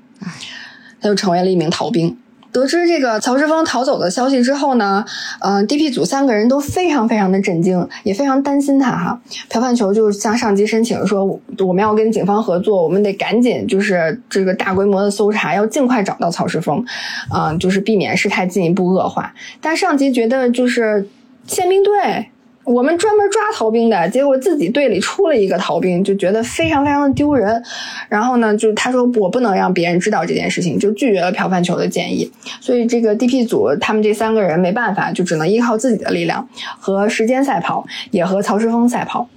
[1.00, 2.16] 他就成为了一名逃兵。
[2.52, 5.04] 得知这个曹世峰逃走的消息之后呢，
[5.40, 9.18] 嗯，DP 组三个人都非常非常的震惊，也非常担心他哈。
[9.48, 11.24] 朴范球就向上级申请说，
[11.58, 16.84] 我们要跟警方合作，我们得赶紧就是这个大规模的搜查，要尽快找到曹世峰，
[17.30, 19.32] 啊，就是避免事态进一步恶化。
[19.60, 21.08] 但上级觉得就是
[21.46, 22.28] 宪兵队。
[22.64, 27.62] 我们专门抓逃兵的，结果自己队里出了一个逃兵，就觉得非常非常的丢人。
[28.08, 32.30] 然后呢，就他说我不能让别人知道这件事情，就拒绝了朴范球的建议。
[32.60, 36.48] 所以这个 DP 组他们这三个人没办法，就只能依靠自己的力量
[36.78, 39.28] 和时间赛跑，也和曹世峰赛跑。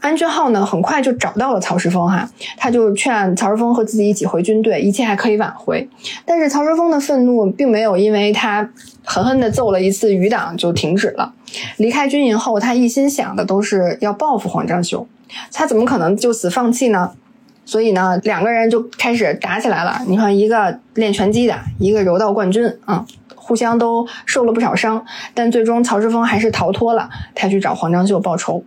[0.00, 5.86] 安俊浩呢，很快就找到了曹石峰哈，他就劝曹石峰和自己一起回军队，一切还可以挽回。
[6.24, 8.68] 但是曹石峰的愤怒并没有因为他
[9.04, 11.32] 狠狠地揍了一次余党就停止了。
[11.76, 15.06] 离开军营后，他一心想的都是要报复黄章秀，
[15.52, 17.12] 他怎么可能就此放弃呢？
[17.66, 20.00] 所以呢，两个人就开始打起来了。
[20.08, 23.04] 你看，一个练拳击的，一个柔道冠军啊。
[23.50, 25.04] 互相都受了不少伤，
[25.34, 27.10] 但最终曹志峰还是逃脱了。
[27.34, 28.62] 他去找黄章秀报仇。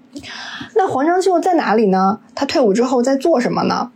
[0.75, 2.19] 那黄章秀在哪里呢？
[2.35, 3.91] 他退伍之后在做什么呢？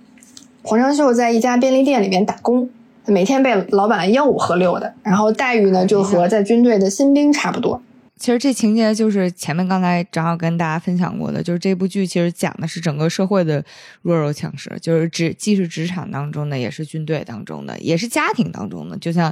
[0.62, 2.70] 黄章秀在一家便利店里面打工，
[3.06, 7.82] 每天被老板吆五喝六的，然后待遇呢就和在军队的新兵差不多。
[8.20, 13.64] 其实这情节就是前面刚才正好跟大家分享过的，就是这部剧其实讲的是整个社会的
[14.02, 19.32] 弱肉强食，就是职既是职场当中的，也是军队当中的，也是家庭当中的，就像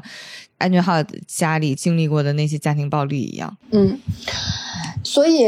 [0.59, 3.57] 安俊浩家里经历过的那些家庭暴力一样。
[3.71, 3.99] 嗯，
[5.03, 5.47] 所以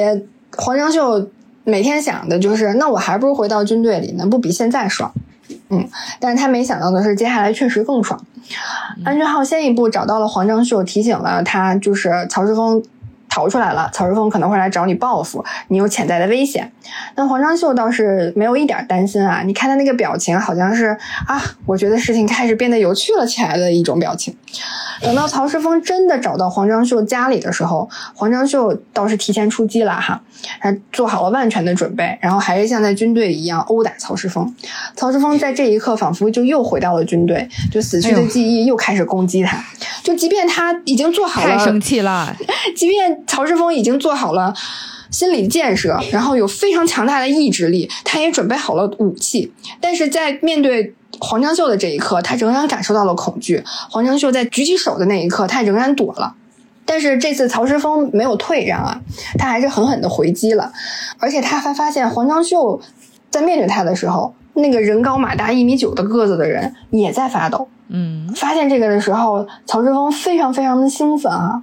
[0.56, 1.30] 黄章秀
[1.64, 5.14] 每天想的就是，那我还不如回到军队里呢，不比现在爽。
[5.70, 5.88] 嗯，
[6.20, 8.20] 但是他没想到的是，接下来确实更爽。
[9.06, 12.84] 安俊浩先一步找到了黄章秀，提醒了他，就是曹世峰。
[13.38, 16.72] 逃出来了，曹世峰可能会来找你报复，你有潜在的危险。
[17.16, 20.98] 那黄章秀倒是没有一点担心啊，你看他那个表情，好像是
[21.28, 24.36] 啊，我觉得事情开始变得有趣了起来的一种表情。
[25.02, 30.20] 等到曹世峰真的找到黄章秀家里的时候，黄章秀倒是提前出击了哈，
[30.60, 34.52] 他做好了万全的准备，然后还是像在军队一样殴打曹世峰。
[34.96, 39.64] 曹世峰在这一刻仿佛就又回到了军队，就死去的记忆又开始攻击他。
[40.02, 42.36] 就即便他已经做好了，太生气了。
[42.76, 44.54] 即便曹石峰已经做好了
[45.12, 53.64] 心理建设，然后有非常强大的意志力，他也准备好了武器，但是在面对黄章秀的这一刻，他仍然感受到了恐惧。
[53.90, 56.36] 黄章秀在举起手的那一刻，他仍然躲了。
[56.86, 59.02] 但是这次曹石峰没有退让啊，
[59.38, 60.72] 他还是狠狠的回击了。
[61.20, 62.80] 而且他还发现黄章秀
[63.30, 67.68] 在面对他的时候，那个人高马大一米九的个子的人也在发抖。
[67.90, 71.62] 嗯，发现这个的时候，曹石峰非常非常的兴奋啊！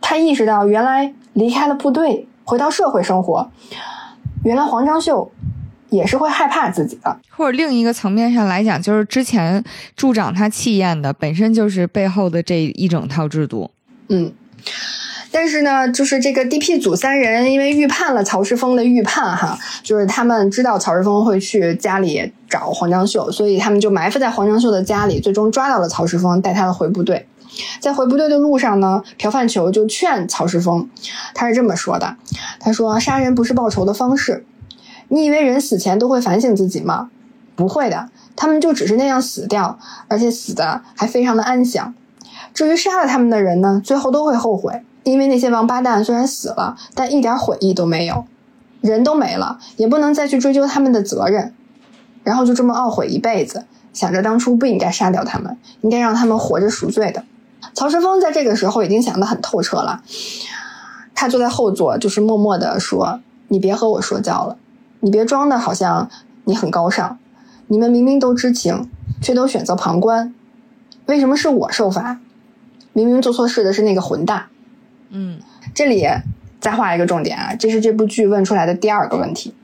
[0.00, 3.50] 他意识到，原来离开了部队，回到社会生活，
[4.44, 5.30] 原来黄章秀
[5.88, 7.16] 也是会害怕自己的。
[7.30, 9.62] 或者另一个层面上来讲，就是之前
[9.96, 13.70] 助长他气焰的，本身就是背后的这一整套制度。
[14.08, 14.32] 嗯。
[15.32, 27.24] 但是呢，就是这个 DP 组三人，因为预判了曹世峰的预判，哈，就是他们知道曹世峰会去家里找黄章秀，所以他们就埋伏在黄章秀的家里，最终抓到了曹世峰，带他的回部队。
[27.80, 30.88] 在回部队的路上呢，朴范球就劝曹世峰，
[31.34, 32.16] 他是这么说的
[32.60, 34.44] ：“他说杀人不是报仇的方式，
[35.08, 37.10] 你以为人死前都会反省自己吗？
[37.56, 39.78] 不会的，他们就只是那样死掉，
[40.08, 41.94] 而且死的还非常的安详。
[42.54, 48.26] 至于杀了他们的人呢，最后都会后悔。”因为那些王八蛋虽然死了，但一点悔意都没有，
[48.82, 51.54] 人都没了，也不能再去追究他们的责任，
[52.22, 53.64] 然后就这么懊悔一辈子，
[53.94, 57.24] 想着当初不应该杀掉他们，应该让他们活着赎罪的。
[57.74, 60.02] 曹石峰在这个时候已经想得很透彻了，
[61.14, 64.56] 他坐在后座，就是默默地说：“你别和我说教了，
[65.00, 66.10] 你别装的好像
[66.44, 67.18] 你很高尚，
[67.68, 68.90] 你们明明都知情，
[69.22, 70.34] 却都选择旁观，
[71.06, 72.18] 为什么是我受罚？
[72.92, 74.46] 明明做错事的是那个混蛋。”
[75.10, 75.40] 嗯，
[75.74, 76.06] 这里
[76.60, 79.54] 再画一个重点啊，这是这部剧问出来的第二个问题。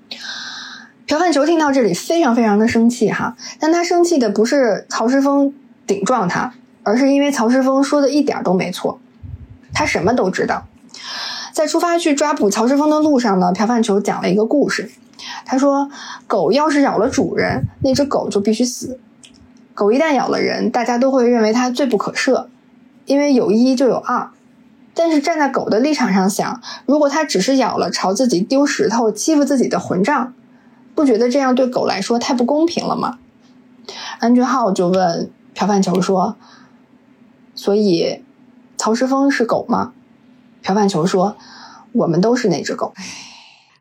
[1.07, 5.55] 朴汉球听到这里非常非常的生气哈，但他生气的不是曹石峰
[5.87, 6.55] 顶撞他，
[6.87, 9.01] 而是因为曹世峰说的一点都没错，
[9.75, 10.69] 他什么都知道。
[11.53, 14.89] 在出发去抓捕曹世峰的路上呢，朴范球讲了一个故事，
[15.45, 15.91] 他说
[16.29, 19.01] 狗要是咬了主人，那只狗就必须死。
[19.75, 22.47] 狗一旦咬了人，大家都会认为它罪不可赦，
[23.05, 24.31] 因为有一就有二。
[24.95, 30.33] 但是站在狗的立场上想，如果它只是咬了朝自己丢石头、欺负自己的混账，
[30.95, 33.19] 不觉得这样对狗来说太不公平了吗？
[34.21, 36.37] 安俊浩就问朴范球说
[37.57, 38.23] ：“所以
[38.77, 39.93] 曹石峰是狗吗？”
[40.63, 41.37] 朴范球说
[41.93, 42.95] ：“我们都是那只狗。”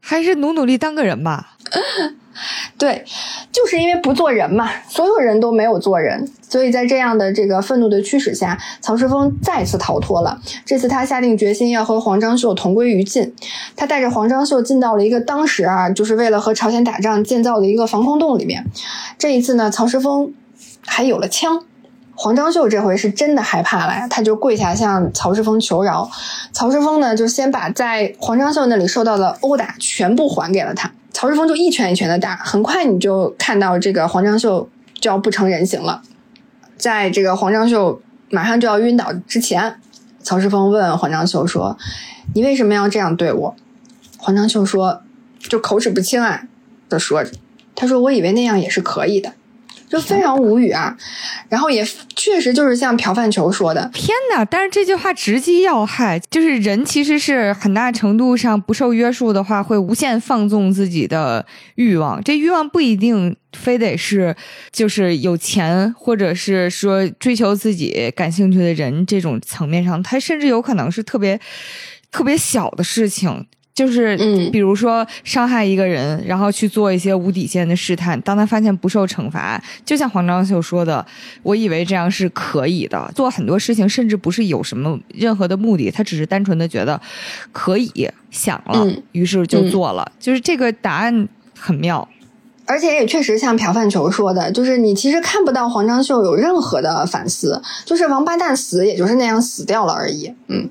[0.01, 1.57] 还是努努力当个人吧。
[2.77, 3.05] 对，
[3.51, 10.39] 就是因为不做人嘛，所有人都没有做人，所以在这样的这个愤怒的驱使下，曹石峰再次逃脱了。
[10.65, 13.33] 这次他下定决心要和黄章秀同归于尽，
[13.75, 18.63] 他带着黄章秀进到了一个当时啊，就是为了和朝鲜打仗建造的一个防空洞里面。
[19.17, 20.33] 这一次呢，曹石峰
[20.85, 21.63] 还有了枪，
[22.17, 26.09] 黄章秀这回是真的害怕了，他就跪下向曹世峰求饶。
[26.53, 30.89] 曹世峰呢，就先把在黄章秀那里受到的殴打全部还给了他。
[31.11, 34.69] 曹世峰就一拳一拳的打，很快你就看到这个黄章秀
[34.99, 36.01] 就要不成人形了。
[36.77, 39.75] 在这个黄章秀马上就要晕倒之前，
[40.23, 41.77] 曹世峰问黄章秀说
[42.33, 43.55] ：“你为什么要这样对我？”
[44.17, 45.01] 黄章秀说
[45.39, 46.43] ：“就口齿不清啊
[46.89, 47.31] 的说着，
[47.75, 49.33] 他说我以为那样也是可以的。”
[49.89, 50.95] 就非常无语啊，
[51.49, 51.85] 然后也
[52.15, 54.43] 确实就是像朴范球说的，天哪！
[54.45, 61.45] 但是这句话直击要害，就是人其实是很大程度上不受约束的话，会无限放纵自己的
[61.75, 62.23] 欲望。
[62.23, 64.35] 这欲望不一定非得是
[64.71, 71.39] 就是有钱，或者是说追求自己感兴趣的人这种层面上，他甚至有可能是特别
[72.11, 73.45] 特别小的事情。
[73.75, 81.05] 就是，嗯，比如说伤害一个人，然后去做一些无底线的试探，当他发现不受惩罚，就像黄章秀说的，
[81.43, 86.99] 我以为这样是可以的，做很多事情甚至不是有什么任何的目的，他只是单纯的觉得
[87.51, 91.27] 可以想了，于是就做了，就是这个答案
[91.59, 92.07] 很妙。
[92.65, 100.69] 而且也确实像朴范球说的，就是你其实看不到黄章秀有任何的反思，就是王八蛋死也就是那样死掉了而已，嗯，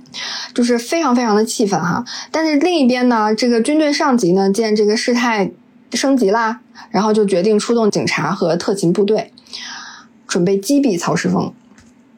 [0.52, 2.04] 就是非常非常的气愤哈。
[2.30, 5.50] 但是另一边呢，这个军队上级呢见这个事态
[5.92, 6.60] 升级啦，
[6.90, 9.32] 然后就决定出动警察和特勤部队，
[10.26, 11.52] 准备击毙曹世峰。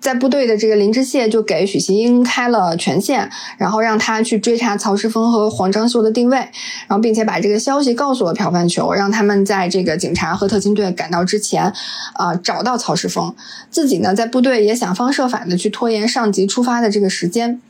[0.07, 3.28] 在部队的这个林志燮就给许其英开了权限，
[3.59, 11.73] 然后让他去追查曹世峰和黄章秀的定位，然后并且把这个消息告诉了朴范球，让他们在这个警察和特勤队赶到之前，
[12.12, 13.35] 啊，找到曹世峰。
[13.69, 17.61] 自己呢，在部队也想方设法的去拖延上级出发的这个时间。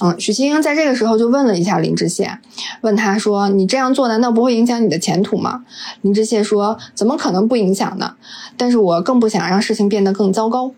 [0.00, 2.36] 嗯，许其英在这个时候就问了一下林志燮，
[2.82, 5.64] 问他说：“你这样做难道不会影响你的前途吗？”
[6.02, 8.14] 林志燮说：“怎么可能不影响呢？
[8.56, 10.72] 但是我更不想让事情变得更糟糕。”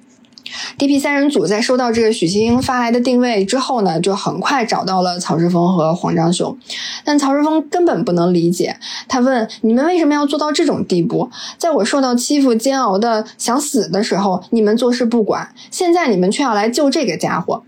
[0.78, 0.98] D.P.
[0.98, 6.56] 三人组在收到这个许清英发来的定位之后呢，就很快找到了曹世峰和黄章雄。
[7.04, 8.76] 但曹世峰根本不能理解，
[9.08, 11.30] 他问：“你们为什么要做到这种地步？
[11.58, 17.62] 在我受到欺负、煎熬的想死的时候，你们坐视不管；现在你们却要来救这个家伙。”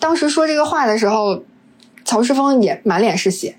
[0.00, 1.42] 当时说这个话的时候，
[2.04, 3.56] 曹世峰也满脸是血。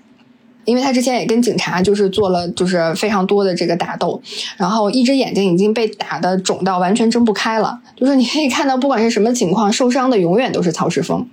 [0.64, 4.20] 因为他之前也跟警察就是做了就是非常多的这个打斗，
[4.56, 7.80] 然后一只眼睛已经被打的肿到完全睁不开了。
[7.96, 11.28] 就是你可以看到，不管是什么情况，受伤的永远都是曹世峰。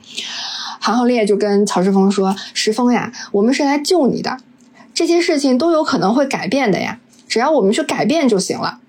[0.79, 4.37] 韩浩烈就跟曹世峰说：“石峰呀，我们是来救你的，
[4.93, 8.79] 这些事情都有可能会改变的呀，只要我们去改变就行了。”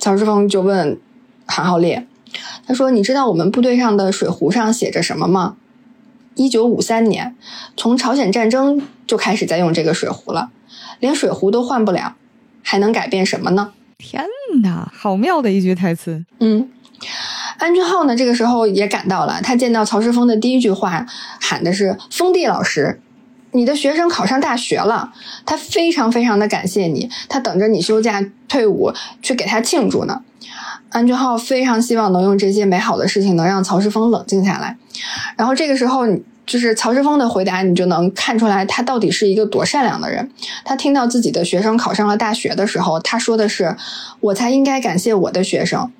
[0.00, 0.98] 曹世峰就问
[1.46, 2.06] 韩浩烈
[2.66, 5.56] ：“他说，你知道我们部队上的水壶上写着什么吗？”
[6.34, 7.34] 一九五三年，
[7.76, 10.50] 从朝鲜战争就开始在用这个水壶了，
[11.00, 12.16] 连水壶都换不了，
[12.62, 13.72] 还能改变什么呢？
[13.98, 14.24] 天
[14.62, 16.24] 哪，好妙的一句台词。
[16.38, 16.70] 嗯，
[17.58, 19.40] 安俊浩呢，这个时候也赶到了。
[19.42, 21.04] 他见到曹世峰的第一句话
[21.40, 23.00] 喊的是：“封地老师，
[23.52, 25.12] 你的学生考上大学了，
[25.44, 30.22] 他非常非常的感谢你，他等着你休假退伍去给他庆祝呢。”
[30.90, 34.76] 安俊浩非常希望能用这些美好的事情能让曹世峰冷静下来。
[35.36, 36.04] 然后这个时候，
[36.44, 40.28] 就是曹世峰的回答，你就能看出来他到底是一个多善良的人。
[40.64, 43.76] 他听到自己的学生考上了大学的时候，他说的是
[44.18, 45.92] ：“我才应该感谢我的学生，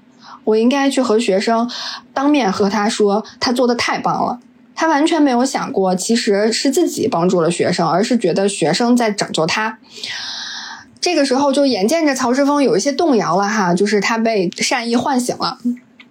[0.42, 1.70] 我应该去和学生
[2.12, 4.40] 当面和他说，他做的太棒了。”
[4.80, 9.76] 他完全没有想过，其实是自己帮助了学生，而是觉得学生在拯救他。
[11.02, 15.58] 这个时候，就眼见着曹世峰有一些动摇了哈，就是他被善意唤醒了。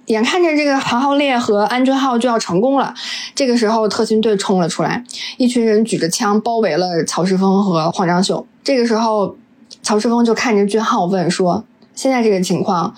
[0.06, 2.94] 眼看着这个韩浩烈和安俊浩就要成功了，
[3.34, 5.04] 这个时候特勤队冲了出来，
[5.38, 8.46] 一群人举着枪包围了曹世峰和黄章秀。
[8.64, 9.36] 这个时候，
[9.82, 11.64] 曹世峰就看着俊浩问说
[11.96, 12.94] ：“现在这个情况，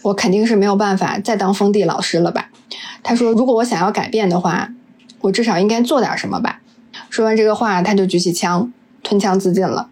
[0.00, 2.48] 我肯定是没有办法再当封地老师了吧？”
[3.04, 4.70] 他说：“如果我想要改变的话，
[5.22, 6.60] 我至少应该做点什么吧。”
[7.08, 8.70] 说完这个话，他就举起枪，
[9.02, 9.88] 吞枪自尽了。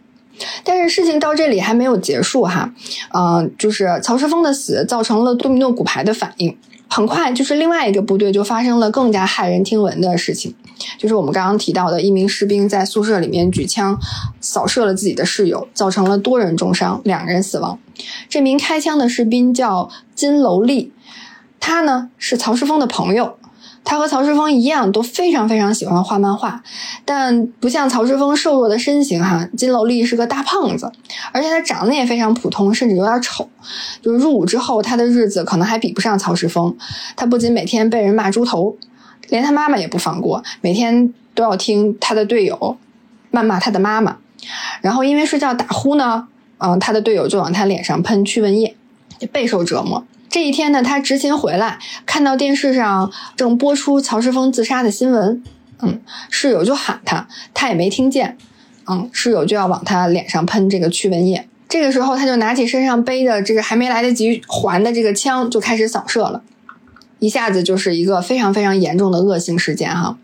[0.65, 2.73] 但是事情到这里还没有结束哈，
[3.13, 6.57] 嗯，就是曹世峰的死造成了多米诺骨牌的反应，
[6.89, 10.55] 很快就是另外一个部队就发生了更加骇人听闻的事情，
[10.97, 13.99] 就是我们刚刚提到的一名士兵在宿舍里面举枪
[14.41, 17.79] 扫射了自己的室友，造成了多人重伤，两人死亡。
[18.31, 20.91] 这名开枪的士兵叫金楼立，
[21.59, 23.37] 他呢是曹世峰的朋友。
[23.83, 26.63] 他和曹世峰一样，都非常非常喜欢画漫画，
[27.05, 30.93] 但不像曹世峰瘦弱的身形哈，金楼丽是个大胖子，
[31.33, 33.49] 而且他长得也非常普通，甚至有点丑。
[34.01, 36.77] 就是入伍之后，他的日子可能还比不上曹世峰。
[37.17, 38.77] 他不仅每天被人骂猪头，
[39.29, 42.77] 连他妈妈也不放过，每天都要听他的队友
[43.33, 44.19] 谩骂他的妈妈。
[44.83, 46.29] 然后因为睡觉打呼呢，
[46.59, 48.77] 嗯，他的队友就往他脸上喷驱蚊液，
[49.19, 50.05] 就备受折磨。
[50.31, 55.43] 这一天呢，他执勤回来，看到电视上正播出曹世峰自杀的新闻，
[55.83, 56.01] 嗯，
[56.31, 58.39] 室友就喊他，他也没听见，
[58.87, 61.49] 嗯，室友就要往他脸上喷这个驱蚊液。
[61.69, 66.41] 这个时候，他就拿起身上背的这个还没来得及还的这个枪，就开始扫射了，
[67.21, 70.17] 一下子就是一个非常非常严重的恶性事件哈。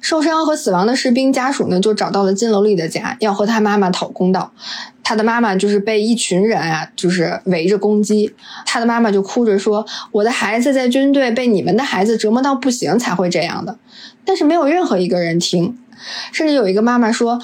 [0.00, 4.52] 受伤和死亡的士兵家属呢，就找到了金楼丽的家，要和他妈妈讨公道。
[5.02, 8.34] 他的妈妈就是被一群人啊，就是围着攻击。
[8.64, 13.78] 他的妈妈就哭着说：“我的孩子在军队被你们的孩子折磨到不行，才会这样的。”
[14.24, 15.78] 但是没有任何一个人听，
[16.32, 17.40] 甚至有一个妈妈说：“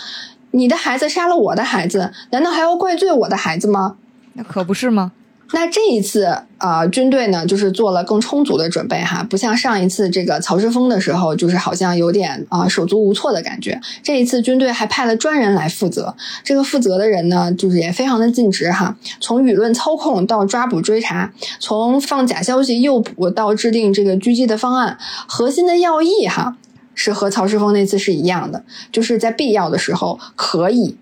[0.53, 3.97] 你的孩子杀了我的孩子，难道还要怪罪我的孩子吗？”
[4.35, 5.13] 那可不是吗？
[5.55, 6.25] 那这一次
[6.57, 13.81] 啊、军队呢，就是做了更充足的准备哈，不像上一次这个曹世峰的时候，就是好像有点啊、手足无措的感觉。
[14.03, 24.97] 这一次军队还派了专人来负责，这个负责的人呢，就是也非常的尽职哈，从舆论操控到抓捕追查，从放假消息诱捕到制定这个狙击的方案，
[25.27, 26.57] 核心的要义哈
[26.95, 30.97] 是和曹世峰那次是一样的，就是在必要的时候可以，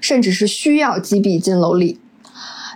[0.00, 1.98] 甚至是需要击毙金楼里。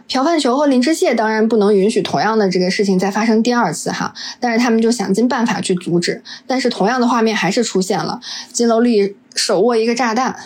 [0.06, 6.22] 朴范球和林志燮当然不能允许同样的这个事情再发生第二次哈，但是他们就想尽办法去阻止。
[6.46, 8.20] 但是同样的画面还是出现了，
[8.52, 10.36] 金楼丽手握一个炸弹，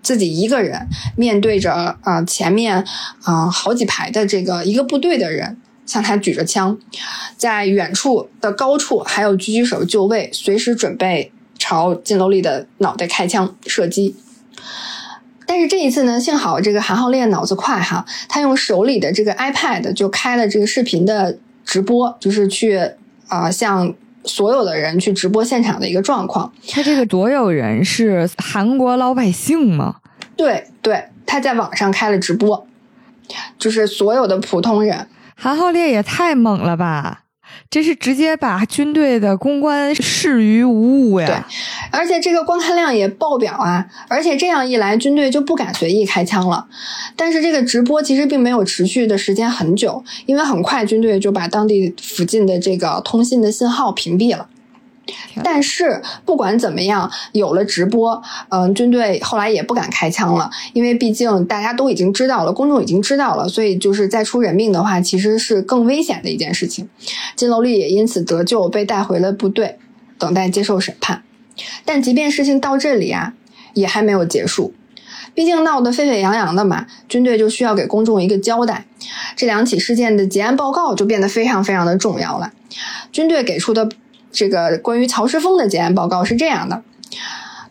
[0.00, 2.84] 自己一个人面对着啊、呃前面
[3.24, 6.78] 啊、好几排的这个一个部队的人，向他举着枪，
[7.36, 14.14] 在远处的高处还有狙击手就位，随时准备朝金楼丽的脑袋开枪射击。
[15.54, 22.76] 但是这一次呢，幸好这个韩浩烈脑子快哈，他用手里的这个 iPad 就开了这个视频的直播，就是去
[23.28, 23.94] 啊、呃向
[24.24, 26.52] 所有的人去直播现场的一个状况。
[26.68, 29.98] 他这个所有人是韩国老百姓吗？
[30.36, 32.66] 对对，他在网上开了直播，
[33.56, 35.06] 就是所有的普通人。
[35.36, 37.22] 韩浩烈也太猛了吧！
[37.70, 41.26] 这是直接把军队的公关视于无物呀！
[41.26, 41.36] 对
[41.90, 43.86] 而且这个观看量也爆表啊！
[44.08, 46.66] 而且这样一来，军队就不敢随意开枪了。
[47.16, 54.48] 但是这个直播其实并没有持续的时间很久，因为很快军队就把当地附近的这个通信的信号屏蔽了。
[55.42, 66.88] 但是不管怎么样，有了直播，嗯、军队后来也不敢开枪了，因为毕竟大家都已经知道了，公众已经知道了，所以就是再出人命的话，其实是更危险的一件事情。
[67.36, 69.78] 金楼丽也因此得救，被带回了部队，
[70.18, 71.22] 等待接受审判。
[71.84, 73.34] 但即便事情到这里啊，
[73.74, 74.72] 也还没有结束。
[75.34, 78.86] 毕竟闹得沸沸扬扬的嘛，军队就需要给公众一个交代。
[79.36, 82.52] 这两起事件的结案报告就变得非常非常的重要了。
[83.10, 83.88] 军队给出的
[84.34, 86.82] 这个关于曹世峰的结案报告是这样的，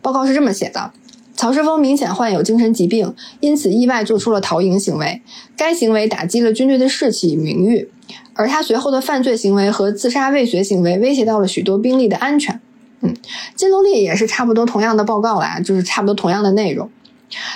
[0.00, 0.90] 报告是这么写的：
[1.36, 5.20] 曹世峰明显患有精神疾病，因此意外做出了逃营行为。
[5.56, 7.90] 该行为打击了军队的士气与名誉，
[8.32, 12.58] 而他随后的犯罪行为和自杀未遂行为威胁到了许多兵力的安全。
[13.02, 13.14] 嗯，
[13.54, 16.90] 金龙丽也是差不多同样的报告啦，就是差不多同样的内容。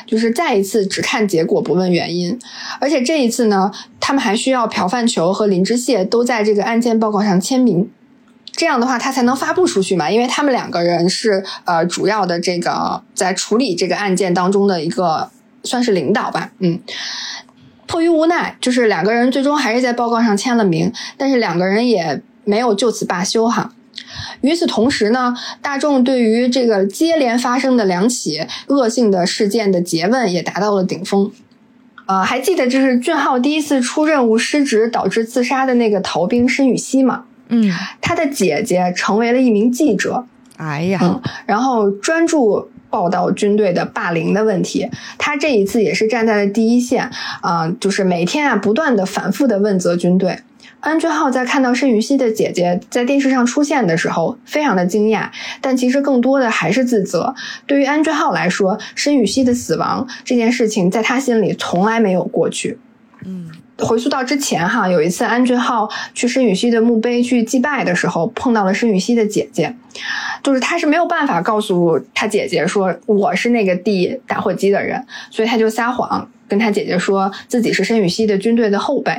[0.07, 2.37] 就是再一次只看结果不问原因，
[2.81, 3.71] 而且这一次呢，
[4.01, 7.89] 他们还需要朴范球和林之燮都在这个案件报告上签名，
[8.59, 15.31] 这样的话他才能发布出去嘛，因为他们两个人是呃主要的这个在处理这个案件当中的一个
[15.63, 16.81] 算是领导吧，嗯。
[17.87, 23.73] 迫于无奈，就是两个人最终还是在报告上签了名，但是两个人也没有就此罢休哈。
[24.41, 31.31] 与此同时呢，大众对于这个接连发生的两起恶性的事件的诘问也达到了顶峰。
[32.07, 37.25] 呃，还记得就是俊浩第一次出任务失职导致自杀的那个逃兵申雨熙吗？
[37.49, 37.71] 嗯，
[38.01, 40.25] 他的姐姐成为了一名记者，
[40.57, 44.89] 哎呀，嗯，然后专注报道军队的霸凌的问题。
[45.19, 47.11] 他这一次也是站在了第一线，
[47.41, 50.39] 啊、就是每天啊不断的反复的问责军队。
[50.81, 55.29] 安俊浩在看到申雨熙的姐姐在电视上出现的时候，非常的惊讶，
[55.61, 57.35] 但其实更多的还是自责。
[57.67, 62.79] 对于安俊浩来说，申雨熙的死亡这件事情，在他心里从来没有过去。
[63.25, 69.75] 嗯，回溯到之前哈，有一次安俊浩去申雨熙的墓碑去祭拜的时候，碰到了申雨熙的姐姐，
[70.43, 79.13] 就是他是没有办法告诉他姐姐说我是那个递打火机的人，所以他就撒谎跟他姐姐说自己是申雨熙的军队的后辈。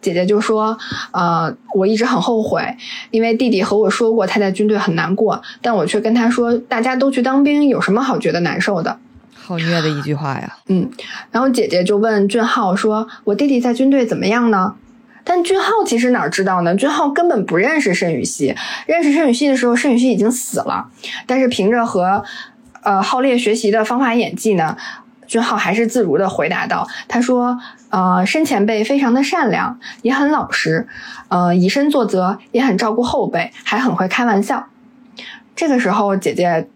[0.00, 0.78] 姐姐就说，
[1.10, 2.62] 呃，我一直很后悔，
[3.10, 8.96] 因为弟弟和我说过他在军队很难过，但我却跟他说大家都去当兵，有什么好觉得难受的？
[9.48, 10.56] 好虐的一句话呀！
[10.66, 10.90] 嗯，
[11.30, 14.74] 然后姐姐就问俊浩说：“我弟弟在军队怎么样呢？”
[15.24, 16.74] 但俊浩其实哪知道呢？
[16.74, 18.54] 俊浩根本不认识申雨熙，
[18.86, 20.90] 认识申雨熙的时候，申雨熙已经死了。
[21.26, 22.22] 但是凭着和
[22.82, 24.76] 呃浩烈学习的方法演技呢，
[25.26, 27.58] 俊浩还是自如的回答道：“他说，
[27.88, 30.86] 呃，申前辈非常的善良，也很老实，
[31.28, 34.66] 呃，以身作则，也很照顾后辈，还很会开玩笑。”
[35.56, 36.68] 这个时候，姐姐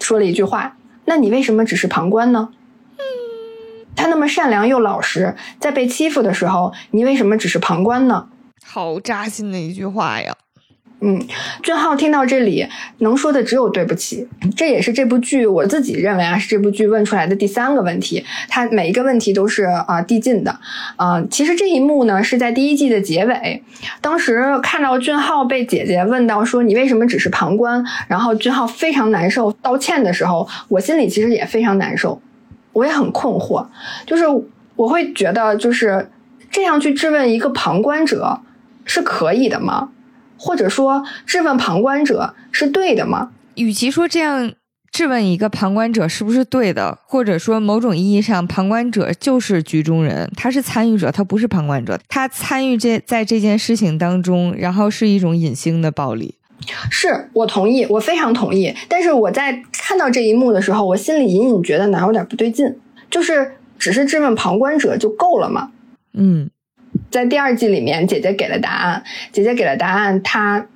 [0.00, 0.76] 说了一句话
[1.08, 2.50] ：“那你为什么只是旁观呢？”
[3.96, 8.28] 他那么善良又老实，在被欺负的时候，你为什么只是旁观呢？
[8.64, 10.36] 好扎心的一句话呀！
[11.00, 11.24] 嗯，
[11.62, 12.66] 俊浩听到这里，
[12.98, 14.26] 能说的只有对不起。
[14.56, 18.24] 这也是这部剧我自己认为啊，是这部剧问出来的第三个问题。
[18.48, 20.58] 它每一个问题都是啊递进的。
[20.96, 23.62] 啊，其实这一幕呢是在第一季的结尾，
[24.00, 32.20] 当时看到俊浩被姐姐问到说你为什么只是旁观，然后俊浩非常难受道歉的时候，我心里其实也非常难受。
[32.72, 33.66] 我也很困惑，
[34.06, 34.24] 就是
[34.76, 36.08] 我会觉得，就是
[36.50, 38.40] 这样去质问一个旁观者
[38.84, 39.90] 是可以的吗？
[40.38, 43.30] 或者说，质问旁观者是对的吗？
[43.56, 44.52] 与其说这样
[44.92, 56.36] 质问一个旁观者是不是对的，或者说某种意义上，旁观者就是局中人，他是参与者，他不是旁观者，他参与这在这件事情当中，然后是一种隐性的暴力。
[56.90, 58.74] 是我同意，我非常同意。
[58.88, 62.76] 但是我在看到这一幕的时候，我心里隐隐觉得哪有点不对劲。
[63.10, 65.70] 就是只是质问旁观者就够了吗？
[66.12, 66.50] 嗯，
[67.10, 69.02] 在第二季里面，姐姐给了答案。
[69.32, 70.66] 姐姐给了答案，她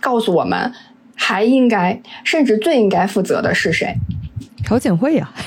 [0.00, 0.72] 告诉我们，
[1.14, 3.94] 还应该甚至最应该负责的是谁？
[4.64, 5.32] 朴槿惠呀。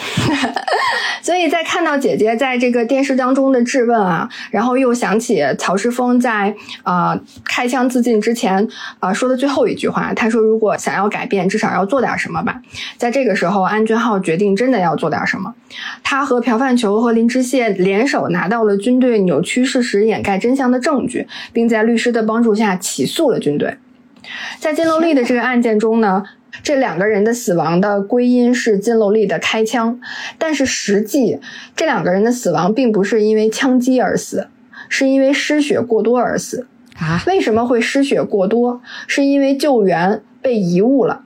[1.22, 8.66] 所以在看到姐姐在这个电视当中的质问啊，然后又想起曹世峰在啊开枪自尽之前
[8.98, 12.60] 啊说的最后一句话，他说：“如果想要改变，至少要做点什么吧。”
[12.96, 15.54] 在这个时候，安俊浩决定真的要做点什么。
[16.02, 23.76] 他和朴范球和林知谢联手拿到了军队扭曲事实、掩盖真相的证据，并在律师的帮助下起诉了军队。
[24.58, 26.22] 在金楼丽的这个案件中呢？
[26.62, 30.00] 这两个人的死亡的归因是金楼丽的开枪，
[30.38, 31.38] 但是实际
[31.74, 34.48] 这两个人的死亡并不是因为枪击而死，
[34.88, 36.66] 是因为失血过多而死
[36.98, 37.22] 啊？
[37.26, 38.80] 为什么会失血过多？
[39.06, 41.22] 是因为救援被贻误了，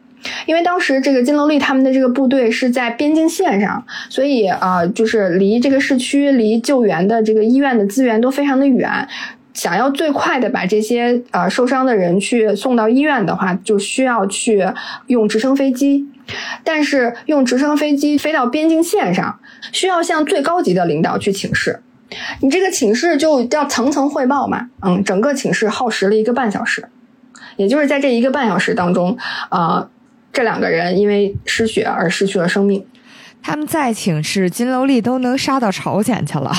[0.46, 9.08] 因为当时这个金楼丽他们的这个部队是在边境线上，所以啊，就是离这个市区、离救援的这个医院的资源都非常的远。
[9.54, 14.66] 想要最快的把这些呃受伤的人去送到医院的话，就需要去
[15.06, 16.06] 用直升飞机。
[16.64, 19.38] 但是用直升飞机飞到边境线上，
[19.72, 21.82] 需要向最高级的领导去请示。
[22.40, 26.88] 你这个请示就要层层汇报嘛，嗯，整个请示耗时了一个半小时。
[27.56, 29.16] 也就是在这一个半小时当中，
[29.50, 29.88] 啊，
[30.32, 32.84] 这两个人因为失血而失去了生命。
[33.42, 36.50] 他们再请示，金楼丽都能杀到朝鲜去了。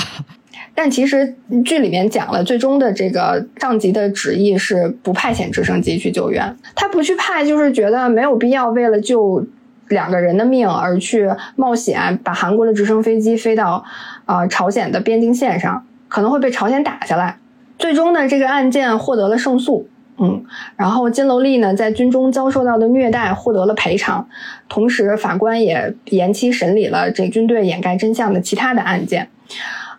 [0.76, 1.34] 但其实
[1.64, 6.54] 剧里面讲了，最终的这个上级的旨意是不派遣直升机去救援。
[6.74, 9.44] 他不去派，就是觉得没有必要为了救
[9.88, 13.82] 两个人的命而去冒险，把韩国的直升飞机飞到
[14.26, 17.38] 啊朝鲜的边境线上，可能会被朝鲜打下来。
[17.78, 19.88] 最终呢，这个案件获得了胜诉。
[20.18, 20.44] 嗯，
[20.76, 24.28] 然后金楼丽呢在军中遭受到的虐待获得了赔偿，
[24.68, 29.28] 同时法官也延期审理了这军队掩盖真相的其他的案件。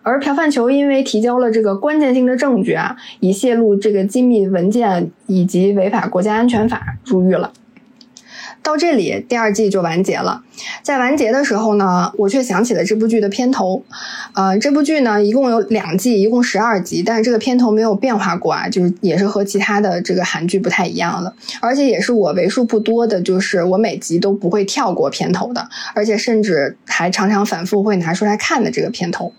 [0.08, 7.52] 而朴范球因为提交了这个关键性的证据啊，以泄露这个机密文件以及违反国家安全法入狱了。
[8.60, 10.42] 到这里，第二季就完结了。
[10.82, 13.82] 在完结的时候呢，我却想起了这部剧的片头。
[14.34, 29.32] 呃，这部剧呢一共有两季，一共十二集，但是这个片头没有变化过啊，就是也是和其他的这个韩剧不太一样的，而且也是我为数不多的，就是我每集都不会跳过片头的，而且甚至还常常反复会拿出来看的这个片头。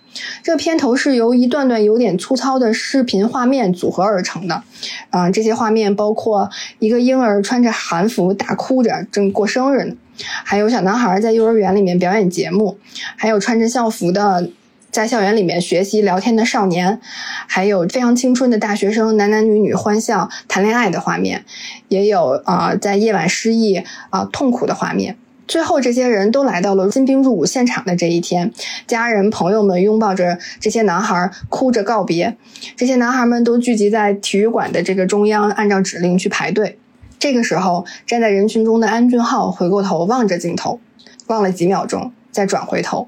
[0.43, 4.63] 这片头是由一段段有点粗糙的视频画面组合而成的，
[5.09, 6.49] 啊，这些画面包括
[6.79, 9.95] 一个婴儿穿着韩服大哭着正过生日呢，
[10.43, 12.77] 还有小男孩在幼儿园里面表演节目，
[13.15, 14.49] 还有穿着校服的
[14.89, 16.99] 在校园里面学习聊天的少年，
[17.47, 21.45] 还有非常青春的大学生男男女女欢笑谈恋爱的画面，
[21.89, 25.15] 也有啊在夜晚失忆啊痛苦的画面。
[25.49, 28.53] 最后，这些人都来到了新兵入伍现场的这一天，
[28.85, 32.37] 家人朋友们拥抱着这些男孩，哭着告别。
[32.75, 36.77] 这些男孩们都聚集在体育馆的这个中央，按照指令去排队。
[37.17, 40.79] 这个时候，站在人群中的安俊浩回过头望着镜头，
[41.25, 43.07] 望了几秒钟，再转回头，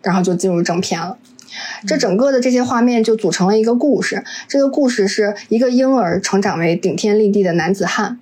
[0.00, 1.18] 然后就进入正片了。
[1.86, 4.24] 这整个的这些画面就组成了一个故事。
[4.48, 8.18] 这个故事是一个婴儿成长为顶天立地的男子汉，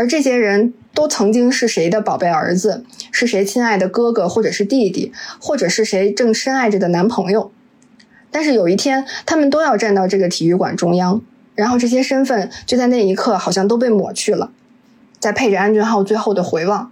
[0.00, 0.72] 而这些人。
[0.92, 7.52] 都曾经是谁的宝贝儿子，是谁亲爱的哥哥或者是弟弟，或者是谁正深爱着的男朋友。
[8.32, 11.22] 但是有一天，他们都要站到这个体育馆中央，
[11.54, 14.50] 然后这些身份就在那一刻好像都被抹去了。
[15.20, 16.90] 再配着安俊浩最后的回望，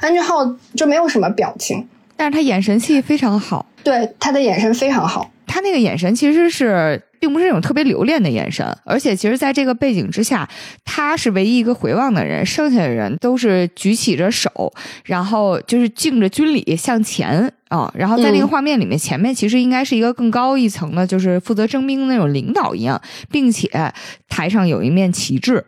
[0.00, 1.86] 安俊浩就没有什么表情，
[2.16, 5.30] 但是他眼神戏非常好，对他的眼神非常好。
[5.46, 10.46] 他那个眼神其实是并不是那种特别留恋的眼神，而且其实在这个背景之下，
[10.84, 14.50] 他是唯一一个回望的人，剩下的人都是举起着手，
[15.04, 17.90] 然后就是敬着军礼向前啊。
[17.96, 23.70] 然后在那个画面里面，前面其实应该是一个更高一层的，就是负责征兵的那种领导一样，并且
[24.28, 25.64] 台上有一面旗帜。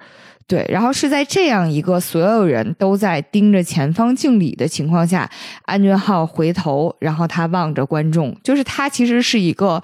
[0.49, 5.31] 对，然后是在这样一个所有人都在盯着前方敬礼的情况下，
[5.67, 9.83] 安俊浩回头，然后他望着观众，就是他其实是一个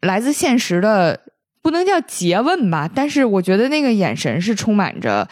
[0.00, 1.20] 来自现实的，
[1.62, 5.28] 不能叫诘问吧，但是我觉得那个眼神是充满着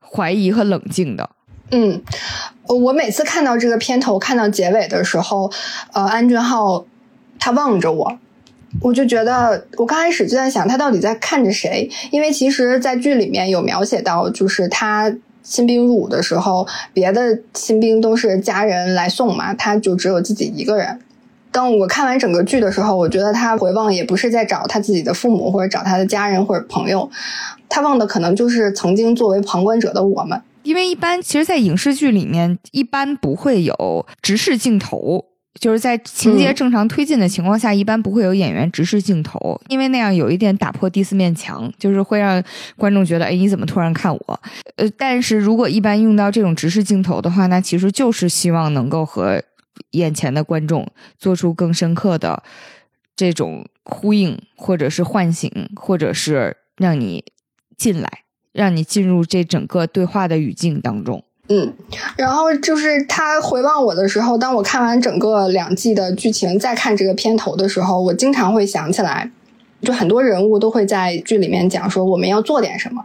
[0.00, 1.30] 怀疑和冷静的。
[1.70, 2.02] 嗯，
[2.66, 5.50] 我每次看到这个片头，看到结尾的时候，
[5.94, 6.84] 呃，安俊浩
[7.38, 8.18] 他望着我。
[8.80, 11.90] 我就觉得，我刚开始就在想，他到底在看着谁？
[12.12, 21.00] 因为其实，在剧里面有描写到，就是他新兵入伍的时候，别的新兵都是家人来送嘛，他就只有自己一个人。
[21.52, 27.10] 当我看完整个剧的时候，我觉得他回望也不是在找他自己的父母，或者找他的家人或者朋友，
[27.68, 30.40] 他望的可能就是曾经作为旁观者的我们。
[30.62, 35.24] 因为一般，其实，在影视剧里面，一般不会有直视镜头。
[35.58, 42.42] 就是在情节正常推进的情况下，一般不会有演员直视镜头，因为那样有一点打破第四面墙，就是会让
[42.76, 44.40] 观众觉得，哎，你怎么突然看我？
[44.76, 49.42] 呃，但是如果一般用到这种直视镜头的话，那其实就是希望能够和
[49.90, 50.86] 眼前的观众
[51.18, 52.42] 做出更深刻的
[53.16, 57.24] 这种呼应，或者是唤醒，或者是让你
[57.76, 58.08] 进来，
[58.52, 61.24] 让你进入这整个对话的语境当中。
[61.52, 61.74] 嗯，
[62.16, 69.28] 然后就是他回望我的时候，当我看完整个两季的剧情，再看这个片头的时候，我经常会想起来，
[69.82, 73.04] 就很多人物都会在剧里面讲说我们要做点什么，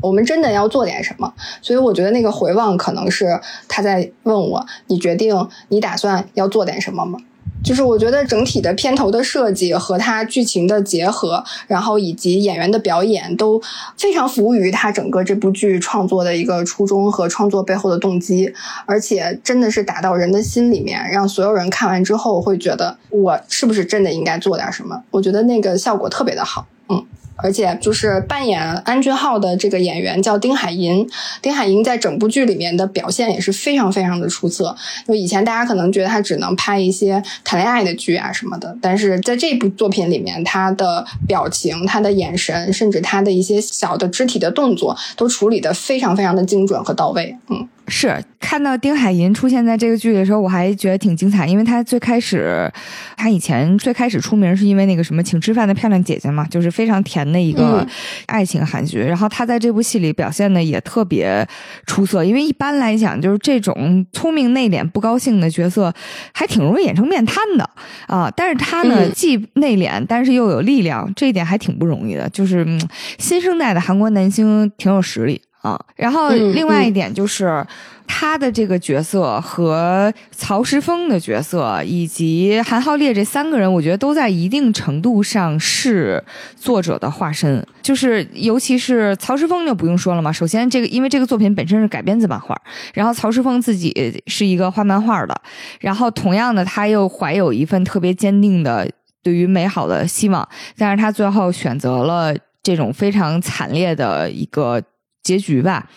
[0.00, 7.20] 我们真的要做点什么，所以我觉得那个回望可能是他在问我，你决定你打算要做点什么吗？
[7.64, 13.60] 就是我觉得整体的片头的设计和它剧情的结合，然后以及演员的表演都
[13.96, 18.52] 非常服务于它整个这部剧创作的一个初衷和创作背后的动机，
[18.84, 25.02] 而且真的是打到人的心里面，让所有人看完之后会觉得我是不是真的应该做点什么？
[25.10, 27.02] 我觉得那个效果特别的好，嗯。
[27.36, 31.06] 而且就是扮演安俊浩的这个演员叫丁海寅，
[31.42, 34.74] 丁海寅在整部剧里面的表现也是非常非常的出色。
[35.06, 47.36] 就以前大家可能觉得他只能拍一些谈恋爱的剧啊什么的，但是在这部作品里面，他的表情、他的眼神，甚至他的一些小的肢体的动作，都处理的非常非常的精准和到位。
[47.48, 47.68] 嗯。
[47.88, 52.70] 是看到丁海寅出现在这个剧的时候，我还觉得挺精彩，因为他最开始，
[53.16, 57.86] 他以前最开始出名是因为那个什么请吃饭的漂亮姐姐嘛，就是非常甜的一个
[58.26, 58.98] 爱情韩剧。
[59.00, 61.46] 然后他在这部戏里表现的也特别
[61.86, 65.92] 出色，因为一般来讲，就是这种聪明内敛不高兴的角色，
[66.32, 67.68] 还挺容易演成面瘫的
[68.06, 68.32] 啊。
[68.36, 72.28] 但是他呢，既内敛，但是又有力量，这一点还挺不容易的。
[72.30, 72.66] 就是
[73.18, 75.40] 新生代的韩国男星挺有实力。
[75.64, 77.66] 啊，然后另外一点就是
[78.06, 86.22] 他的这个角色和曹石峰的角色以及韩浩烈这三个人，我觉得都在一定程度上是
[86.54, 87.66] 作者的化身。
[87.80, 92.54] 就是尤其是曹石峰就不用说了嘛，首先这个因为这个作品本身是改编自漫画，
[92.92, 95.34] 然后曹石峰自己是一个画漫画的，
[95.80, 98.86] 然后同样的他又怀有一份特别坚定的
[99.22, 100.46] 对于美好的希望，
[100.76, 104.82] 但是他最后选择了这种非常惨烈的一个。
[105.24, 105.88] 结局吧，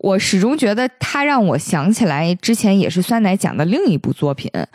[0.00, 4.50] 我始终觉得他让我想起来之前也是酸奶讲的另一部作品《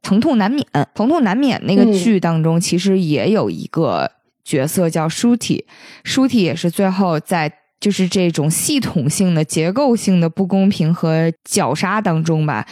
[0.00, 0.66] 疼痛难免》。
[0.94, 4.10] 《疼痛难免》那个剧当中，其实也有一个
[4.42, 5.66] 角色叫舒体，
[6.04, 12.66] 舒体也是最后在就是这种系统性的、结构性的不公平和绞杀当中吧。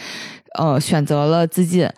[0.57, 1.89] 呃，选择了自尽，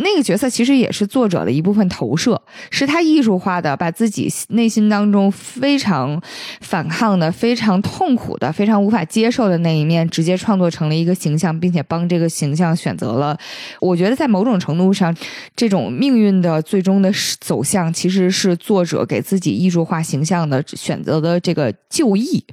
[0.00, 6.20] 那个角色其实也是作者的一部分投射，是他艺术化的，把自己内心当中非常
[6.60, 13.38] 反抗的、非常痛苦的、非常无法接受的那一面，直接创作成了一个形象，并且帮这个形象选择了。
[13.80, 15.14] 我觉得在某种程度上，
[15.54, 22.44] 这种命运的最终的走向，其实是作者给自己艺术化形象的选择的这个就义。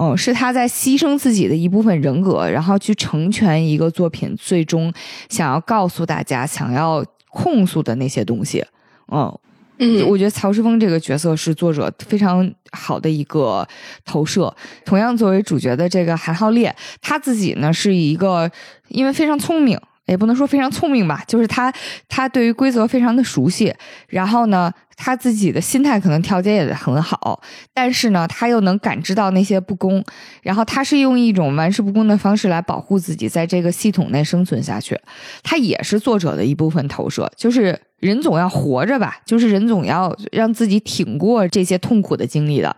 [0.00, 4.90] 哦，是他在牺牲自己的一部分人格，然后去成全一个作品，最终
[5.28, 8.64] 想要告诉大家、想要控诉的那些东西。
[9.12, 9.38] 嗯
[9.76, 13.68] 嗯，我觉得曹世峰这个角色是作者非常好的一个
[14.06, 14.54] 投射。
[14.86, 18.50] 同样，作为主角的这个韩浩烈，他自己呢是一个
[18.88, 19.78] 因为非常聪明。
[20.10, 21.72] 也不能说非常聪明吧，就是他
[22.08, 23.72] 他对于规则非常的熟悉，
[24.08, 27.40] 然后呢，他自己的心态可能调节也很好，
[27.72, 30.04] 但是呢，他又能感知到那些不公，
[30.42, 35.00] 然后他是用一种玩世不恭的方式来保护自己，在这个系统内生存下去。
[35.44, 42.74] 他也是作者的一部分投射，就是人总要活着吧，就是人总要让自己挺过这些痛苦的经历的。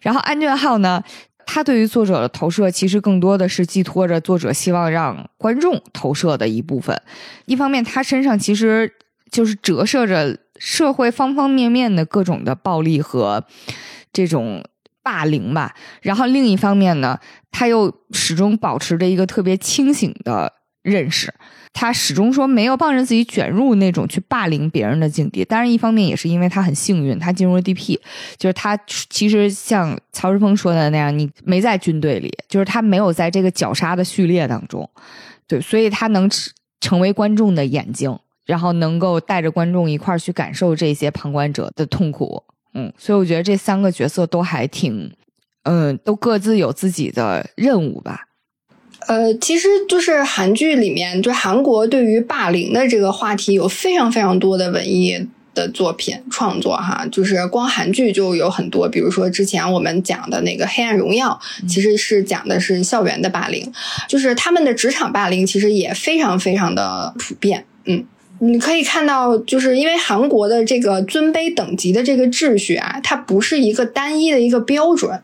[0.00, 1.02] 然后安俊浩呢？
[1.50, 7.00] 他对于作者的投射，其实更多的是寄托着作者希望让观众投射的一部分。
[7.46, 8.92] 一方面，他身上其实
[9.30, 13.46] 就是折射着社会方方面面的各种的暴力和
[14.12, 14.62] 这种
[15.02, 15.74] 霸凌吧。
[16.02, 17.18] 然后另一方面呢，
[17.50, 20.52] 他又始终保持着一个特别清醒的
[20.82, 21.32] 认识。
[21.72, 27.98] 他始终说没有帮着自己卷入那种去霸凌别人的境地，当然一方面也是因为他很幸运，他进入了 DP，
[28.36, 34.88] 就是他其实像曹石峰说的那样，你没在军队里，就是他没有在这个绞杀的序列当中，
[35.46, 36.28] 对，所以他能
[36.80, 42.42] 成为观众的眼睛，然后能够带着观众一块儿去感受这些旁观者的痛苦，
[42.74, 45.12] 嗯，所以我觉得这三个角色都还挺，
[45.64, 48.27] 嗯，都各自有自己的任务吧。
[49.08, 63.72] 呃，其实就是韩剧里面，就韩国对于霸凌的这个话题有非常非常多的文艺的作品创作哈，就是光韩剧就有很多，比如说之前我们讲的那个《黑暗荣耀》，其实是讲的是校园的霸凌，
[64.06, 67.64] 就是他们的职场霸凌其实也非常非常的普遍。
[67.86, 68.04] 嗯，
[68.40, 75.18] 你可以看到，就是因为韩国的这个尊卑等级的这个秩序啊，它不是一个单一的一个标准，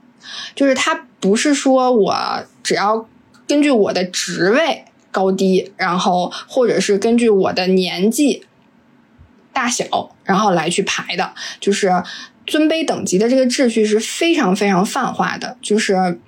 [0.54, 2.16] 就是它不是说我
[2.62, 3.06] 只要。
[3.46, 8.44] 根据我的职位高低，然后或者是根据我的年纪
[9.52, 11.90] 大小，然后来去排的，就是
[12.46, 16.18] 尊卑等级的这个秩序是非常非常泛化的，就是。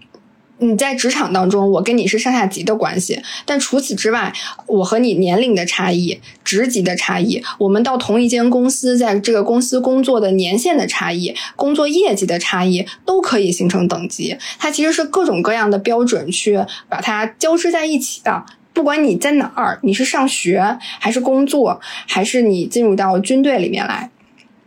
[0.58, 4.32] 你在职场当中，我跟你是上下级的关系，但除此之外，
[4.66, 14.38] 我和你年龄的差异、职级的差异，我们到同一间公司，在这个公司工作的年限的差异、工作业绩的差异，都可以形成等级。
[14.58, 16.58] 它其实是各种各样的标准去
[16.88, 18.44] 把它交织在一起的。
[18.72, 24.10] 不管你在哪儿，你是上学还是工作，还是你进入到军队里面来，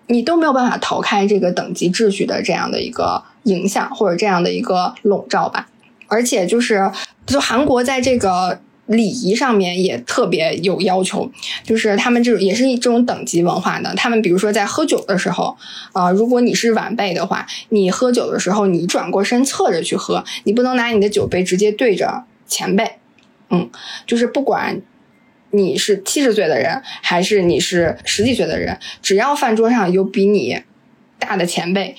[0.06, 5.68] 你都没有办法逃开这个等级秩序的这样的一个影响或者这样的一个笼罩吧。
[6.10, 6.92] 而且就是，
[7.26, 11.32] 就韩国在这个礼仪上面也特别有要求，
[11.64, 13.94] 就是他们这种也是这种等级文化的。
[13.94, 15.56] 他们比如说在喝酒的时候，
[15.94, 22.94] 啊，如果你是晚辈的话，你喝酒的时候你转过身侧着去喝，你不能拿你的酒杯直接对着前辈。
[23.52, 23.70] 嗯，
[24.08, 24.82] 就是不管
[25.52, 30.62] 你是七十岁的人还是你是十几岁的人，只要饭桌上有比你
[31.20, 31.96] 大的前辈，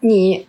[0.00, 0.46] 你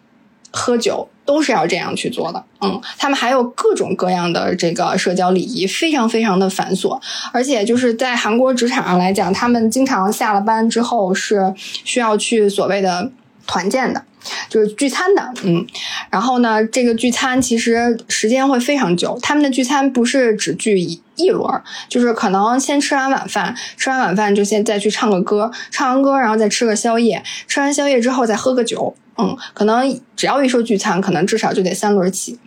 [0.52, 1.10] 喝酒。
[1.26, 7.00] 都是要这样去做的，嗯，他们还有各种各样的这个社交礼仪，非常非常的繁琐，
[7.32, 13.10] 而且就是在韩国职场上来讲，他们经常下了班之后是需要去所谓的
[13.48, 14.04] 团建的，
[14.50, 15.66] 就是聚餐的，嗯，
[16.10, 21.50] 然后呢，这个聚餐其实时间会非常久，他们的聚餐不是只聚一一轮，
[21.88, 28.94] 就是可能先吃完晚饭，吃完晚饭就先再去唱个歌，唱完歌然后再吃个宵夜，吃完宵夜之后再喝个酒。
[29.18, 32.40] 嗯，可能只要一说聚餐，可能至少就得三轮起。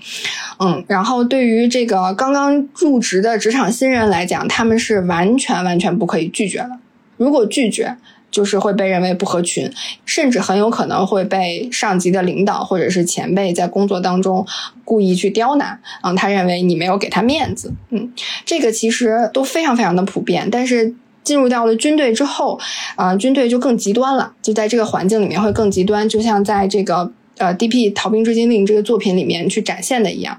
[0.59, 6.71] 嗯，然后对于这个刚刚入职的职场新人来讲，他们是完全完全不可以拒绝的。
[7.17, 7.97] 如果拒绝，
[8.31, 9.73] 就是会被认为不合群，
[10.05, 14.45] 甚至很有可能会被上级的领导或者是前辈在工作当中
[14.85, 15.81] 故意去刁难。
[16.03, 17.73] 嗯，他认为你没有给他面子。
[17.91, 18.13] 嗯，
[18.45, 20.95] 这个其实都非常非常的普遍，但是。
[21.27, 22.57] 进入到了军队之后，
[22.95, 27.91] 啊，军队就更极端了，就在这个环境里面会更极端，就像在这个呃《D.P.
[27.91, 30.39] 逃兵追缉令》这个作品里面去展现的一样，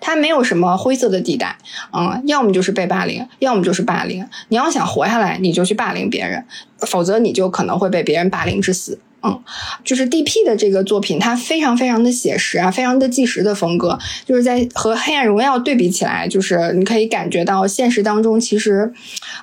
[0.00, 1.56] 它没有什么灰色的地带，
[1.92, 4.26] 嗯，要么就是被霸凌，要么就是霸凌。
[4.48, 6.44] 你要想活下来，你就去霸凌别人，
[6.80, 8.98] 否则你就可能会被别人霸凌致死。
[9.20, 9.42] 嗯，
[9.84, 10.44] 就是 D.P.
[10.44, 18.92] 的这个作品，它非常非常的写实啊，非常的纪实的风格，就是在和《黑暗荣耀》对比起来，就是你可以感觉到现实当中其实，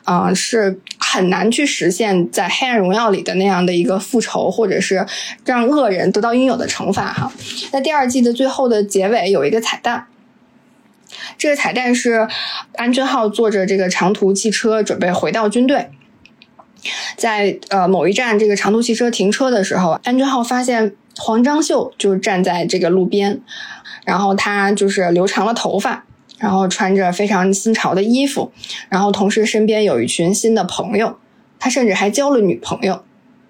[0.05, 5.05] 啊，是很难去实现在《黑暗荣耀》里的那样的一个复仇，或者是
[5.43, 7.29] 让恶人得到应有的惩罚哈。
[7.73, 10.07] 那第二季的最后的结尾有一个彩蛋，
[11.37, 12.25] 这个彩蛋是
[12.75, 15.89] 安俊浩坐着这个长途汽车准备回到军队。
[17.15, 23.41] 在呃某一站，这个长途汽车停车的时候，安俊浩发现黄章秀就站在这个路边，
[24.05, 26.05] 然后他就是留长了头发，
[26.37, 28.51] 然后穿着非常新潮的衣服，
[28.89, 31.17] 然后同时身边有一群新的朋友，
[31.59, 33.03] 他甚至还交了女朋友。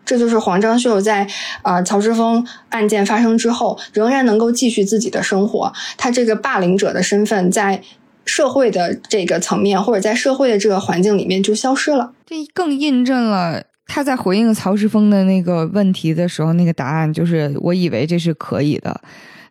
[0.05, 1.27] 这就是黄章秀在
[1.63, 5.73] 啊曹志峰案件发生之后，仍然能够继续自己的生活。
[5.97, 7.81] 他这个霸凌者的身份在。
[8.25, 12.11] 社会的这个层面，或者在社会的这个环境里面就消失了。
[12.25, 18.99] 这更印证了他在回应曹石峰的那个问题的时候，那个答案就是我以为这是可以的。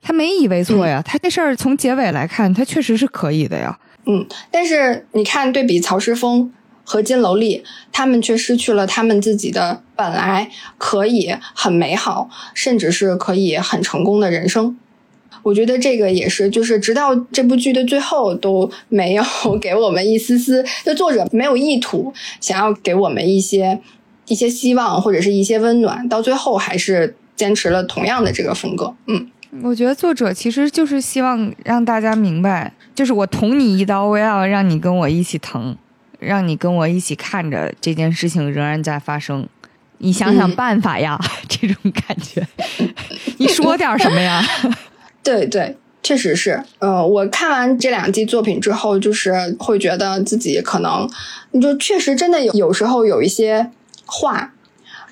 [0.02, 3.78] 他没以为错呀，他这事儿从结尾来看，他确实是可以的呀。
[4.06, 6.52] 嗯，但是你看，对比曹石峰
[6.84, 14.76] 和金楼丽，他们却失去了他们自己的本来可以很美好，甚至是可以很成功的人生。
[15.42, 19.22] 我觉得这个也是，就是直到这部剧的最后都没有
[19.60, 23.78] 给我们一丝丝，就作者没有意图想要给我们一些
[24.26, 28.94] 一些希望或者是一些温暖，到最后还是坚持了同样的这个风格。
[29.06, 29.30] 嗯。
[29.62, 35.76] 我觉得作者其实就是希望让大家明白，就是我捅你一刀，我要让你跟我一起疼，
[36.18, 39.46] 让你跟我一起看着这件事情仍然在发生。
[39.98, 41.16] 你想想办法呀，
[41.48, 42.44] 这种感觉，
[43.38, 44.44] 你说点什么呀？
[45.24, 46.62] 对对，确实是。
[46.78, 51.10] 呃，我看完这两季作品之后，就是会觉得自己可能，
[51.50, 53.72] 你就确实真的有有时候有一些
[54.06, 54.52] 话。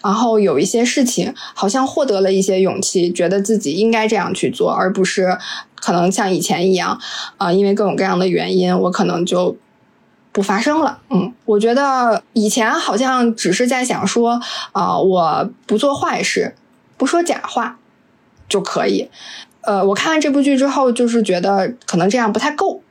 [0.04, 5.38] 然后有一些事情，好像获得了一些勇气，觉得自己应该这样去做，而不是
[5.76, 6.98] 可能像以前一样，
[7.36, 9.56] 啊，因为各种各样的原因，我可能就
[10.32, 10.98] 不发生了。
[11.10, 14.40] 嗯，我觉得以前好像只是在想说，
[14.72, 16.56] 啊，我不做坏事，
[16.96, 17.78] 不说假话
[18.48, 19.08] 就可以。
[19.64, 22.82] 呃，我看完这部剧之后，就是觉得可能这样不太够，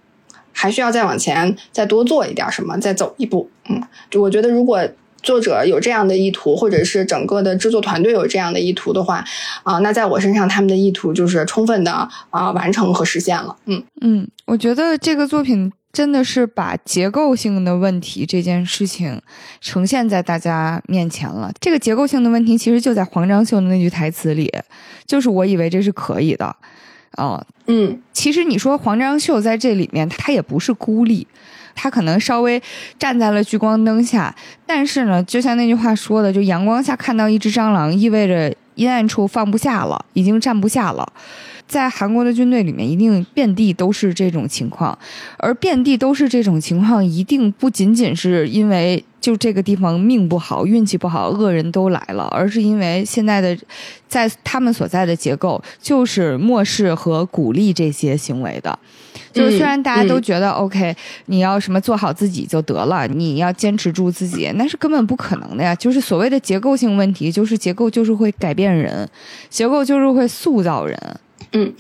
[0.52, 3.50] 还需要再往前再多做一点什么，再走一步。
[3.70, 4.88] 嗯，就我觉得如果。
[5.24, 9.24] 作者有这样的意图，或者是整个的制作团队有这样的意图的话，
[9.62, 13.56] 啊，那在我身上，他们的意图就是充分的啊完成和实现了。
[13.66, 19.22] 嗯嗯，我觉得这个作品真的是把结构性的问题这件事情
[19.60, 21.52] 呈现在大家面前了。
[21.60, 24.52] 这个结构性的问题其实就在黄章秀的那句台词里，
[25.06, 26.56] 就是我以为这是可以的。
[27.12, 31.28] 啊，嗯，其实你说黄章秀在这里面，他也不是孤立。
[31.74, 32.62] 他可能稍微
[33.00, 34.34] 站在了聚光灯下，
[34.66, 41.12] 但是呢，就像那句话说的，就阳光下看到一只蟑螂，意味着阴暗处放不下了，已经站不下了。
[41.72, 44.98] 在韩国的军队里面，一定遍地都是这种情况，
[45.38, 53.58] 而遍地都是这种情况，一定不仅仅是因为就这个地方命不好、运气不好、恶人都来了，而是因为现在的
[54.10, 58.78] 在他们所在的结构就是漠视和鼓励这些行为的。
[59.32, 60.94] 就是虽然大家都觉得 OK，
[61.28, 65.74] 你要什么做好自己就得了，你要坚持住自己，那是根本不可能的呀。
[65.76, 69.10] 就是所谓的结构性问题，就是结构就是会改变人，
[69.50, 71.00] 结构就是会塑造人。
[71.54, 71.74] 嗯，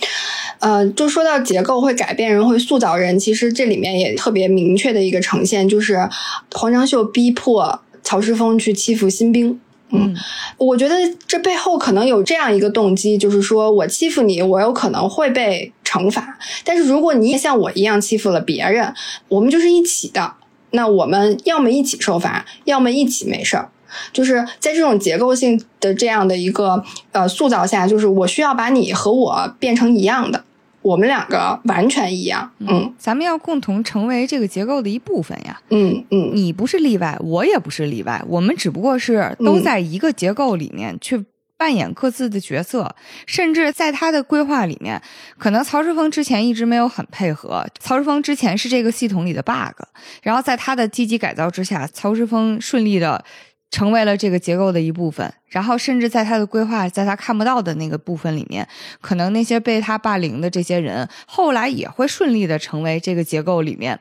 [0.59, 6.09] 呃，就说到结构会改变人，会塑造人，其实这里面也特别明确的一个呈现，就是
[6.53, 9.59] 黄长秀逼迫曹世峰去欺负新兵。
[9.93, 10.15] 嗯，
[10.57, 10.95] 我觉得
[11.27, 18.93] 这背后可能有这样一个动机，就是说我欺负你，我有可能会被惩罚，但是如果你也像我一样欺负了别人，
[19.27, 20.33] 我们就是一起的，
[20.71, 23.69] 那我们要么一起受罚，要么一起没事儿。
[24.13, 30.43] 就是在这种结构性的这样的一个呃塑造下，就是我需要把你和我变成一样的，
[30.81, 32.51] 我们两个完全一样。
[32.59, 35.61] 嗯，咱们要共同成为这个结构的一部分呀。
[35.69, 41.23] 嗯嗯，你不是例外，我也不是例外，我们只不过是都在一个结构里面去
[41.57, 42.95] 扮演各自的角色，
[43.27, 44.99] 甚至在他的规划里面，
[45.37, 47.63] 可能曹世峰之前一直没有很配合。
[47.79, 49.79] 曹世峰之前是这个系统里的 bug，
[50.23, 53.23] 然后在他的积极改造之下，曹世峰顺利的。
[53.71, 58.67] 成为了这个结构的一部分，然后甚至在他的规划，在他看不到的那个部分里面，
[58.99, 63.99] 可能那些被他霸凌的这些人，后来也会顺利的成为这个结构里面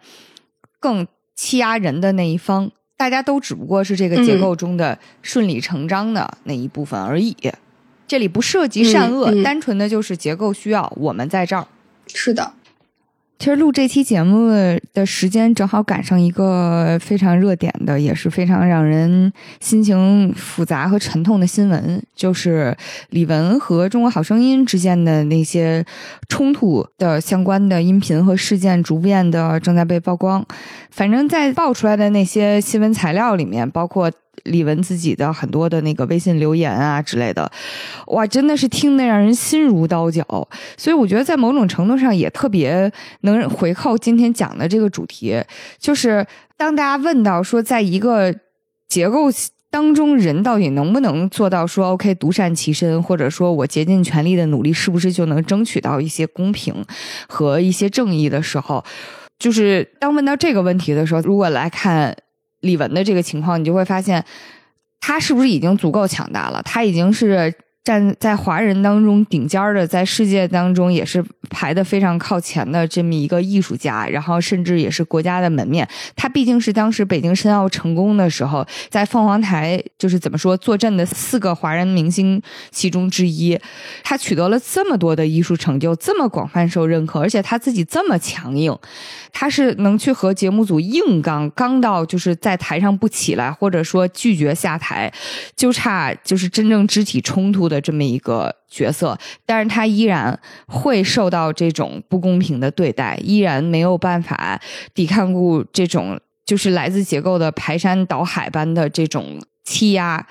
[0.81, 2.71] 更欺压人的那一方。
[2.97, 7.35] 大家都只不过是这个结构中的顺理成章的那一部分而已。
[8.07, 11.67] 这里不涉及善恶，单纯的就是结构需要我们在这儿。
[12.07, 12.53] 是的。
[13.41, 14.51] 其实录这期节目
[14.93, 22.77] 的时间正好赶上一个非常热点的，也是非常让人心情复杂和沉痛的新闻，就是
[23.09, 25.83] 李玟和《中国好声音》之间的那些
[26.29, 30.45] 冲突的相关的音频和事件，逐渐的正在被曝光。
[30.91, 34.12] 反正，在爆出来的那些新闻材料里面，包括。
[34.44, 37.51] 李玟自己的很多的那个微信留言啊之类的，
[38.07, 40.24] 哇，真的是听得让人心如刀绞。
[40.78, 42.90] 所以我觉得在某种程度上也特别
[43.20, 45.43] 能回扣今天讲的这个主题，
[45.78, 46.27] 就是
[46.57, 48.35] 当大家问到说，在一个
[48.89, 49.31] 结构
[49.70, 56.74] 当中，人到底能不能做到说 OK 独善其身，或者说我竭尽全力的努力，是不是就能争取到一些公平
[57.28, 58.82] 和一些正义的时候，
[59.39, 62.16] 就是当问到这个问题的时候，如果来看。
[62.61, 64.24] 李玟的这个情况，你就会发现，
[65.01, 66.62] 他是不是已经足够强大了？
[66.62, 75.89] 他已经是站在华人当中顶尖的，在世界当中也是排的非常靠前的这么一个艺术家，然后甚至也是国家的门面。
[76.15, 82.40] 他毕竟是当时北京申奥成功的时候，在凤凰台就是怎么说坐镇的四个华人明星
[82.70, 83.59] 其中之一。
[84.05, 88.77] 他取得了这么多的艺术成就，这么广泛受认可，而且他自己这么强硬，
[89.32, 95.11] 他是能去和节目组硬刚，刚到就是在台上不起来，或者说拒绝下台，
[95.57, 97.70] 就差就是真正肢体冲突。
[97.71, 99.17] 的这么一个角色，
[99.47, 104.61] 但是他依然会受到这种不公平的对待，依然没有办法
[104.93, 110.27] 抵抗住这种就是来自结构的排山倒海般的这种欺压，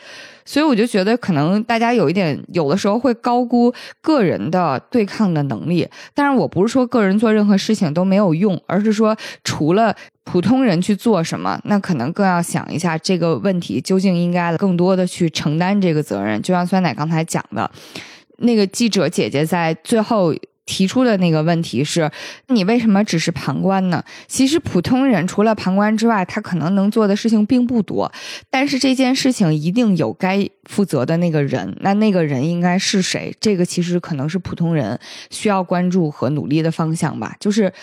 [0.49, 3.71] 所以我就觉得可能大家有一点，有的时候会高估
[4.01, 5.87] 个人的对抗的能力。
[6.15, 9.95] 但是我不是说个人做任何事情都没有用，而是说除了。
[10.31, 16.39] 普通人去做什么，那可能更要想一下这个问题究竟应该更多的去承担这个责任。
[16.43, 17.71] 就像酸奶刚才讲的，
[18.37, 20.31] 那个记者姐姐在最后
[20.69, 22.11] 提出的那个问题是：
[22.49, 24.03] 你为什么只是旁观呢？
[24.27, 28.11] 其实普通人除了旁观之外，他可能能做的事情并不多。
[28.51, 33.35] 但是这件事情一定有该负责的那个人，那那个人应该是谁？
[33.41, 34.99] 这个其实可能是普通人
[35.31, 37.35] 需要关注和努力的方向吧。
[37.39, 37.73] 就是。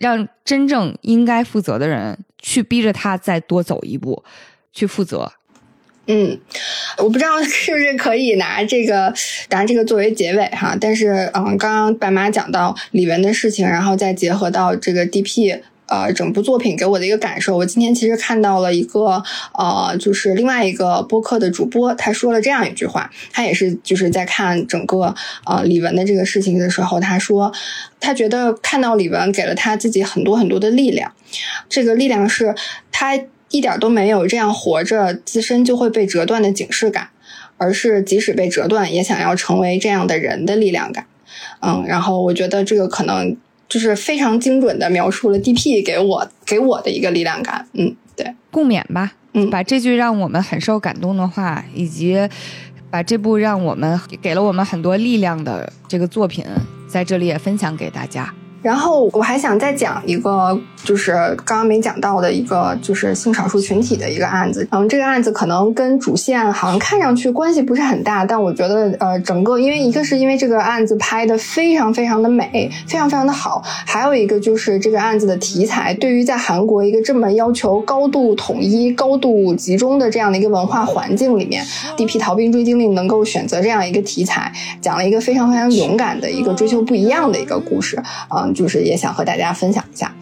[0.00, 4.22] 让真正应该负责的人去逼着他再多走一步，
[4.72, 5.32] 去负责。
[6.08, 6.38] 嗯，
[6.96, 9.14] 我不知道是不是可以拿这个
[9.50, 15.60] 拿这个作为结尾哈，但是嗯，刚刚白马讲到李玟的事情，然后再结合到这个 DP。
[15.90, 19.22] 呃，整部作品给我的一个感受，我今天其实看到了一个
[19.54, 25.14] 呃，就是另外一个播客的主播，他说了这样一句话，他也是就是在看整个
[25.46, 27.50] 呃李玟的这个事情的时候，他说
[28.00, 31.10] 他觉得看到李玟给了他自己很多很多的力量，
[31.70, 32.54] 这个力量是
[32.92, 33.18] 他
[33.50, 37.08] 一点都没有这样活着自身就会被折断的警示感，
[37.56, 41.06] 而是即使被折断也想要成为这样的人的力量感，
[41.60, 43.36] 嗯，然后我觉得这个可能。
[43.68, 52.16] 就是非常精准的描述了 DP 给我给我的一个力量感，嗯，对，共勉吧，嗯，把这句让我们很受感动的话，以及
[52.90, 56.42] 把这部让我们给了我们很多力量的这个作品，
[56.88, 58.32] 在这里也分享给大家。
[58.62, 61.12] 然后我还想再讲一个，就是
[61.44, 64.66] 刚刚没讲到的一个，就是性少数群体的一个案子。
[64.72, 81.64] 嗯，这个案子可能跟主线好像看上去关系不是很大，但我觉得，呃，整个因为一个是因为这个案子拍的非常非常的美，非常非常的好，还有一个就是这个案子的题材，对于在韩国一个这么要求高度统一、高度集中的这样的一个文化环境里面
[81.96, 82.18] ，D.P.
[82.18, 87.96] 逃兵追经令能够选择这样一个题材，讲了一个非常非常勇敢的一个追求不一样的一个故事，
[88.28, 88.54] 啊嗯。
[88.54, 90.12] 就是也想和大家分享一下，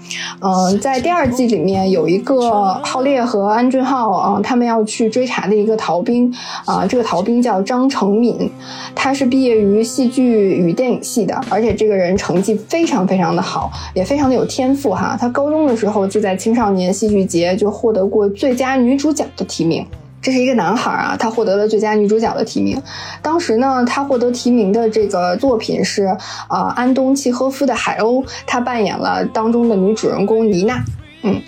[0.40, 6.32] 嗯，在第二季里面有一个浩烈和安俊浩啊，他们要去追查的一个逃兵
[6.64, 8.50] 啊，这个逃兵叫张成敏，
[8.94, 15.16] 他是毕业于戏剧与电影系的，而且这个人成绩非常非常的好，也非常的有天赋哈。
[15.18, 19.86] 他高中的时候就在青少年戏剧节就获得过最佳女主角的提名。
[20.26, 22.82] 这是一个男孩啊，他获得了最佳女主角的提名。
[23.22, 26.06] 当时呢，他获得提名的这个作品是
[26.50, 30.82] 呃安东契诃夫的《海鸥》，他扮演了当中的女主人公妮娜。
[31.22, 31.40] 嗯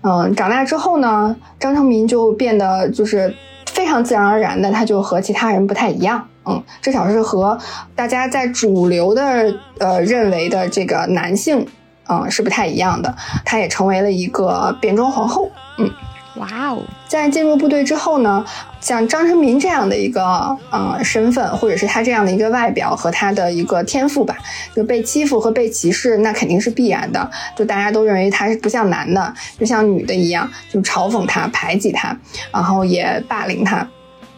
[0.00, 3.34] 嗯，长大之后呢，张成民就变得就是
[3.66, 6.26] 非常自然而然的，他就和其他人不太一样。
[6.46, 7.58] 嗯，至少是和
[7.94, 11.66] 大家在主流的呃认为的这个男性，
[12.08, 13.14] 嗯是不太一样的。
[13.44, 15.50] 他也成为了一个变装皇后。
[15.76, 15.90] 嗯。
[16.36, 16.82] 哇哦！
[17.08, 18.44] 在进入部队之后呢，
[18.80, 20.22] 像张成民这样的一个
[20.70, 24.36] 呃身份，或者是他这样的一个外表和他的一个天赋吧，
[24.74, 27.30] 就被欺负和被歧视，那肯定是必然的。
[27.56, 32.16] 就大家都认为他是不像男的，就像女的一样，就嘲讽他、排挤他，
[32.52, 33.86] 然后也霸凌他。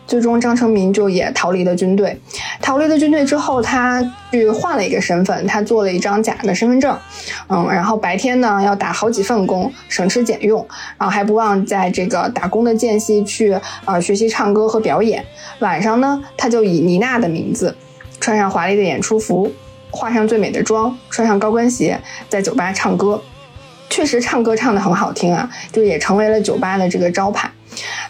[0.08, 2.18] 最终，张成民就也逃离了军队。
[2.62, 4.02] 逃离了军队之后，他
[4.32, 6.98] 去换了一个身份，他做了一张假的身份证。
[7.48, 10.66] 嗯，然后白天呢要打好几份工，省吃俭用，
[10.96, 13.52] 然后还不忘在这个打工的间隙去
[13.84, 15.22] 啊学习唱歌和表演。
[15.58, 17.76] 晚上呢，他就以妮娜的名字，
[18.18, 19.52] 穿上华丽的演出服，
[19.90, 23.22] 化上最美的妆，穿上高跟鞋，在酒吧唱歌。
[23.90, 27.50] 确实唱歌唱得很好听啊，就也成为了酒吧的这个招牌。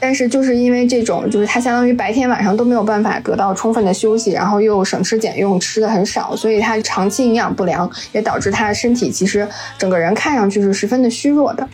[0.01, 11.69] 但是就是因为这种，就是他相当于白天晚上都没有办法得到充分的休息，然后又省吃俭用，吃的很少，所以他长期营养不良，也导致他身体其实整个人看上去是十分的虚弱的。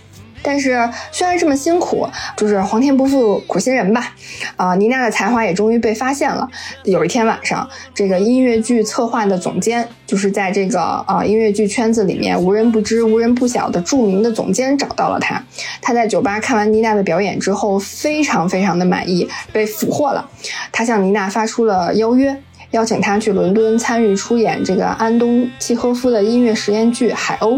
[0.45, 2.07] 但是虽然这么辛苦，
[2.37, 4.13] 就是皇天不负苦心人吧，
[4.57, 6.47] 啊，妮娜的才华也终于被发现了。
[6.85, 15.43] 有一天晚上，这个音乐剧策划的总监，就是在这个啊音乐剧圈子里面无人不知、无人不晓的著名的总监找到了他。
[15.81, 20.29] 他在酒吧看完妮娜的表演之后，非常非常的满意，被俘获了。
[20.71, 22.39] 他向妮娜发出了邀约。
[22.71, 27.57] 邀请他去伦敦参与出演这个安东契诃夫的音乐实验剧《海鸥》。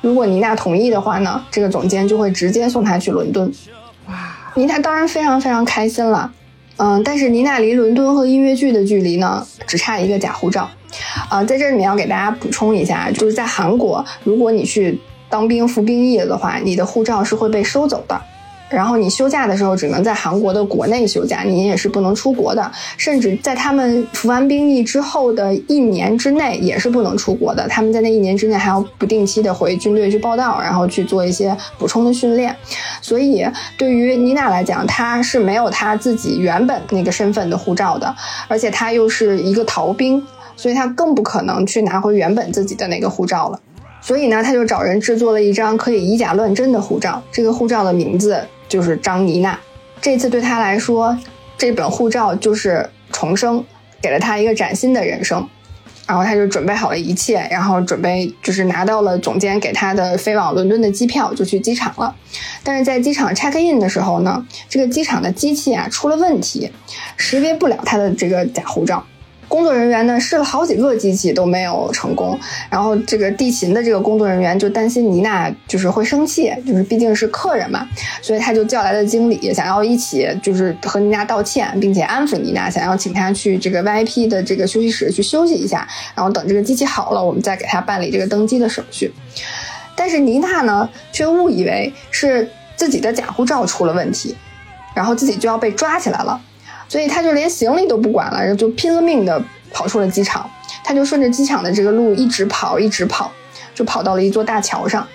[0.00, 3.52] 如果妮娜同意的话呢，这个总监就会直接送她去伦敦。
[4.08, 4.14] 哇，
[4.54, 6.32] 妮娜当然非常非常开心了。
[6.76, 10.70] 嗯，但是妮娜离伦敦和音乐剧的距离呢，只差一个假护照。
[11.28, 14.98] 啊，在这里面要给大家补充一下，就是在韩国，如果你去
[15.28, 18.20] 当兵服兵役的话，你的护照是会被收走的。
[18.70, 22.70] 然后你休假的时候只能在韩国的国内休假，你也是不能出国的。
[22.96, 27.66] 甚至在他们服完兵役之后的一年之内也是不能出国的。
[27.68, 32.54] 他们在那一年之内还要不定期的回军队去报道，然后去做一些补充的训练。
[33.00, 33.46] 所以
[33.76, 38.14] 对于妮娜来讲，她是没有她自己原本那个身份的护照的，
[38.48, 40.22] 而且她又是一个逃兵，
[40.56, 43.60] 所以她更不可能去拿回原本自己的那个护照了。
[44.00, 47.20] 所以呢，他就找人制作了一张可以以假乱真的护照。
[47.32, 49.58] 这个护照的名字就是张妮娜。
[50.00, 51.18] 这次对她来说，
[51.56, 53.64] 这本护照就是重生，
[54.00, 55.48] 给了她一个崭新的人生。
[56.06, 62.14] 然后她就准备好了一切，然后准备就是拿到了总监给她的飞往伦敦的机票，就去机场了。
[62.62, 66.72] 但是在机场 check in 的时候呢，这个机场的机器啊出了问题，
[67.16, 69.04] 识别不了他的这个假护照。
[69.48, 72.38] 工作人员呢试了好几个机器都没有成功，
[72.70, 77.88] 然后这个地勤的这个工作人员就担心妮娜就是会生气，就是毕竟是客人嘛，
[78.20, 89.12] 所以他就叫来了经理，想要一起就是和妮娜道歉，并且安抚妮娜，想要请她去这个 VIP 的这个休息室去休息一下，然后等这个机器好了，我们再给她办理这个登机的手续。
[89.96, 94.36] 但是妮娜呢却误以为是自己的假护照出了问题，
[94.94, 96.40] 然后自己就要被抓起来了。
[96.88, 99.40] 所以他就连行李都不管了，然后就拼了命的
[99.70, 100.48] 跑出了机场。
[100.82, 103.30] 他就顺着机场的这个路一直跑，一直跑，
[103.74, 105.06] 就跑到了一座大桥上。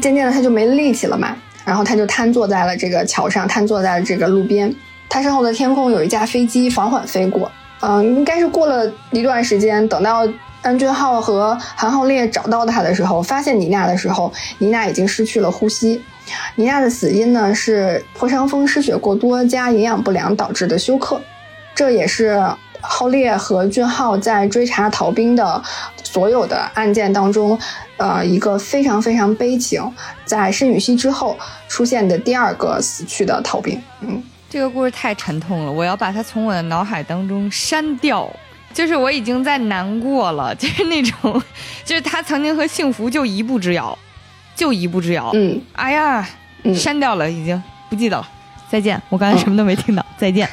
[0.00, 4.72] 渐渐的他就没力气了嘛，然后他就瘫坐在了这个桥上，瘫坐在了这个路边。
[5.08, 7.50] 他身后的天空有一架飞机缓缓飞过，
[7.80, 10.28] 嗯，应该是过了一段时间，等到
[10.62, 16.02] 安俊浩和韩浩烈找到他的时候，发现妮娜的时候，妮娜已经失去了呼吸。
[16.56, 21.20] 妮娜的死因呢是破伤风、失血过多加营养不良导致的休克，
[21.74, 22.42] 这也是
[22.80, 25.62] 浩烈和俊浩在追查逃兵的
[26.02, 27.58] 所有的案件当中，
[27.96, 29.92] 呃，一个非常非常悲情，
[30.24, 31.36] 在申雨熙之后
[31.68, 33.80] 出现的第二个死去的逃兵。
[34.00, 38.30] 嗯，这个故事太沉痛了，我要把它从我的脑海当中删掉。
[38.74, 41.42] 就是我已经在难过了，就是那种，
[41.82, 43.98] 就是他曾经和幸福就一步之遥。
[44.56, 45.30] 就一步之遥。
[45.34, 46.26] 嗯，哎呀，
[46.74, 48.28] 删掉了，已经不记得了。
[48.68, 50.04] 再见，我刚才什么都没听到。
[50.18, 50.48] 再见。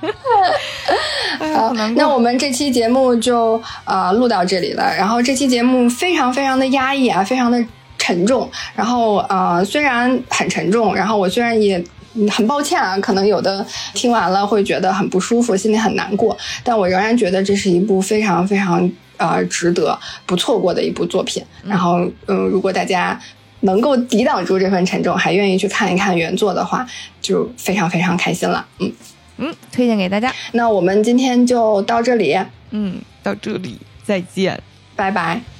[1.38, 4.84] 好，那我们这期节目就呃录到这里了。
[4.96, 7.62] 然后这期节目非常非常的压抑啊，非常的
[7.98, 8.48] 沉重。
[8.74, 11.84] 然后呃，虽然很沉重，然后我虽然也
[12.30, 16.36] 很抱歉啊，可能有的听完了会觉得很不舒服，心里很难过。
[16.64, 21.44] 但我仍然觉得这是一部非常非常呃值得不错过的一部作品。
[21.64, 23.20] 然后嗯，如果大家。
[23.60, 26.86] 能够抵挡住这份沉重，还愿意去看一看原作的话，
[27.20, 28.66] 就非常非常开心了。
[28.78, 28.92] 嗯
[29.38, 30.32] 嗯，推荐给大家。
[30.52, 32.38] 那我们今天就到这里。
[32.70, 34.60] 嗯，到这里，再见，
[34.96, 35.57] 拜拜。